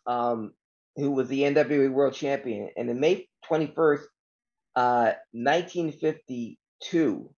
um, 0.06 0.52
who 0.96 1.12
was 1.12 1.28
the 1.28 1.42
NWA 1.42 1.90
World 1.90 2.14
Champion, 2.14 2.70
and 2.76 2.90
in 2.90 2.98
May 2.98 3.28
twenty 3.44 3.72
first, 3.74 4.08
uh, 4.74 5.12
nineteen 5.32 5.92
fifty 5.92 6.58
two, 6.82 7.32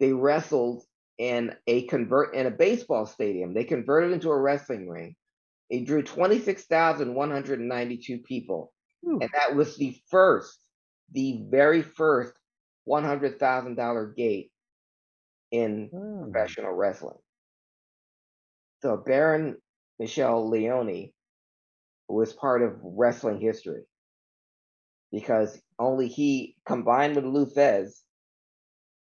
they 0.00 0.12
wrestled 0.12 0.82
in 1.18 1.54
a 1.66 1.86
convert 1.86 2.34
in 2.34 2.46
a 2.46 2.50
baseball 2.50 3.06
stadium. 3.06 3.54
They 3.54 3.64
converted 3.64 4.12
into 4.12 4.30
a 4.30 4.38
wrestling 4.38 4.88
ring. 4.88 5.16
It 5.70 5.86
drew 5.86 6.02
twenty 6.02 6.38
six 6.38 6.64
thousand 6.64 7.14
one 7.14 7.30
hundred 7.30 7.60
ninety 7.60 7.96
two 7.98 8.18
people, 8.18 8.72
and 9.02 9.28
that 9.32 9.56
was 9.56 9.76
the 9.76 9.96
first, 10.10 10.58
the 11.12 11.42
very 11.48 11.82
first 11.82 12.32
one 12.84 13.04
hundred 13.04 13.38
thousand 13.38 13.76
dollar 13.76 14.06
gate 14.06 14.50
in 15.50 15.88
hmm. 15.92 16.30
professional 16.30 16.72
wrestling. 16.72 17.18
So 18.82 18.96
Baron 18.96 19.56
Michelle 19.98 20.48
Leone 20.48 21.10
was 22.08 22.32
part 22.32 22.62
of 22.62 22.78
wrestling 22.82 23.40
history 23.40 23.82
because 25.10 25.60
only 25.78 26.08
he, 26.08 26.56
combined 26.66 27.16
with 27.16 27.24
Lou 27.24 27.46
Thesz, 27.46 28.02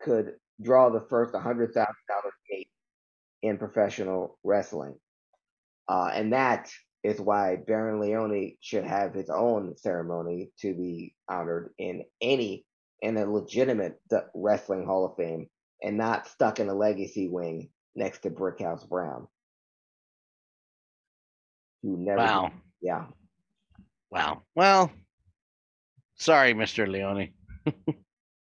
could 0.01 0.33
draw 0.63 0.91
the 0.91 1.01
first 1.09 1.35
one 1.35 1.43
hundred 1.43 1.73
thousand 1.73 1.95
dollar 2.09 2.33
gate 2.51 2.69
in 3.43 3.59
professional 3.59 4.39
wrestling, 4.45 4.97
uh, 5.89 6.11
and 6.13 6.33
that 6.33 6.71
is 7.05 7.21
why 7.21 7.57
Baron 7.57 8.01
Leone 8.01 8.57
should 8.61 8.85
have 8.85 9.15
his 9.15 9.31
own 9.31 9.77
ceremony 9.77 10.51
to 10.61 10.75
be 10.75 11.15
honored 11.29 11.71
in 11.79 12.05
any 12.21 12.65
in 13.01 13.17
a 13.17 13.25
legitimate 13.25 14.01
wrestling 14.35 14.85
Hall 14.85 15.07
of 15.07 15.17
Fame 15.17 15.49
and 15.83 15.97
not 15.97 16.27
stuck 16.27 16.59
in 16.59 16.69
a 16.69 16.75
legacy 16.75 17.29
wing 17.29 17.71
next 17.95 18.23
to 18.23 18.31
Brickhouse 18.31 18.89
Brown. 18.89 19.29
Who 21.83 21.97
never 21.97 22.19
Wow. 22.19 22.53
yeah. 22.83 23.07
Wow. 24.11 24.43
Well, 24.57 24.91
sorry, 26.17 26.55
Mr. 26.55 26.89
Leone. 26.89 27.33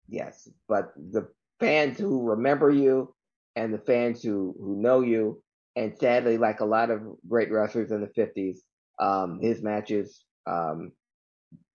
Yes. 0.09 0.47
But 0.67 0.93
the 0.95 1.27
fans 1.59 1.97
who 1.97 2.23
remember 2.23 2.69
you 2.69 3.13
and 3.55 3.73
the 3.73 3.79
fans 3.79 4.21
who, 4.21 4.55
who 4.59 4.81
know 4.81 5.01
you, 5.01 5.41
and 5.75 5.97
sadly, 5.97 6.37
like 6.37 6.59
a 6.59 6.65
lot 6.65 6.91
of 6.91 7.01
great 7.27 7.51
wrestlers 7.51 7.91
in 7.91 8.01
the 8.01 8.07
fifties, 8.07 8.63
um, 8.99 9.39
his 9.41 9.61
matches 9.61 10.23
um 10.45 10.91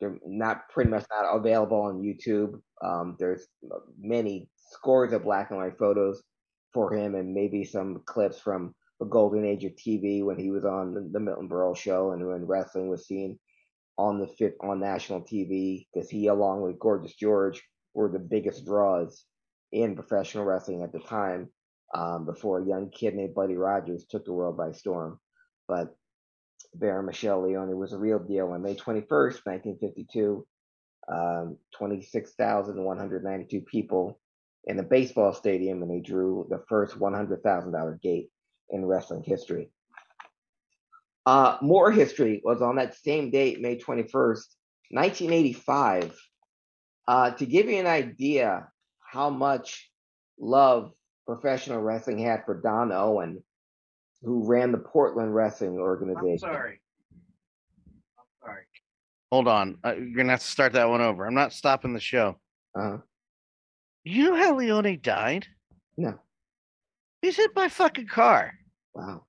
they're 0.01 0.19
not 0.27 0.69
pretty 0.69 0.91
much 0.91 1.05
not 1.11 1.37
available 1.37 1.81
on 1.81 2.03
YouTube. 2.03 2.61
Um, 2.83 3.17
there's 3.19 3.47
many 3.99 4.49
scores 4.57 5.13
of 5.13 5.25
black 5.25 5.51
and 5.51 5.59
white 5.59 5.79
photos 5.79 6.23
for 6.73 6.93
him, 6.95 7.15
and 7.15 7.35
maybe 7.35 7.65
some 7.65 8.03
clips 8.07 8.39
from 8.39 8.75
the 9.01 9.07
golden 9.07 9.45
age 9.45 9.65
of 9.65 9.73
TV 9.73 10.25
when 10.25 10.39
he 10.39 10.51
was 10.51 10.65
on 10.65 10.95
the, 10.95 11.09
the 11.13 11.21
Milton 11.21 11.49
Berle 11.49 11.77
show 11.77 12.13
and 12.13 12.27
when 12.27 12.47
wrestling 12.47 12.89
was 12.89 13.07
seen 13.07 13.39
on 13.97 14.21
the 14.21 14.27
fit 14.27 14.55
on 14.61 14.81
national 14.81 15.23
TV 15.23 15.87
because 15.93 16.09
he, 16.11 16.27
along 16.29 16.63
with 16.63 16.79
Gorgeous 16.79 17.15
George, 17.15 17.63
were 17.95 18.11
the 18.11 18.19
biggest 18.19 18.65
draws 18.65 19.25
in 19.73 19.95
professional 19.95 20.45
wrestling 20.45 20.83
at 20.83 20.93
the 20.93 21.01
time. 21.01 21.49
Um, 21.95 22.27
before 22.27 22.61
a 22.61 22.67
young 22.67 22.91
kid 22.91 23.15
named 23.15 23.35
Buddy 23.35 23.57
Rogers 23.57 24.05
took 24.05 24.27
the 24.27 24.33
world 24.33 24.59
by 24.59 24.73
storm, 24.73 25.19
but 25.67 25.97
Baron 26.75 27.07
Michelle 27.07 27.43
Leone 27.43 27.75
was 27.79 27.95
a 27.95 27.99
real 27.99 28.19
deal 28.19 28.49
on 28.49 28.63
May 28.63 28.75
21st, 28.75 29.41
1952. 29.47 30.47
Um, 31.11 31.57
26,192 31.79 33.63
people 33.63 34.21
in 34.65 34.79
a 34.79 34.83
baseball 34.83 35.33
stadium, 35.33 35.83
and 35.83 35.91
they 35.91 36.01
drew 36.01 36.47
the 36.51 36.63
first 36.69 36.99
$100,000 36.99 38.03
gate 38.03 38.29
in 38.69 38.85
wrestling 38.85 39.23
history. 39.25 39.71
Uh, 41.25 41.57
more 41.63 41.91
history 41.91 42.43
was 42.45 42.61
on 42.61 42.77
that 42.77 42.95
same 42.95 43.31
date, 43.31 43.61
May 43.61 43.77
21st, 43.77 44.45
1985. 44.91 46.21
Uh, 47.07 47.31
to 47.31 47.47
give 47.47 47.71
you 47.71 47.79
an 47.79 47.87
idea 47.87 48.69
how 49.11 49.31
much 49.31 49.91
love 50.39 50.93
professional 51.27 51.81
wrestling 51.81 52.19
had 52.19 52.45
for 52.45 52.61
Don 52.61 52.93
Owen, 52.93 53.43
who 54.23 54.47
ran 54.47 54.73
the 54.73 54.79
Portland 54.79 55.35
Wrestling 55.35 55.79
Organization. 55.79 56.49
I'm 56.49 56.55
sorry. 56.55 56.81
I'm 58.19 58.25
sorry. 58.43 58.63
Hold 59.33 59.49
on. 59.49 59.79
Uh, 59.85 59.95
you're 59.95 60.17
gonna 60.17 60.31
have 60.31 60.41
to 60.41 60.47
start 60.47 60.75
that 60.75 60.89
one 60.89 61.01
over. 61.01 61.27
I'm 61.27 61.35
not 61.35 61.53
stopping 61.53 61.95
the 61.95 62.01
show. 62.01 62.39
Uh-huh. 62.79 62.99
You 64.05 64.31
know 64.31 64.37
how 64.37 64.57
Leone 64.57 65.01
died? 65.03 65.47
No. 65.97 66.19
He's 67.23 67.37
hit 67.37 67.55
by 67.55 67.67
a 67.67 67.71
fucking 67.71 68.09
car. 68.09 68.53
Wow. 68.95 69.25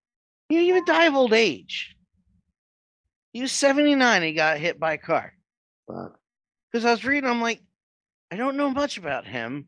He 0.47 0.55
didn't 0.55 0.69
even 0.69 0.86
die 0.86 1.05
of 1.05 1.15
old 1.15 1.34
age. 1.34 1.95
He 3.34 3.41
was 3.41 3.51
79. 3.51 4.21
He 4.23 4.34
got 4.34 4.57
hit 4.57 4.80
by 4.80 4.93
a 4.93 4.97
car. 4.97 5.34
Wow. 5.88 6.11
Because 6.71 6.86
I 6.86 6.91
was 6.91 7.05
reading, 7.05 7.30
I'm 7.30 7.41
like, 7.41 7.61
I 8.32 8.36
don't 8.36 8.57
know 8.57 8.69
much 8.69 8.97
about 8.97 9.25
him. 9.25 9.67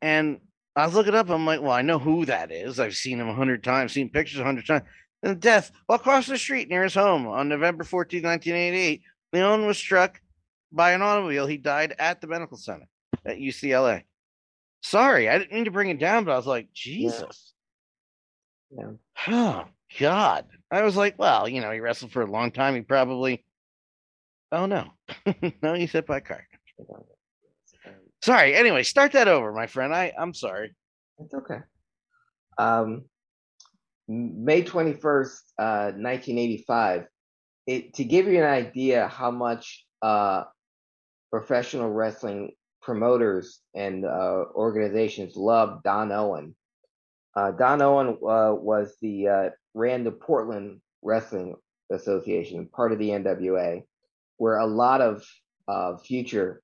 And 0.00 0.40
I 0.76 0.86
was 0.86 0.94
looking 0.94 1.14
up, 1.14 1.30
I'm 1.30 1.46
like, 1.46 1.60
well, 1.60 1.72
I 1.72 1.82
know 1.82 1.98
who 1.98 2.26
that 2.26 2.50
is. 2.52 2.80
I've 2.80 2.96
seen 2.96 3.20
him 3.20 3.28
a 3.28 3.34
hundred 3.34 3.64
times, 3.64 3.92
seen 3.92 4.10
pictures 4.10 4.40
a 4.40 4.44
hundred 4.44 4.66
times. 4.66 4.84
And 5.22 5.40
death 5.40 5.70
while 5.86 5.98
across 5.98 6.26
the 6.26 6.36
street 6.36 6.68
near 6.68 6.82
his 6.82 6.94
home 6.94 7.26
on 7.26 7.48
November 7.48 7.84
14, 7.84 8.22
1988, 8.22 9.02
Leon 9.32 9.66
was 9.66 9.78
struck 9.78 10.20
by 10.70 10.92
an 10.92 11.02
automobile. 11.02 11.46
He 11.46 11.56
died 11.56 11.94
at 11.98 12.20
the 12.20 12.26
medical 12.26 12.56
center 12.56 12.86
at 13.24 13.38
UCLA. 13.38 14.02
Sorry, 14.82 15.30
I 15.30 15.38
didn't 15.38 15.52
mean 15.52 15.64
to 15.64 15.70
bring 15.70 15.88
it 15.88 15.98
down, 15.98 16.24
but 16.24 16.32
I 16.32 16.36
was 16.36 16.46
like, 16.46 16.68
Jesus. 16.74 17.54
Yeah. 18.70 18.90
Oh, 19.28 19.64
God. 19.98 20.46
I 20.70 20.82
was 20.82 20.96
like, 20.96 21.18
well, 21.18 21.48
you 21.48 21.60
know, 21.62 21.70
he 21.70 21.80
wrestled 21.80 22.12
for 22.12 22.22
a 22.22 22.30
long 22.30 22.50
time. 22.50 22.74
He 22.74 22.82
probably. 22.82 23.44
Oh, 24.52 24.66
no. 24.66 24.90
no, 25.62 25.72
he's 25.74 25.92
hit 25.92 26.06
by 26.06 26.18
a 26.18 26.20
car. 26.20 26.46
Sorry. 28.24 28.54
Anyway, 28.54 28.84
start 28.84 29.12
that 29.12 29.28
over, 29.28 29.52
my 29.52 29.66
friend. 29.66 29.94
I, 29.94 30.10
I'm 30.18 30.32
sorry. 30.32 30.74
It's 31.18 31.34
okay. 31.34 31.58
Um, 32.56 33.04
May 34.08 34.62
21st, 34.62 35.40
uh, 35.58 35.92
1985. 35.92 37.06
It, 37.66 37.92
to 37.92 38.04
give 38.04 38.26
you 38.26 38.38
an 38.38 38.48
idea 38.48 39.08
how 39.08 39.30
much 39.30 39.84
uh, 40.00 40.44
professional 41.30 41.90
wrestling 41.90 42.52
promoters 42.80 43.60
and 43.74 44.06
uh, 44.06 44.44
organizations 44.54 45.36
love 45.36 45.82
Don 45.82 46.10
Owen. 46.10 46.56
Uh, 47.36 47.50
Don 47.50 47.82
Owen 47.82 48.08
uh, 48.26 48.54
was 48.54 48.96
the 49.02 49.28
uh, 49.28 49.50
ran 49.74 50.02
the 50.02 50.12
Portland 50.12 50.80
Wrestling 51.02 51.56
Association, 51.92 52.70
part 52.72 52.92
of 52.92 52.98
the 52.98 53.10
NWA, 53.10 53.82
where 54.38 54.56
a 54.56 54.66
lot 54.66 55.02
of 55.02 55.22
uh, 55.68 55.98
future 55.98 56.62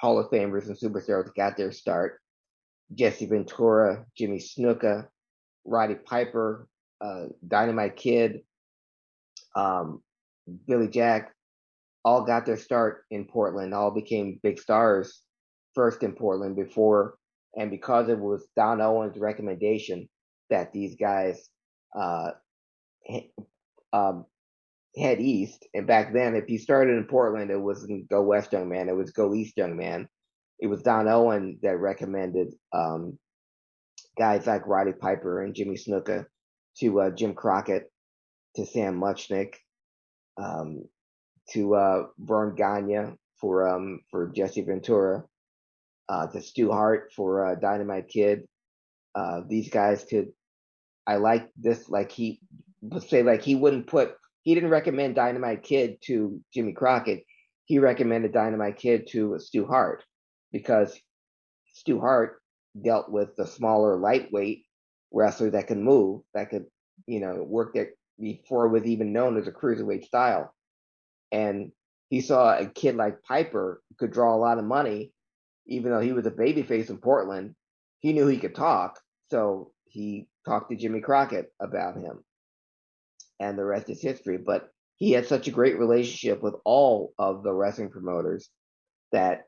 Hall 0.00 0.18
of 0.18 0.30
Famers 0.30 0.66
and 0.66 0.78
superstars 0.78 1.34
got 1.34 1.56
their 1.56 1.72
start. 1.72 2.20
Jesse 2.94 3.26
Ventura, 3.26 4.04
Jimmy 4.16 4.38
Snuka, 4.38 5.08
Roddy 5.64 5.96
Piper, 5.96 6.68
uh, 7.00 7.26
Dynamite 7.46 7.96
Kid, 7.96 8.40
um, 9.54 10.02
Billy 10.66 10.88
Jack, 10.88 11.34
all 12.04 12.22
got 12.24 12.46
their 12.46 12.56
start 12.56 13.04
in 13.10 13.26
Portland. 13.26 13.74
All 13.74 13.90
became 13.90 14.40
big 14.42 14.58
stars 14.58 15.22
first 15.74 16.02
in 16.02 16.12
Portland 16.12 16.56
before, 16.56 17.16
and 17.56 17.70
because 17.70 18.08
it 18.08 18.18
was 18.18 18.48
Don 18.56 18.80
Owens' 18.80 19.18
recommendation 19.18 20.08
that 20.48 20.72
these 20.72 20.96
guys 20.96 21.50
uh, 21.98 22.30
um, 23.92 24.24
head 24.98 25.20
east. 25.20 25.66
And 25.74 25.86
back 25.86 26.12
then, 26.12 26.34
if 26.34 26.48
you 26.48 26.58
started 26.58 26.96
in 26.96 27.04
Portland, 27.04 27.50
it 27.50 27.60
wasn't 27.60 28.08
go 28.08 28.22
west, 28.22 28.52
young 28.52 28.68
man. 28.68 28.88
It 28.88 28.96
was 28.96 29.10
go 29.10 29.34
east, 29.34 29.56
young 29.56 29.76
man. 29.76 30.08
It 30.60 30.66
was 30.66 30.82
Don 30.82 31.08
Owen 31.08 31.58
that 31.62 31.78
recommended 31.78 32.48
um, 32.72 33.18
guys 34.18 34.46
like 34.46 34.66
Roddy 34.66 34.92
Piper 34.92 35.42
and 35.42 35.54
Jimmy 35.54 35.76
Snuka 35.76 36.26
to 36.78 37.00
uh, 37.00 37.10
Jim 37.10 37.34
Crockett, 37.34 37.90
to 38.56 38.66
Sam 38.66 39.00
Muchnick, 39.00 39.54
um, 40.36 40.84
to 41.50 41.74
uh, 41.74 42.06
Verne 42.18 42.54
Gagne 42.54 43.14
for 43.40 43.68
um, 43.68 44.00
for 44.10 44.32
Jesse 44.34 44.62
Ventura, 44.62 45.24
uh, 46.08 46.26
to 46.26 46.40
Stu 46.40 46.70
Hart 46.70 47.12
for 47.14 47.46
uh, 47.46 47.54
Dynamite 47.54 48.08
Kid. 48.08 48.42
Uh, 49.14 49.40
these 49.48 49.70
guys 49.70 50.04
could. 50.08 50.28
I 51.06 51.16
like 51.16 51.48
this. 51.56 51.88
Like 51.88 52.12
he 52.12 52.40
would 52.82 53.02
say, 53.02 53.22
like 53.22 53.42
he 53.42 53.54
wouldn't 53.54 53.86
put. 53.86 54.14
He 54.48 54.54
didn't 54.54 54.70
recommend 54.70 55.14
Dynamite 55.14 55.62
Kid 55.62 56.00
to 56.04 56.40
Jimmy 56.54 56.72
Crockett. 56.72 57.26
He 57.66 57.78
recommended 57.80 58.32
Dynamite 58.32 58.78
Kid 58.78 59.06
to 59.08 59.38
Stu 59.38 59.66
Hart 59.66 60.02
because 60.52 60.98
Stu 61.74 62.00
Hart 62.00 62.40
dealt 62.82 63.10
with 63.10 63.36
the 63.36 63.46
smaller, 63.46 63.98
lightweight 63.98 64.64
wrestler 65.12 65.50
that 65.50 65.66
can 65.66 65.84
move, 65.84 66.22
that 66.32 66.48
could, 66.48 66.64
you 67.06 67.20
know, 67.20 67.44
work 67.46 67.74
there 67.74 67.90
before 68.18 68.64
it 68.64 68.70
was 68.70 68.86
even 68.86 69.12
known 69.12 69.36
as 69.36 69.46
a 69.46 69.52
cruiserweight 69.52 70.06
style. 70.06 70.54
And 71.30 71.70
he 72.08 72.22
saw 72.22 72.56
a 72.56 72.64
kid 72.64 72.96
like 72.96 73.22
Piper 73.24 73.82
could 73.98 74.12
draw 74.12 74.34
a 74.34 74.40
lot 74.40 74.56
of 74.56 74.64
money, 74.64 75.12
even 75.66 75.92
though 75.92 76.00
he 76.00 76.14
was 76.14 76.24
a 76.24 76.30
babyface 76.30 76.88
in 76.88 76.96
Portland. 76.96 77.54
He 78.00 78.14
knew 78.14 78.26
he 78.26 78.38
could 78.38 78.54
talk, 78.54 78.98
so 79.30 79.72
he 79.84 80.26
talked 80.46 80.70
to 80.70 80.76
Jimmy 80.78 81.02
Crockett 81.02 81.52
about 81.60 81.96
him, 81.98 82.24
and 83.40 83.58
the 83.58 83.64
rest 83.64 83.90
is 83.90 84.02
history. 84.02 84.38
But 84.38 84.68
he 84.96 85.12
had 85.12 85.26
such 85.26 85.48
a 85.48 85.52
great 85.52 85.78
relationship 85.78 86.42
with 86.42 86.54
all 86.64 87.12
of 87.18 87.42
the 87.42 87.52
wrestling 87.52 87.90
promoters 87.90 88.48
that 89.12 89.44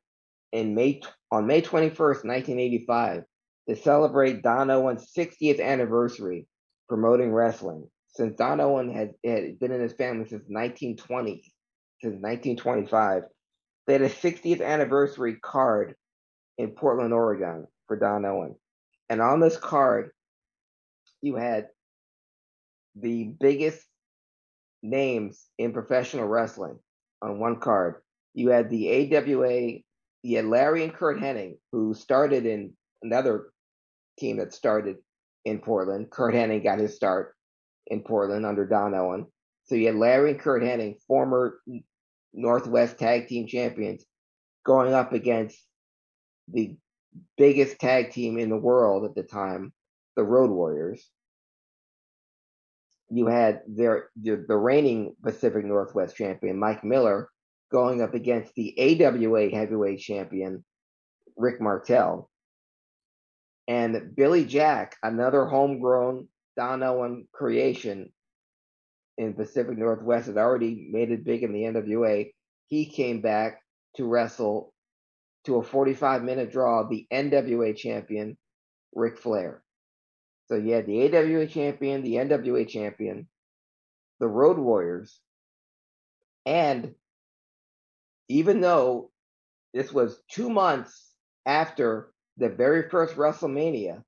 in 0.53 0.75
May 0.75 1.01
on 1.31 1.47
May 1.47 1.63
21st, 1.63 2.25
1985, 2.25 3.23
to 3.69 3.77
celebrate 3.77 4.43
Don 4.43 4.71
Owen's 4.71 5.13
60th 5.17 5.61
anniversary 5.61 6.47
promoting 6.89 7.33
wrestling. 7.33 7.89
Since 8.09 8.37
Don 8.37 8.61
Owen 8.61 8.93
had, 8.93 9.13
had 9.25 9.59
been 9.61 9.71
in 9.71 9.81
his 9.81 9.93
family 9.93 10.25
since 10.25 10.45
1920, 10.49 11.43
since 12.01 12.15
1925, 12.15 13.23
they 13.87 13.93
had 13.93 14.03
a 14.03 14.09
60th 14.09 14.65
anniversary 14.65 15.37
card 15.41 15.95
in 16.59 16.71
Portland, 16.71 17.13
Oregon 17.13 17.67
for 17.87 17.97
Don 17.97 18.25
Owen. 18.25 18.57
And 19.09 19.21
on 19.21 19.41
this 19.41 19.57
card, 19.57 20.11
you 21.23 21.37
had 21.37 21.69
the 23.01 23.33
biggest 23.41 23.85
names 24.83 25.47
in 25.59 25.73
professional 25.73 26.27
wrestling 26.27 26.79
on 27.23 27.39
one 27.39 27.61
card. 27.61 27.97
You 28.35 28.51
had 28.51 28.71
the 28.71 29.15
AWA, 29.15 29.81
you 30.23 30.37
had 30.37 30.47
Larry 30.47 30.85
and 30.85 30.95
Curt 30.95 31.19
Hennig, 31.19 31.59
who 31.73 31.95
started 31.95 32.47
in 32.47 32.73
another 33.03 33.51
team 34.19 34.39
that 34.39 34.55
started 34.55 34.97
in 35.45 35.59
Portland. 35.59 36.11
Curt 36.11 36.35
Hennig 36.35 36.63
got 36.63 36.79
his 36.79 36.95
start 36.95 37.35
in 37.87 38.03
Portland 38.03 38.47
under 38.47 38.67
Don 38.67 38.95
Owen. 38.95 39.27
So 39.65 39.75
you 39.75 39.87
had 39.87 39.97
Larry 39.97 40.33
and 40.33 40.41
Curt 40.41 40.63
Hennig, 40.63 40.97
former 41.07 41.61
Northwest 42.33 42.99
Tag 42.99 43.29
Team 43.29 43.47
Champions, 43.47 44.05
going 44.65 44.95
up 44.95 45.13
against 45.13 45.59
the 46.49 46.77
biggest 47.37 47.79
tag 47.79 48.13
team 48.13 48.39
in 48.39 48.51
the 48.51 48.57
world 48.57 49.05
at 49.05 49.15
the 49.15 49.23
time, 49.23 49.73
the 50.17 50.25
Road 50.25 50.51
Warriors. 50.51 51.09
You 53.11 53.27
had 53.27 53.63
their 53.67 54.11
the, 54.21 54.45
the 54.47 54.57
reigning 54.57 55.17
Pacific 55.23 55.65
Northwest 55.65 56.17
champion, 56.17 56.59
Mike 56.59 56.85
Miller, 56.85 57.29
going 57.73 58.03
up 58.03 58.15
against 58.15 58.55
the 58.55 58.75
AWA 58.79 59.51
heavyweight 59.51 60.01
champion, 60.01 60.65
Rick 61.37 61.61
Martel. 61.61 62.31
And 63.69 64.15
Billy 64.17 64.45
Jack, 64.45 64.97
another 65.03 65.45
homegrown 65.45 66.29
Don 66.57 66.83
Owen 66.83 67.29
creation 67.33 68.13
in 69.17 69.35
Pacific 69.35 69.77
Northwest, 69.79 70.27
had 70.27 70.39
already 70.39 70.89
made 70.91 71.11
it 71.11 71.25
big 71.25 71.43
in 71.43 71.53
the 71.53 71.63
NWA. 71.63 72.33
He 72.67 72.87
came 72.87 73.21
back 73.21 73.61
to 73.97 74.05
wrestle 74.05 74.73
to 75.45 75.57
a 75.57 75.63
45 75.63 76.23
minute 76.23 76.53
draw 76.53 76.89
the 76.89 77.07
NWA 77.13 77.77
champion, 77.77 78.37
Ric 78.95 79.19
Flair. 79.19 79.63
So 80.51 80.57
you 80.57 80.73
had 80.73 80.87
the 80.87 81.17
AWA 81.17 81.47
champion, 81.47 82.03
the 82.03 82.15
NWA 82.15 82.69
champion, 82.69 83.29
the 84.19 84.27
Road 84.27 84.59
Warriors, 84.59 85.21
and 86.45 86.95
even 88.29 88.61
though 88.61 89.13
this 89.73 89.93
was 89.93 90.21
two 90.29 90.51
months 90.51 91.15
after 91.47 92.13
the 92.37 92.49
very 92.49 92.89
first 92.89 93.15
WrestleMania, 93.15 94.03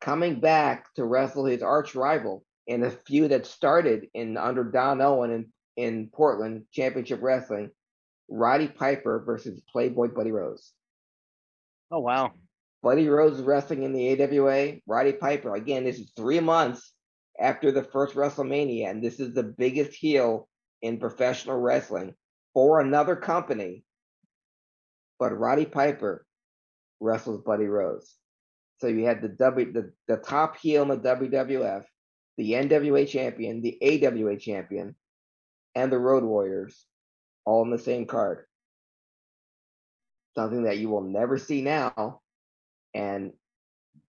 coming 0.00 0.38
back 0.38 0.94
to 0.94 1.04
wrestle 1.04 1.46
his 1.46 1.62
arch 1.62 1.96
rival 1.96 2.44
in 2.68 2.84
a 2.84 2.90
feud 2.90 3.32
that 3.32 3.44
started 3.44 4.06
in 4.14 4.36
under 4.36 4.62
Don 4.62 5.00
Owen 5.00 5.32
in, 5.32 5.52
in 5.76 6.08
Portland 6.08 6.66
Championship 6.72 7.20
Wrestling, 7.20 7.70
Roddy 8.28 8.68
Piper 8.68 9.24
versus 9.26 9.60
Playboy 9.72 10.08
Buddy 10.14 10.30
Rose. 10.30 10.72
Oh 11.90 11.98
wow. 11.98 12.32
Buddy 12.84 13.08
Rose 13.08 13.40
wrestling 13.40 13.82
in 13.82 13.94
the 13.94 14.22
AWA. 14.22 14.74
Roddy 14.86 15.14
Piper, 15.14 15.54
again, 15.54 15.84
this 15.84 15.98
is 15.98 16.12
three 16.14 16.38
months 16.38 16.92
after 17.40 17.72
the 17.72 17.82
first 17.82 18.14
WrestleMania, 18.14 18.90
and 18.90 19.02
this 19.02 19.20
is 19.20 19.32
the 19.32 19.42
biggest 19.42 19.94
heel 19.94 20.48
in 20.82 21.00
professional 21.00 21.56
wrestling 21.56 22.14
for 22.52 22.80
another 22.80 23.16
company. 23.16 23.84
But 25.18 25.38
Roddy 25.38 25.64
Piper 25.64 26.26
wrestles 27.00 27.40
Buddy 27.40 27.64
Rose. 27.64 28.16
So 28.82 28.88
you 28.88 29.06
had 29.06 29.22
the 29.22 29.28
W 29.28 29.72
the, 29.72 29.90
the 30.06 30.18
top 30.18 30.58
heel 30.58 30.82
in 30.82 30.88
the 30.88 30.98
WWF, 30.98 31.84
the 32.36 32.52
NWA 32.52 33.08
champion, 33.08 33.62
the 33.62 33.78
AWA 33.80 34.36
champion, 34.38 34.94
and 35.74 35.90
the 35.90 35.98
Road 35.98 36.22
Warriors 36.22 36.84
all 37.46 37.62
in 37.62 37.70
the 37.70 37.78
same 37.78 38.04
card. 38.04 38.44
Something 40.36 40.64
that 40.64 40.76
you 40.76 40.90
will 40.90 41.04
never 41.04 41.38
see 41.38 41.62
now 41.62 42.20
and 42.94 43.32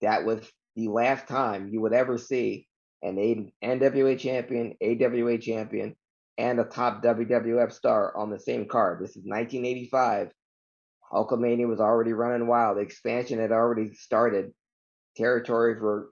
that 0.01 0.25
was 0.25 0.39
the 0.75 0.88
last 0.88 1.27
time 1.27 1.69
you 1.69 1.82
would 1.82 1.93
ever 1.93 2.17
see 2.17 2.67
an 3.03 3.51
NWA 3.63 4.17
champion, 4.17 4.75
AWA 4.82 5.38
champion, 5.38 5.95
and 6.38 6.59
a 6.59 6.63
top 6.63 7.03
WWF 7.03 7.71
star 7.71 8.15
on 8.15 8.29
the 8.29 8.39
same 8.39 8.67
card. 8.67 8.99
This 8.99 9.11
is 9.11 9.23
1985. 9.23 10.32
Hulkamania 11.11 11.67
was 11.67 11.79
already 11.79 12.13
running 12.13 12.47
wild. 12.47 12.77
The 12.77 12.82
expansion 12.82 13.39
had 13.39 13.51
already 13.51 13.93
started. 13.93 14.51
Territories 15.17 15.82
were 15.82 16.09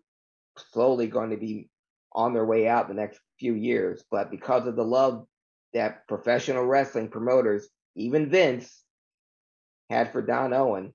slowly 0.72 1.07
going 1.07 1.30
to 1.30 1.38
be 1.38 1.70
on 2.11 2.34
their 2.34 2.45
way 2.45 2.67
out 2.67 2.88
the 2.88 2.93
next 2.93 3.20
few 3.39 3.53
years. 3.53 4.03
But 4.11 4.30
because 4.30 4.67
of 4.67 4.76
the 4.76 4.84
love 4.84 5.26
that 5.74 6.07
professional 6.07 6.65
wrestling 6.65 7.09
promoters, 7.09 7.70
even 7.95 8.30
Vince, 8.30 8.84
had 9.89 10.11
for 10.11 10.22
Don 10.22 10.53
Owen, 10.53 10.93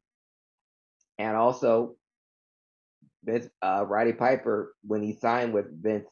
and 1.19 1.37
also 1.37 1.97
Vince, 3.25 3.49
uh, 3.63 3.85
Roddy 3.87 4.13
Piper, 4.13 4.75
when 4.83 5.03
he 5.03 5.15
signed 5.15 5.55
with 5.55 5.67
Vince, 5.83 6.07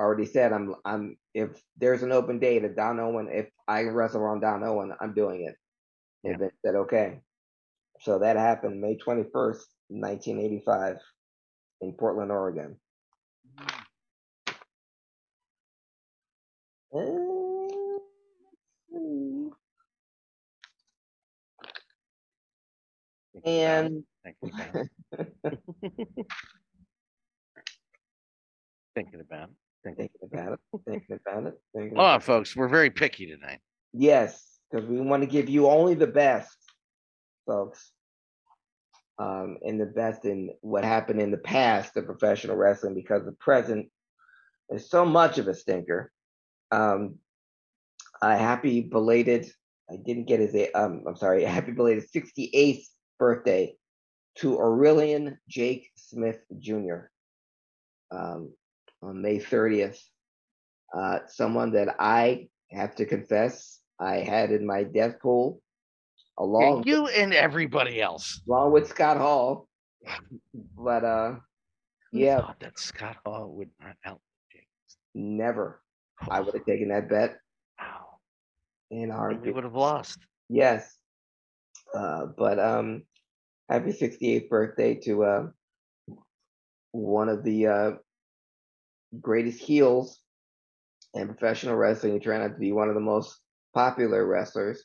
already 0.00 0.26
said, 0.26 0.52
"I'm, 0.52 0.74
I'm. 0.84 1.16
If 1.34 1.62
there's 1.78 2.02
an 2.02 2.12
open 2.12 2.38
date 2.38 2.64
of 2.64 2.76
Don 2.76 3.00
Owen, 3.00 3.28
if 3.30 3.48
I 3.68 3.84
can 3.84 3.94
wrestle 3.94 4.24
on 4.24 4.40
Don 4.40 4.64
Owen, 4.64 4.92
I'm 5.00 5.14
doing 5.14 5.42
it." 5.42 5.56
And 6.24 6.38
Vince 6.38 6.54
said, 6.64 6.74
"Okay." 6.74 7.20
So 8.00 8.18
that 8.18 8.36
happened 8.36 8.80
May 8.80 8.98
21st, 8.98 9.64
1985, 9.88 10.96
in 11.80 11.92
Portland, 11.94 12.32
Oregon. 12.32 12.76
See. 16.94 17.90
And 23.44 24.04
Thinking 24.24 24.50
about 24.54 24.74
it. 24.74 25.58
Thinking 28.94 29.20
about 29.20 29.48
it. 29.50 29.54
Thinking. 29.84 30.08
thinking 30.08 30.28
about 30.32 30.52
it, 30.52 30.60
thinking 30.88 31.18
about 31.26 31.46
it, 31.46 31.54
thinking 31.74 31.96
Hold 31.96 32.06
about 32.06 32.14
on, 32.14 32.20
folks. 32.20 32.56
We're 32.56 32.68
very 32.68 32.90
picky 32.90 33.26
tonight. 33.26 33.58
Yes, 33.92 34.58
because 34.70 34.88
we 34.88 34.98
want 35.00 35.22
to 35.22 35.28
give 35.28 35.48
you 35.50 35.68
only 35.68 35.94
the 35.94 36.06
best, 36.06 36.56
folks. 37.46 37.92
Um, 39.18 39.58
and 39.62 39.80
the 39.80 39.86
best 39.86 40.24
in 40.24 40.50
what 40.62 40.84
happened 40.84 41.20
in 41.20 41.30
the 41.30 41.36
past 41.36 41.96
of 41.96 42.06
professional 42.06 42.56
wrestling 42.56 42.94
because 42.94 43.24
the 43.24 43.32
present 43.32 43.88
is 44.70 44.90
so 44.90 45.04
much 45.04 45.38
of 45.38 45.46
a 45.46 45.54
stinker. 45.54 46.10
Um, 46.72 47.16
a 48.22 48.36
happy 48.36 48.80
belated, 48.80 49.52
I 49.88 49.96
didn't 50.04 50.24
get 50.24 50.40
his, 50.40 50.56
um, 50.74 51.04
I'm 51.06 51.16
sorry, 51.16 51.44
happy 51.44 51.72
belated 51.72 52.04
68th 52.10 52.86
birthday 53.18 53.76
to 54.36 54.58
Aurelian 54.58 55.38
Jake 55.48 55.90
Smith 55.96 56.40
Jr. 56.58 57.08
Um, 58.10 58.52
on 59.02 59.20
May 59.22 59.38
30th. 59.38 59.98
Uh, 60.96 61.18
someone 61.26 61.72
that 61.72 61.96
I 61.98 62.48
have 62.70 62.94
to 62.96 63.04
confess 63.06 63.80
I 63.98 64.16
had 64.18 64.50
in 64.52 64.66
my 64.66 64.84
death 64.84 65.20
pool 65.20 65.60
along 66.38 66.84
you 66.86 67.06
and 67.08 67.32
everybody 67.34 68.00
else. 68.00 68.40
along 68.48 68.72
with 68.72 68.88
Scott 68.88 69.16
Hall. 69.16 69.68
But 70.76 71.04
uh 71.04 71.36
yeah, 72.12 72.40
thought 72.40 72.60
that 72.60 72.78
Scott 72.78 73.16
Hall 73.24 73.48
would 73.56 73.70
not 73.80 73.96
help 74.02 74.20
Jake. 74.52 74.66
never. 75.14 75.80
I 76.30 76.40
would 76.40 76.54
have 76.54 76.64
taken 76.66 76.88
that 76.88 77.08
bet 77.08 77.38
Wow. 77.80 78.18
in 78.90 79.10
our, 79.10 79.34
we 79.34 79.50
would 79.52 79.64
have 79.64 79.74
lost. 79.74 80.18
Yes. 80.48 80.96
Uh 81.94 82.26
but 82.36 82.58
um 82.58 83.02
happy 83.68 83.92
68th 83.92 84.48
birthday 84.48 84.94
to 84.94 85.24
uh 85.24 85.46
one 86.92 87.28
of 87.28 87.42
the 87.44 87.66
uh 87.66 87.90
greatest 89.20 89.60
heels 89.60 90.18
in 91.14 91.28
professional 91.28 91.76
wrestling. 91.76 92.14
Out 92.16 92.48
to 92.48 92.58
be 92.58 92.72
one 92.72 92.88
of 92.88 92.94
the 92.94 93.00
most 93.00 93.38
popular 93.74 94.24
wrestlers 94.24 94.82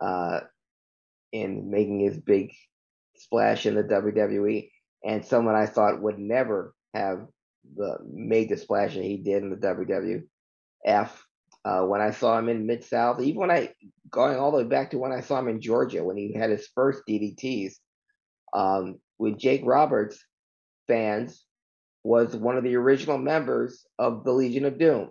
uh 0.00 0.40
in 1.32 1.70
making 1.70 2.00
his 2.00 2.18
big 2.18 2.52
splash 3.16 3.66
in 3.66 3.74
the 3.74 3.84
WWE 3.84 4.70
and 5.04 5.24
someone 5.24 5.54
I 5.54 5.66
thought 5.66 6.02
would 6.02 6.18
never 6.18 6.74
have 6.94 7.26
the 7.76 7.98
made 8.12 8.48
the 8.48 8.56
splash 8.56 8.94
that 8.94 9.04
he 9.04 9.16
did 9.16 9.42
in 9.42 9.50
the 9.50 9.56
WWF. 10.86 11.10
Uh, 11.62 11.82
when 11.82 12.00
I 12.00 12.10
saw 12.10 12.38
him 12.38 12.48
in 12.48 12.66
Mid 12.66 12.84
South, 12.84 13.20
even 13.20 13.40
when 13.40 13.50
I 13.50 13.74
going 14.10 14.38
all 14.38 14.50
the 14.50 14.58
way 14.58 14.64
back 14.64 14.90
to 14.90 14.98
when 14.98 15.12
I 15.12 15.20
saw 15.20 15.38
him 15.38 15.48
in 15.48 15.60
Georgia 15.60 16.02
when 16.02 16.16
he 16.16 16.32
had 16.32 16.50
his 16.50 16.68
first 16.74 17.02
DDTs, 17.08 17.74
um, 18.52 18.98
with 19.18 19.38
Jake 19.38 19.62
Roberts 19.64 20.22
fans 20.86 21.44
was 22.02 22.34
one 22.34 22.56
of 22.56 22.64
the 22.64 22.76
original 22.76 23.18
members 23.18 23.84
of 23.98 24.24
the 24.24 24.32
Legion 24.32 24.64
of 24.64 24.78
Doom. 24.78 25.10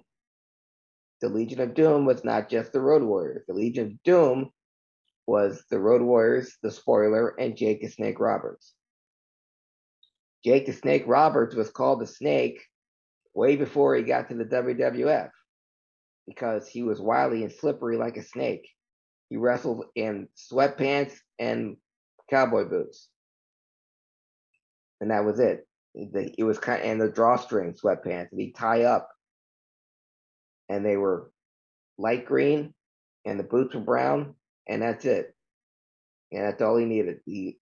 The 1.22 1.30
Legion 1.30 1.60
of 1.60 1.74
Doom 1.74 2.06
was 2.06 2.24
not 2.24 2.50
just 2.50 2.72
the 2.72 2.82
Road 2.82 3.04
Warriors. 3.04 3.44
The 3.48 3.54
Legion 3.54 3.88
of 3.88 4.04
Doom 4.04 4.50
was 5.28 5.64
the 5.70 5.80
Road 5.80 6.02
Warriors, 6.02 6.58
the 6.64 6.72
Spoiler, 6.72 7.36
and 7.40 7.56
Jake 7.56 7.82
the 7.82 7.88
Snake 7.88 8.20
Roberts. 8.20 8.74
Jake 10.44 10.66
the 10.66 10.74
Snake 10.74 11.04
Roberts 11.06 11.56
was 11.56 11.70
called 11.70 12.00
the 12.00 12.08
Snake 12.08 12.62
way 13.34 13.56
before 13.56 13.96
he 13.96 14.04
got 14.04 14.30
to 14.30 14.36
the 14.36 14.46
WWF 14.46 15.30
because 16.26 16.68
he 16.68 16.84
was 16.84 17.02
wily 17.02 17.44
and 17.44 17.52
slippery 17.52 17.98
like 17.98 18.18
a 18.18 18.24
snake. 18.24 18.68
He 19.30 19.38
wrestled 19.38 19.86
in 19.96 20.28
sweatpants 20.36 21.14
and 21.38 21.78
cowboy 22.30 22.66
boots. 22.66 23.10
And 25.02 25.12
that 25.12 25.26
was 25.26 25.40
it. 25.40 25.68
It 25.96 26.44
was 26.44 26.60
kind 26.60 26.82
of, 26.82 26.88
and 26.90 27.02
the 27.02 27.10
drawstring 27.10 27.74
sweatpants 27.74 28.30
he 28.36 28.52
tie 28.52 28.84
up. 28.84 29.10
And 30.70 30.86
they 30.86 30.98
were 30.98 31.32
light 31.98 32.26
green 32.26 32.74
and 33.26 33.40
the 33.40 33.44
boots 33.44 33.76
were 33.76 33.82
brown, 33.82 34.36
and 34.68 34.82
that's 34.82 35.06
it. 35.06 35.36
And 36.32 36.46
that's 36.46 36.62
all 36.62 36.78
he 36.78 36.86
needed. 36.86 37.20
The 37.26 37.58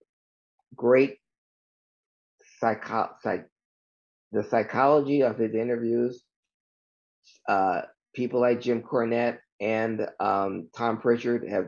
great 0.76 1.18
psycho 2.60 3.12
psych 3.22 3.48
the 4.32 4.44
psychology 4.44 5.24
of 5.24 5.38
his 5.38 5.54
interviews. 5.54 6.22
Uh, 7.48 7.82
people 8.14 8.42
like 8.42 8.62
Jim 8.62 8.82
Cornette 8.82 9.38
and 9.62 10.08
um, 10.20 10.70
Tom 10.76 11.00
Prichard 11.00 11.48
have 11.48 11.68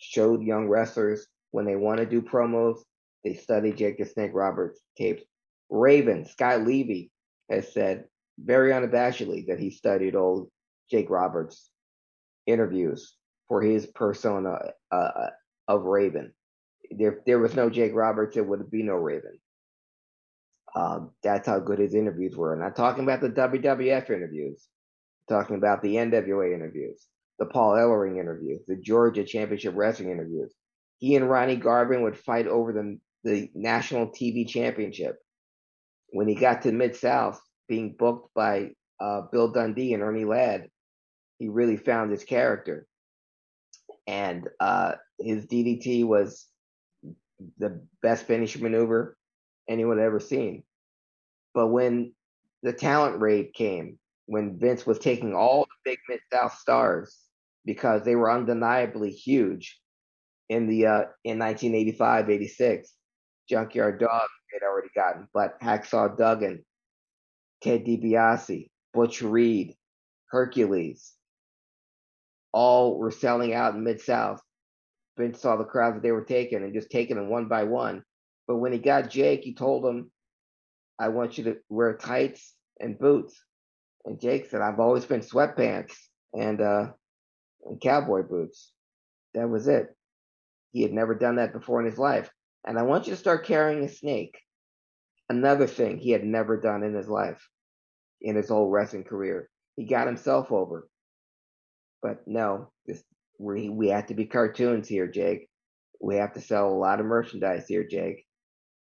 showed 0.00 0.42
young 0.42 0.68
wrestlers 0.68 1.26
when 1.52 1.64
they 1.64 1.76
want 1.76 1.98
to 1.98 2.06
do 2.06 2.20
promos, 2.20 2.78
they 3.24 3.34
study 3.34 3.72
Jake 3.72 3.98
the 3.98 4.04
Snake 4.04 4.32
Roberts 4.34 4.80
tapes. 4.96 5.22
Raven 5.70 6.26
Scott 6.26 6.62
Levy 6.66 7.10
has 7.50 7.72
said 7.72 8.04
very 8.38 8.72
unabashedly 8.72 9.46
that 9.46 9.60
he 9.60 9.70
studied 9.70 10.14
old 10.14 10.50
Jake 10.90 11.10
Roberts 11.10 11.70
interviews 12.46 13.16
for 13.48 13.62
his 13.62 13.86
persona 13.86 14.58
uh, 14.90 15.30
of 15.68 15.84
Raven. 15.84 16.32
If 16.82 17.24
there 17.24 17.38
was 17.38 17.54
no 17.54 17.70
Jake 17.70 17.94
Roberts, 17.94 18.34
there 18.34 18.44
would 18.44 18.70
be 18.70 18.82
no 18.82 18.94
Raven. 18.94 19.38
Um, 20.74 21.10
that's 21.22 21.46
how 21.46 21.58
good 21.58 21.78
his 21.78 21.94
interviews 21.94 22.36
were. 22.36 22.54
I'm 22.54 22.60
not 22.60 22.76
talking 22.76 23.04
about 23.04 23.20
the 23.20 23.30
WWF 23.30 24.10
interviews. 24.10 24.68
I'm 25.28 25.36
talking 25.36 25.56
about 25.56 25.82
the 25.82 25.96
NWA 25.96 26.54
interviews, 26.54 27.06
the 27.38 27.46
Paul 27.46 27.72
Ellering 27.72 28.18
interviews, 28.18 28.60
the 28.66 28.76
Georgia 28.76 29.24
Championship 29.24 29.74
Wrestling 29.76 30.10
interviews. 30.10 30.54
He 30.98 31.16
and 31.16 31.28
Ronnie 31.28 31.56
Garvin 31.56 32.02
would 32.02 32.16
fight 32.16 32.46
over 32.46 32.72
the, 32.72 32.98
the 33.24 33.50
national 33.54 34.08
TV 34.08 34.46
championship. 34.46 35.16
When 36.10 36.28
he 36.28 36.34
got 36.34 36.62
to 36.62 36.72
Mid 36.72 36.96
South, 36.96 37.40
being 37.68 37.94
booked 37.98 38.34
by 38.34 38.70
uh, 39.00 39.22
Bill 39.32 39.48
Dundee 39.48 39.94
and 39.94 40.02
Ernie 40.02 40.24
Ladd, 40.24 40.68
he 41.38 41.48
really 41.48 41.76
found 41.76 42.10
his 42.10 42.24
character. 42.24 42.86
And 44.06 44.48
uh, 44.60 44.92
his 45.18 45.46
DDT 45.46 46.04
was 46.04 46.46
the 47.58 47.82
best 48.02 48.26
finish 48.26 48.58
maneuver 48.58 49.16
anyone 49.68 49.98
had 49.98 50.06
ever 50.06 50.20
seen. 50.20 50.64
But 51.54 51.68
when 51.68 52.12
the 52.62 52.72
talent 52.72 53.20
raid 53.20 53.54
came, 53.54 53.98
when 54.26 54.58
Vince 54.58 54.86
was 54.86 54.98
taking 54.98 55.34
all 55.34 55.64
the 55.64 55.90
big 55.90 55.98
Mid 56.08 56.20
South 56.32 56.58
stars 56.58 57.16
because 57.64 58.04
they 58.04 58.16
were 58.16 58.30
undeniably 58.30 59.10
huge 59.10 59.80
in 60.48 60.68
the 60.68 60.86
uh, 60.86 61.02
in 61.24 61.38
1985, 61.38 62.30
86, 62.30 62.92
Junkyard 63.48 63.98
Dog 64.00 64.28
had 64.52 64.66
already 64.66 64.88
gotten, 64.94 65.28
but 65.32 65.60
Hacksaw 65.60 66.16
Duggan, 66.16 66.64
Ted 67.62 67.84
DiBiase, 67.84 68.68
Butch 68.92 69.22
Reed, 69.22 69.74
Hercules, 70.30 71.12
all 72.52 72.98
were 72.98 73.10
selling 73.10 73.54
out 73.54 73.74
in 73.74 73.84
Mid 73.84 74.00
South. 74.00 74.40
Vince 75.18 75.40
saw 75.40 75.56
the 75.56 75.64
crowds 75.64 75.96
that 75.96 76.02
they 76.02 76.12
were 76.12 76.24
taking 76.24 76.62
and 76.62 76.74
just 76.74 76.90
taking 76.90 77.16
them 77.16 77.28
one 77.28 77.48
by 77.48 77.64
one. 77.64 78.02
But 78.46 78.56
when 78.56 78.72
he 78.72 78.78
got 78.78 79.10
Jake, 79.10 79.42
he 79.42 79.54
told 79.54 79.84
him, 79.84 80.10
I 80.98 81.08
want 81.08 81.38
you 81.38 81.44
to 81.44 81.56
wear 81.68 81.96
tights 81.96 82.54
and 82.80 82.98
boots. 82.98 83.40
And 84.04 84.20
Jake 84.20 84.46
said, 84.46 84.60
I've 84.60 84.80
always 84.80 85.04
been 85.04 85.20
sweatpants 85.20 85.94
and 86.34 86.60
uh 86.60 86.86
and 87.64 87.80
cowboy 87.80 88.22
boots. 88.22 88.72
That 89.34 89.48
was 89.48 89.68
it. 89.68 89.94
He 90.72 90.82
had 90.82 90.92
never 90.92 91.14
done 91.14 91.36
that 91.36 91.52
before 91.52 91.80
in 91.80 91.86
his 91.86 91.98
life. 91.98 92.30
And 92.66 92.78
I 92.78 92.82
want 92.82 93.06
you 93.06 93.12
to 93.12 93.18
start 93.18 93.46
carrying 93.46 93.84
a 93.84 93.88
snake. 93.88 94.38
Another 95.28 95.66
thing 95.66 95.98
he 95.98 96.10
had 96.10 96.24
never 96.24 96.56
done 96.60 96.82
in 96.82 96.94
his 96.94 97.08
life, 97.08 97.48
in 98.20 98.36
his 98.36 98.48
whole 98.48 98.68
wrestling 98.68 99.04
career. 99.04 99.48
He 99.76 99.84
got 99.84 100.06
himself 100.06 100.52
over. 100.52 100.88
But 102.02 102.26
no, 102.26 102.70
this 102.86 103.02
we 103.38 103.68
we 103.68 103.88
have 103.88 104.06
to 104.06 104.14
be 104.14 104.26
cartoons 104.26 104.88
here, 104.88 105.06
Jake. 105.06 105.48
We 106.00 106.16
have 106.16 106.34
to 106.34 106.40
sell 106.40 106.68
a 106.68 106.74
lot 106.74 107.00
of 107.00 107.06
merchandise 107.06 107.66
here, 107.66 107.84
Jake. 107.84 108.24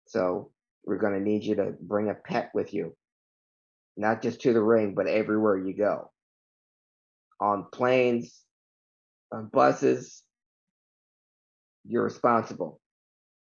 So 0.07 0.51
we're 0.85 0.99
gonna 0.99 1.20
need 1.20 1.45
you 1.45 1.57
to 1.57 1.74
bring 1.81 2.09
a 2.09 2.14
pet 2.14 2.51
with 2.55 2.72
you. 2.72 2.97
Not 3.97 4.22
just 4.22 4.41
to 4.43 4.53
the 4.53 4.62
ring, 4.62 4.95
but 4.95 5.09
everywhere 5.09 5.59
you 5.59 5.76
go. 5.76 6.11
On 7.41 7.66
planes, 7.72 8.43
on 9.33 9.49
buses, 9.53 10.22
you're 11.85 12.05
responsible 12.05 12.81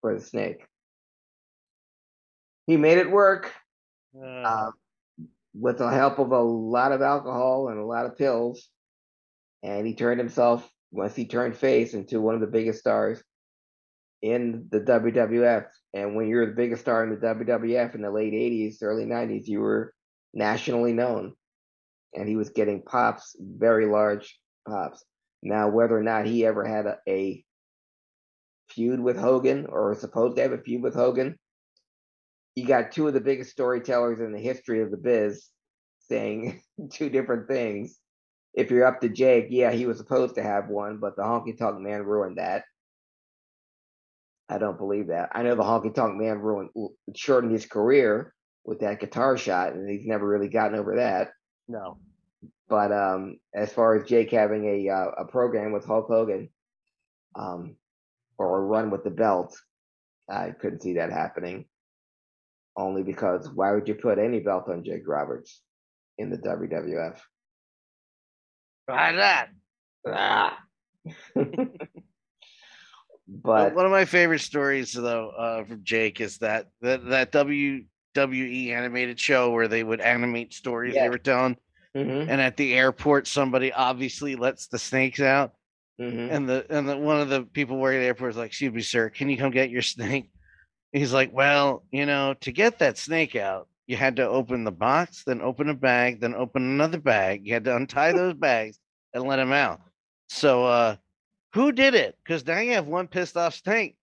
for 0.02 0.16
the 0.18 0.22
snake. 0.22 0.66
He 2.68 2.78
made 2.78 2.98
it 3.00 3.10
work 3.12 3.52
Uh, 4.16 4.26
uh, 4.26 4.72
with 5.54 5.80
the 5.80 5.90
help 5.90 6.20
of 6.20 6.32
a 6.32 6.40
lot 6.42 6.92
of 6.92 7.02
alcohol 7.02 7.70
and 7.70 7.80
a 7.80 7.86
lot 7.86 8.06
of 8.06 8.18
pills. 8.18 8.70
And 9.64 9.86
he 9.86 9.96
turned 9.96 10.20
himself, 10.20 10.70
once 10.92 11.16
he 11.16 11.26
turned 11.26 11.56
face, 11.58 11.94
into 11.94 12.22
one 12.22 12.36
of 12.36 12.42
the 12.42 12.48
biggest 12.48 12.80
stars 12.80 13.22
in 14.22 14.68
the 14.70 14.80
WWF. 14.80 15.66
And 15.94 16.16
when 16.16 16.28
you're 16.28 16.46
the 16.46 16.56
biggest 16.56 16.82
star 16.82 17.04
in 17.04 17.10
the 17.10 17.18
WWF 17.18 17.96
in 17.96 18.02
the 18.02 18.12
late 18.12 18.34
80s, 18.34 18.78
early 18.84 19.06
90s, 19.06 19.48
you 19.48 19.60
were 19.60 19.94
nationally 20.34 20.94
known. 20.94 21.34
And 22.14 22.28
he 22.28 22.36
was 22.36 22.50
getting 22.52 22.84
pops, 22.84 23.36
very 23.40 23.86
large 23.86 24.40
pops. 24.68 25.04
Now, 25.42 25.70
whether 25.70 25.98
or 25.98 26.04
not 26.04 26.26
he 26.26 26.46
ever 26.46 26.64
had 26.64 26.86
a, 26.86 26.98
a 27.08 27.44
feud 28.80 29.02
with 29.02 29.18
Hogan 29.18 29.66
or 29.68 29.94
supposed 29.94 30.38
to 30.38 30.42
have 30.42 30.54
a 30.54 30.58
feud 30.58 30.82
with 30.82 30.96
Hogan, 30.96 31.38
you 32.56 32.66
got 32.66 32.94
two 32.94 33.08
of 33.10 33.14
the 33.14 33.20
biggest 33.20 33.52
storytellers 33.52 34.22
in 34.22 34.32
the 34.32 34.40
history 34.40 34.82
of 34.82 34.90
the 34.90 34.98
biz 34.98 35.50
saying 36.08 36.62
two 36.92 37.10
different 37.10 37.50
things. 37.50 38.00
If 38.54 38.72
you're 38.72 38.86
up 38.86 39.02
to 39.02 39.10
Jake, 39.10 39.48
yeah, 39.50 39.72
he 39.72 39.86
was 39.86 39.98
supposed 39.98 40.36
to 40.36 40.44
have 40.44 40.70
one, 40.70 40.98
but 40.98 41.18
the 41.18 41.24
honky 41.24 41.58
tonk 41.58 41.82
man 41.82 42.04
ruined 42.04 42.38
that. 42.38 42.64
I 44.48 44.58
don't 44.58 44.78
believe 44.78 45.08
that. 45.08 45.30
I 45.34 45.44
know 45.44 45.56
the 45.56 45.64
honky 45.64 45.94
tonk 45.94 46.16
man 46.16 46.40
ruined 46.40 46.70
shortened 47.16 47.52
his 47.52 47.66
career 47.66 48.34
with 48.64 48.80
that 48.80 49.02
guitar 49.02 49.38
shot, 49.38 49.74
and 49.74 49.90
he's 49.90 50.08
never 50.08 50.26
really 50.26 50.48
gotten 50.48 50.80
over 50.80 50.96
that. 50.96 51.32
no. 51.68 51.98
But 52.70 52.92
um, 52.92 53.40
as 53.54 53.74
far 53.74 53.96
as 53.96 54.08
Jake 54.08 54.32
having 54.32 54.66
a 54.66 54.90
uh, 54.90 55.12
a 55.18 55.26
program 55.26 55.72
with 55.74 55.86
Hulk 55.86 56.08
Hogan, 56.08 56.50
um, 57.36 57.76
or 58.40 58.58
a 58.58 58.62
run 58.62 58.90
with 58.90 59.04
the 59.04 59.10
belt, 59.12 59.56
I 60.30 60.52
couldn't 60.52 60.82
see 60.82 60.94
that 60.94 61.12
happening. 61.12 61.66
Only 62.76 63.04
because 63.04 63.50
why 63.54 63.74
would 63.74 63.88
you 63.88 63.96
put 63.96 64.18
any 64.18 64.40
belt 64.40 64.70
on 64.70 64.84
Jake 64.84 65.08
Roberts 65.08 65.62
in 66.18 66.30
the 66.30 66.38
WWF? 66.38 67.20
Why 68.88 69.12
not? 69.12 69.50
Ah. 70.08 70.58
But 73.32 73.76
one 73.76 73.86
of 73.86 73.92
my 73.92 74.06
favorite 74.06 74.40
stories, 74.42 74.92
though, 74.92 75.30
uh, 75.30 75.64
from 75.64 75.84
Jake 75.84 76.20
is 76.20 76.40
that 76.40 76.70
that 76.82 77.06
that 77.10 77.32
WWE 77.32 78.72
animated 78.72 79.20
show 79.20 79.52
where 79.52 79.68
they 79.68 79.84
would 79.84 80.02
animate 80.02 80.52
stories 80.52 80.96
Yeah. 80.96 81.04
they 81.04 81.10
were 81.10 81.20
telling, 81.20 81.56
Mhm, 81.96 82.28
and 82.28 82.42
at 82.42 82.58
the 82.58 82.74
airport, 82.74 83.28
somebody 83.28 83.72
obviously 83.72 84.36
lets 84.36 84.66
the 84.68 84.80
snakes 84.80 85.20
out, 85.20 85.54
mhm. 86.00 86.32
and 86.32 86.50
the 86.50 86.66
and 86.70 86.88
the 86.88 86.98
one 86.98 87.20
of 87.20 87.30
the 87.30 87.44
people 87.44 87.78
working 87.78 87.98
at 87.98 88.02
the 88.02 88.08
airport 88.08 88.32
is 88.32 88.38
like, 88.38 88.48
"Excuse 88.48 88.74
me, 88.74 88.82
sir, 88.82 89.10
can 89.10 89.30
you 89.30 89.38
come 89.38 89.52
get 89.52 89.70
your 89.70 89.82
snake?" 89.82 90.30
He's 90.92 91.14
like, 91.14 91.32
"Well, 91.34 91.84
you 91.92 92.06
know, 92.06 92.36
to 92.42 92.52
get 92.52 92.80
that 92.80 92.98
snake 92.98 93.36
out, 93.36 93.68
you 93.90 93.98
had 93.98 94.18
to 94.18 94.28
open 94.28 94.64
the 94.64 94.72
box, 94.72 95.24
then 95.24 95.42
open 95.42 95.68
a 95.68 95.74
bag, 95.74 96.22
then 96.22 96.36
open 96.36 96.62
another 96.62 97.00
bag. 97.00 97.46
You 97.46 97.54
had 97.54 97.64
to 97.64 97.76
untie 97.76 98.12
those 98.12 98.34
bags 98.36 98.80
and 99.16 99.24
let 99.24 99.40
him 99.40 99.52
out. 99.52 99.82
So, 100.30 100.66
uh, 100.66 100.96
who 101.54 101.72
did 101.72 101.96
it? 101.96 102.16
Because 102.24 102.46
now 102.46 102.60
you 102.60 102.74
have 102.74 102.86
one 102.86 103.08
pissed 103.08 103.36
off 103.36 103.56
snake. 103.56 103.98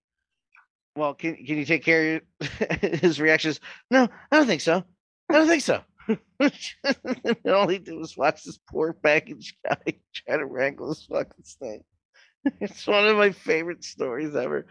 Well, 0.96 1.14
can 1.14 1.36
can 1.36 1.58
you 1.58 1.64
take 1.64 1.84
care 1.84 2.16
of 2.16 2.22
your, 2.40 2.78
his 2.98 3.20
reactions? 3.20 3.60
No, 3.90 4.08
I 4.32 4.36
don't 4.36 4.46
think 4.46 4.60
so. 4.62 4.82
I 5.30 5.34
don't 5.34 5.46
think 5.46 5.62
so. 5.62 5.82
And 6.08 7.36
all 7.48 7.68
he 7.68 7.78
did 7.78 7.94
was 7.94 8.16
watch 8.16 8.44
this 8.44 8.58
poor 8.68 8.92
package 8.92 9.56
guy 9.64 9.98
try 10.14 10.36
to 10.36 10.46
wrangle 10.46 10.88
this 10.88 11.04
fucking 11.06 11.44
snake. 11.44 11.82
It's 12.60 12.86
one 12.86 13.08
of 13.08 13.16
my 13.16 13.32
favorite 13.32 13.82
stories 13.82 14.36
ever. 14.36 14.66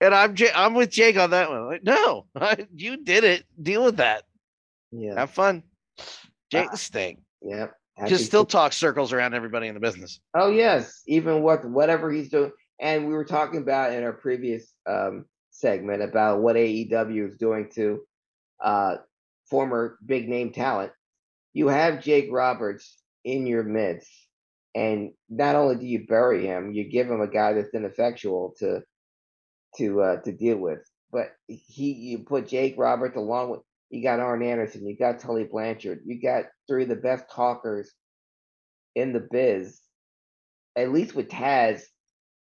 And 0.00 0.14
I'm 0.14 0.34
J- 0.34 0.52
I'm 0.54 0.72
with 0.72 0.90
Jake 0.90 1.18
on 1.18 1.30
that 1.30 1.50
one. 1.50 1.66
Like, 1.66 1.84
no, 1.84 2.26
you 2.74 3.04
did 3.04 3.24
it. 3.24 3.44
Deal 3.60 3.84
with 3.84 3.98
that. 3.98 4.24
Yeah, 4.92 5.18
Have 5.18 5.30
fun. 5.30 5.62
Jake 6.50 6.70
the 6.70 6.78
Snake 6.78 7.18
yeah. 7.42 7.66
Happy 7.96 8.10
just 8.10 8.26
still 8.26 8.44
talk 8.44 8.72
circles 8.72 9.12
around 9.12 9.34
everybody 9.34 9.66
in 9.66 9.74
the 9.74 9.80
business. 9.80 10.20
Oh 10.34 10.50
yes, 10.50 11.02
even 11.06 11.42
what 11.42 11.64
whatever 11.64 12.10
he's 12.12 12.28
doing, 12.28 12.52
and 12.80 13.08
we 13.08 13.12
were 13.12 13.24
talking 13.24 13.60
about 13.60 13.92
in 13.92 14.04
our 14.04 14.12
previous 14.12 14.72
um, 14.86 15.24
segment 15.50 16.02
about 16.02 16.40
what 16.40 16.56
AEW 16.56 17.28
is 17.28 17.36
doing 17.36 17.68
to 17.74 18.00
uh, 18.62 18.96
former 19.50 19.98
big 20.04 20.28
name 20.28 20.52
talent. 20.52 20.92
You 21.52 21.68
have 21.68 22.02
Jake 22.02 22.28
Roberts 22.30 22.98
in 23.24 23.46
your 23.46 23.62
midst, 23.62 24.10
and 24.74 25.12
not 25.28 25.56
only 25.56 25.76
do 25.76 25.86
you 25.86 26.06
bury 26.06 26.46
him, 26.46 26.72
you 26.72 26.84
give 26.84 27.10
him 27.10 27.20
a 27.20 27.28
guy 27.28 27.52
that's 27.52 27.74
ineffectual 27.74 28.54
to 28.58 28.82
to 29.76 30.00
uh, 30.00 30.16
to 30.22 30.32
deal 30.32 30.58
with. 30.58 30.80
But 31.10 31.32
he, 31.46 31.92
you 31.92 32.20
put 32.20 32.48
Jake 32.48 32.74
Roberts 32.76 33.16
along 33.16 33.50
with 33.50 33.60
you 33.90 34.02
got 34.02 34.20
Arn 34.20 34.42
Anderson, 34.42 34.86
you 34.86 34.96
got 34.96 35.18
Tully 35.18 35.44
Blanchard, 35.44 36.00
you 36.04 36.20
got 36.20 36.44
three 36.68 36.82
of 36.82 36.90
the 36.90 36.96
best 36.96 37.24
talkers 37.30 37.90
in 38.94 39.12
the 39.12 39.26
biz. 39.30 39.80
At 40.76 40.92
least 40.92 41.14
with 41.14 41.28
Taz, 41.28 41.82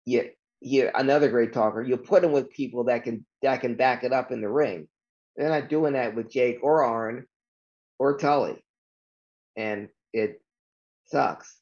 you 0.05 0.29
you 0.61 0.89
another 0.93 1.29
great 1.29 1.53
talker. 1.53 1.81
You 1.81 1.97
put 1.97 2.23
him 2.23 2.31
with 2.31 2.51
people 2.51 2.85
that 2.85 3.03
can 3.03 3.25
that 3.41 3.61
can 3.61 3.75
back 3.75 4.03
it 4.03 4.13
up 4.13 4.31
in 4.31 4.41
the 4.41 4.49
ring. 4.49 4.87
They're 5.41 5.49
not 5.49 5.69
doing 5.69 5.93
that 5.93 6.13
with 6.13 6.29
Jake 6.29 6.59
or 6.61 6.83
Arn 6.83 7.25
or 7.97 8.15
Tully, 8.19 8.63
and 9.55 9.89
it 10.13 10.39
sucks. 11.07 11.57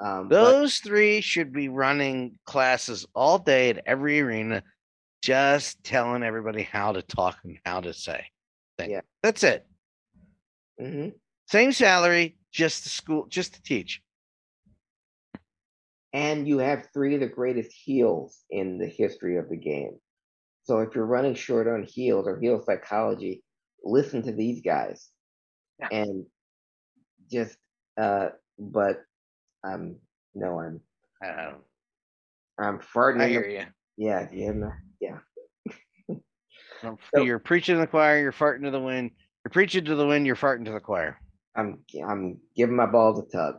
Um, 0.00 0.28
but 0.28 0.44
Those 0.44 0.78
three 0.78 1.20
should 1.20 1.52
be 1.52 1.68
running 1.68 2.38
classes 2.46 3.04
all 3.12 3.40
day 3.40 3.70
at 3.70 3.82
every 3.84 4.20
arena, 4.20 4.62
just 5.22 5.82
telling 5.82 6.22
everybody 6.22 6.62
how 6.62 6.92
to 6.92 7.02
talk 7.02 7.36
and 7.42 7.58
how 7.64 7.80
to 7.80 7.92
say 7.92 8.26
things. 8.78 8.92
Yeah. 8.92 9.00
That's 9.24 9.42
it. 9.42 9.66
mhm. 10.80 11.14
Same 11.48 11.72
salary, 11.72 12.36
just 12.52 12.84
to 12.84 12.90
school, 12.90 13.26
just 13.26 13.54
to 13.54 13.62
teach. 13.62 14.00
and 16.12 16.46
you 16.46 16.58
have 16.58 16.86
three 16.94 17.14
of 17.14 17.20
the 17.20 17.26
greatest 17.26 17.72
heels 17.72 18.44
in 18.50 18.78
the 18.78 18.86
history 18.86 19.36
of 19.36 19.48
the 19.48 19.56
game. 19.56 19.98
So 20.64 20.78
if 20.80 20.94
you're 20.94 21.06
running 21.06 21.34
short 21.34 21.68
on 21.68 21.84
heels 21.84 22.26
or 22.26 22.38
heel 22.40 22.62
psychology, 22.64 23.42
listen 23.84 24.22
to 24.22 24.32
these 24.32 24.62
guys. 24.62 25.08
Yeah. 25.78 25.88
And 25.92 26.26
just 27.30 27.56
uh 28.00 28.28
but 28.58 29.02
um 29.62 29.96
no 30.34 30.58
I'm 30.60 30.80
Um, 31.22 31.56
I'm 32.58 32.78
farting 32.78 33.20
I 33.20 33.24
in 33.26 33.32
the- 33.34 33.40
hear 33.40 33.48
you. 33.48 33.66
yeah, 33.96 34.28
yeah, 34.32 34.70
yeah. 35.00 35.18
So- 37.14 37.22
you're 37.22 37.38
preaching 37.38 37.74
to 37.76 37.80
the 37.80 37.86
choir, 37.86 38.20
you're 38.20 38.32
farting 38.32 38.62
to 38.64 38.70
the 38.70 38.80
wind. 38.80 39.10
You're 39.44 39.50
preaching 39.50 39.84
to 39.86 39.94
the 39.94 40.06
wind, 40.06 40.26
you're 40.26 40.36
farting 40.36 40.64
to 40.66 40.72
the 40.72 40.80
choir. 40.80 41.18
I'm 41.56 41.84
I'm 42.06 42.40
giving 42.56 42.76
my 42.76 42.86
balls 42.86 43.18
a 43.20 43.30
tug. 43.30 43.58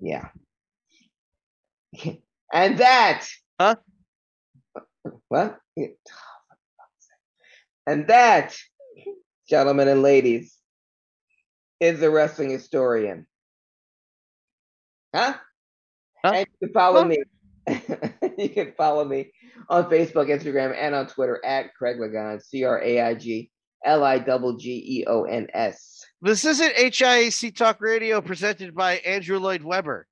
Yeah. 0.00 0.28
and 2.52 2.78
that 2.78 3.26
Huh? 3.60 3.76
What? 5.28 5.58
And 7.86 8.06
that, 8.08 8.56
gentlemen 9.48 9.88
and 9.88 10.02
ladies, 10.02 10.56
is 11.80 12.00
the 12.00 12.10
wrestling 12.10 12.50
historian. 12.50 13.26
Huh? 15.14 15.34
Huh? 16.24 16.32
And 16.32 16.46
you 16.60 16.68
can 16.68 16.72
follow 16.74 17.02
Huh? 17.02 17.08
me. 17.08 17.22
you 18.38 18.48
can 18.50 18.72
follow 18.76 19.04
me 19.04 19.32
on 19.68 19.84
Facebook, 19.84 20.28
Instagram, 20.28 20.74
and 20.76 20.94
on 20.94 21.06
Twitter 21.06 21.40
at 21.44 21.74
Craig 21.74 21.98
Lagon, 21.98 22.42
C 22.42 22.64
R 22.64 22.82
A 22.82 23.00
I 23.00 23.14
G 23.14 23.50
L 23.84 24.02
I 24.04 24.18
G 24.18 24.56
G 24.58 25.00
E 25.00 25.04
O 25.06 25.24
N 25.24 25.48
S. 25.52 26.04
This 26.20 26.44
isn't 26.44 26.74
HIAC 26.74 27.54
Talk 27.54 27.80
Radio 27.80 28.20
presented 28.20 28.74
by 28.74 28.94
Andrew 28.98 29.38
Lloyd 29.38 29.62
Webber. 29.62 30.06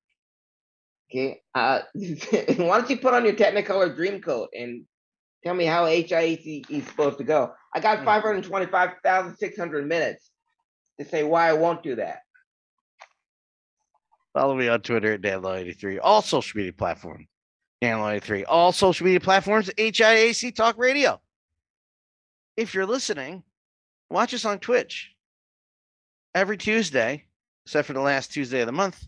Okay. 1.11 1.41
Uh, 1.55 1.81
why 1.95 2.79
don't 2.81 2.91
you 2.91 2.99
put 2.99 3.15
on 3.15 3.25
your 3.25 3.35
Technicolor 3.35 3.95
dream 3.95 4.21
coat 4.21 4.51
and 4.59 4.85
tell 5.45 5.55
me 5.55 5.65
how 5.65 5.85
HIAC 5.87 6.71
is 6.71 6.87
supposed 6.87 7.19
to 7.19 7.25
go? 7.25 7.53
I 7.75 7.81
got 7.81 8.01
Hmm. 8.01 8.05
525,600 8.05 9.87
minutes 9.89 10.31
to 10.99 11.05
say 11.07 11.23
why 11.25 11.49
I 11.49 11.53
won't 11.55 11.83
do 11.83 11.97
that. 11.97 12.23
Follow 14.35 14.55
me 14.55 14.69
on 14.69 14.81
Twitter 14.81 15.13
at 15.15 15.21
DanLaw83. 15.21 15.99
All 16.03 16.23
social 16.23 16.57
media 16.59 16.73
platforms. 16.73 17.27
DanLaw83. 17.83 18.45
All 18.49 18.73
social 18.73 19.05
media 19.05 19.21
platforms, 19.21 19.71
HIAC 19.77 20.55
Talk 20.55 20.77
Radio. 20.79 21.21
if 22.57 22.75
you're 22.75 22.87
listening, 22.87 23.43
watch 24.11 24.35
us 24.35 24.45
on 24.45 24.59
Twitch 24.59 25.11
every 26.35 26.57
Tuesday, 26.59 27.25
except 27.65 27.87
for 27.87 27.95
the 27.95 28.01
last 28.01 28.33
Tuesday 28.33 28.61
of 28.61 28.67
the 28.67 28.73
month. 28.73 29.07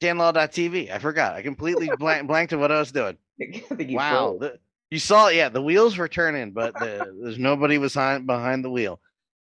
danlaw.tv. 0.00 0.90
I 0.90 0.98
forgot. 0.98 1.34
I 1.34 1.42
completely 1.42 1.90
blank, 1.98 2.26
blanked 2.28 2.52
on 2.52 2.60
what 2.60 2.70
I 2.72 2.78
was 2.78 2.92
doing. 2.92 3.16
I 3.70 3.74
think 3.74 3.90
you 3.90 3.96
Wow. 3.96 4.36
the- 4.40 4.58
you 4.90 4.98
saw, 4.98 5.28
yeah, 5.28 5.50
the 5.50 5.60
wheels 5.60 5.98
were 5.98 6.08
turning, 6.08 6.52
but 6.52 6.72
the, 6.72 7.14
there's 7.22 7.38
nobody 7.38 7.76
was 7.76 7.92
behind, 7.92 8.26
behind 8.26 8.64
the 8.64 8.70
wheel. 8.70 9.00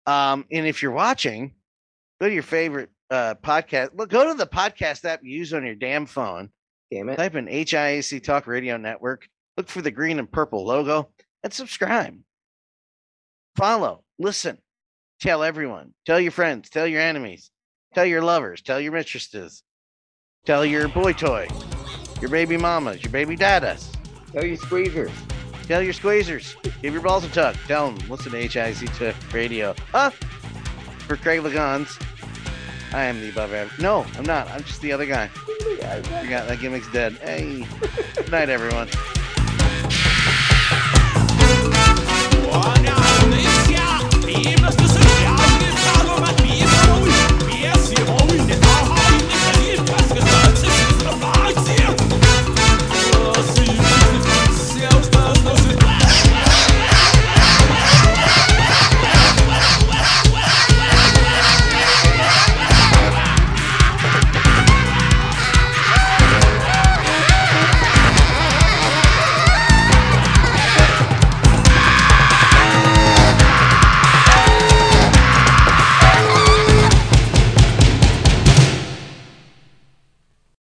Um, 0.06 0.44
and 0.52 0.66
if 0.68 0.82
you're 0.82 0.92
watching, 0.92 1.54
go 2.20 2.28
to 2.28 2.32
your 2.34 2.44
favorite 2.44 2.90
uh, 3.10 3.34
podcast. 3.42 3.90
Look, 3.94 4.08
go 4.08 4.28
to 4.28 4.34
the 4.34 4.46
podcast 4.46 5.04
app 5.04 5.20
you 5.24 5.36
use 5.36 5.52
on 5.52 5.64
your 5.66 5.74
damn 5.74 6.06
phone. 6.06 6.50
Damn 6.92 7.08
it. 7.08 7.16
Type 7.16 7.34
in 7.34 7.46
HIAC 7.46 8.22
Talk 8.22 8.46
Radio 8.46 8.76
Network. 8.76 9.26
Look 9.56 9.68
for 9.68 9.82
the 9.82 9.90
green 9.90 10.20
and 10.20 10.30
purple 10.30 10.64
logo 10.64 11.08
and 11.42 11.52
subscribe. 11.52 12.16
Follow, 13.56 14.04
listen, 14.20 14.58
tell 15.20 15.42
everyone, 15.42 15.92
tell 16.06 16.20
your 16.20 16.32
friends, 16.32 16.70
tell 16.70 16.86
your 16.86 17.00
enemies, 17.02 17.50
tell 17.94 18.06
your 18.06 18.22
lovers, 18.22 18.62
tell 18.62 18.80
your 18.80 18.92
mistresses, 18.92 19.62
tell 20.46 20.64
your 20.64 20.88
boy 20.88 21.12
toy, 21.12 21.48
your 22.22 22.30
baby 22.30 22.56
mamas, 22.56 23.02
your 23.02 23.10
baby 23.10 23.36
dadas. 23.36 23.92
Tell 24.32 24.44
your 24.44 24.56
squeezers. 24.56 25.10
Tell 25.64 25.82
your 25.82 25.92
squeezers. 25.92 26.54
Give 26.80 26.94
your 26.94 27.02
balls 27.02 27.24
a 27.24 27.28
tuck. 27.28 27.56
Tell 27.66 27.90
them. 27.90 28.08
Listen 28.08 28.30
to 28.30 28.40
HIC 28.40 28.92
to 28.94 29.12
radio. 29.34 29.74
Huh? 29.90 30.10
For 31.06 31.16
Craig 31.16 31.40
Lagans, 31.40 32.00
I 32.94 33.04
am 33.04 33.20
the 33.20 33.30
above 33.30 33.52
average. 33.52 33.80
No, 33.80 34.06
I'm 34.16 34.24
not. 34.24 34.48
I'm 34.50 34.62
just 34.62 34.80
the 34.80 34.92
other 34.92 35.04
guy. 35.04 35.26
Forgot 35.26 36.46
that 36.46 36.58
gimmick's 36.60 36.90
dead. 36.92 37.14
Hey. 37.14 37.66
Good 38.14 38.30
night, 38.30 38.48
everyone. 38.48 38.86
One 42.48 42.82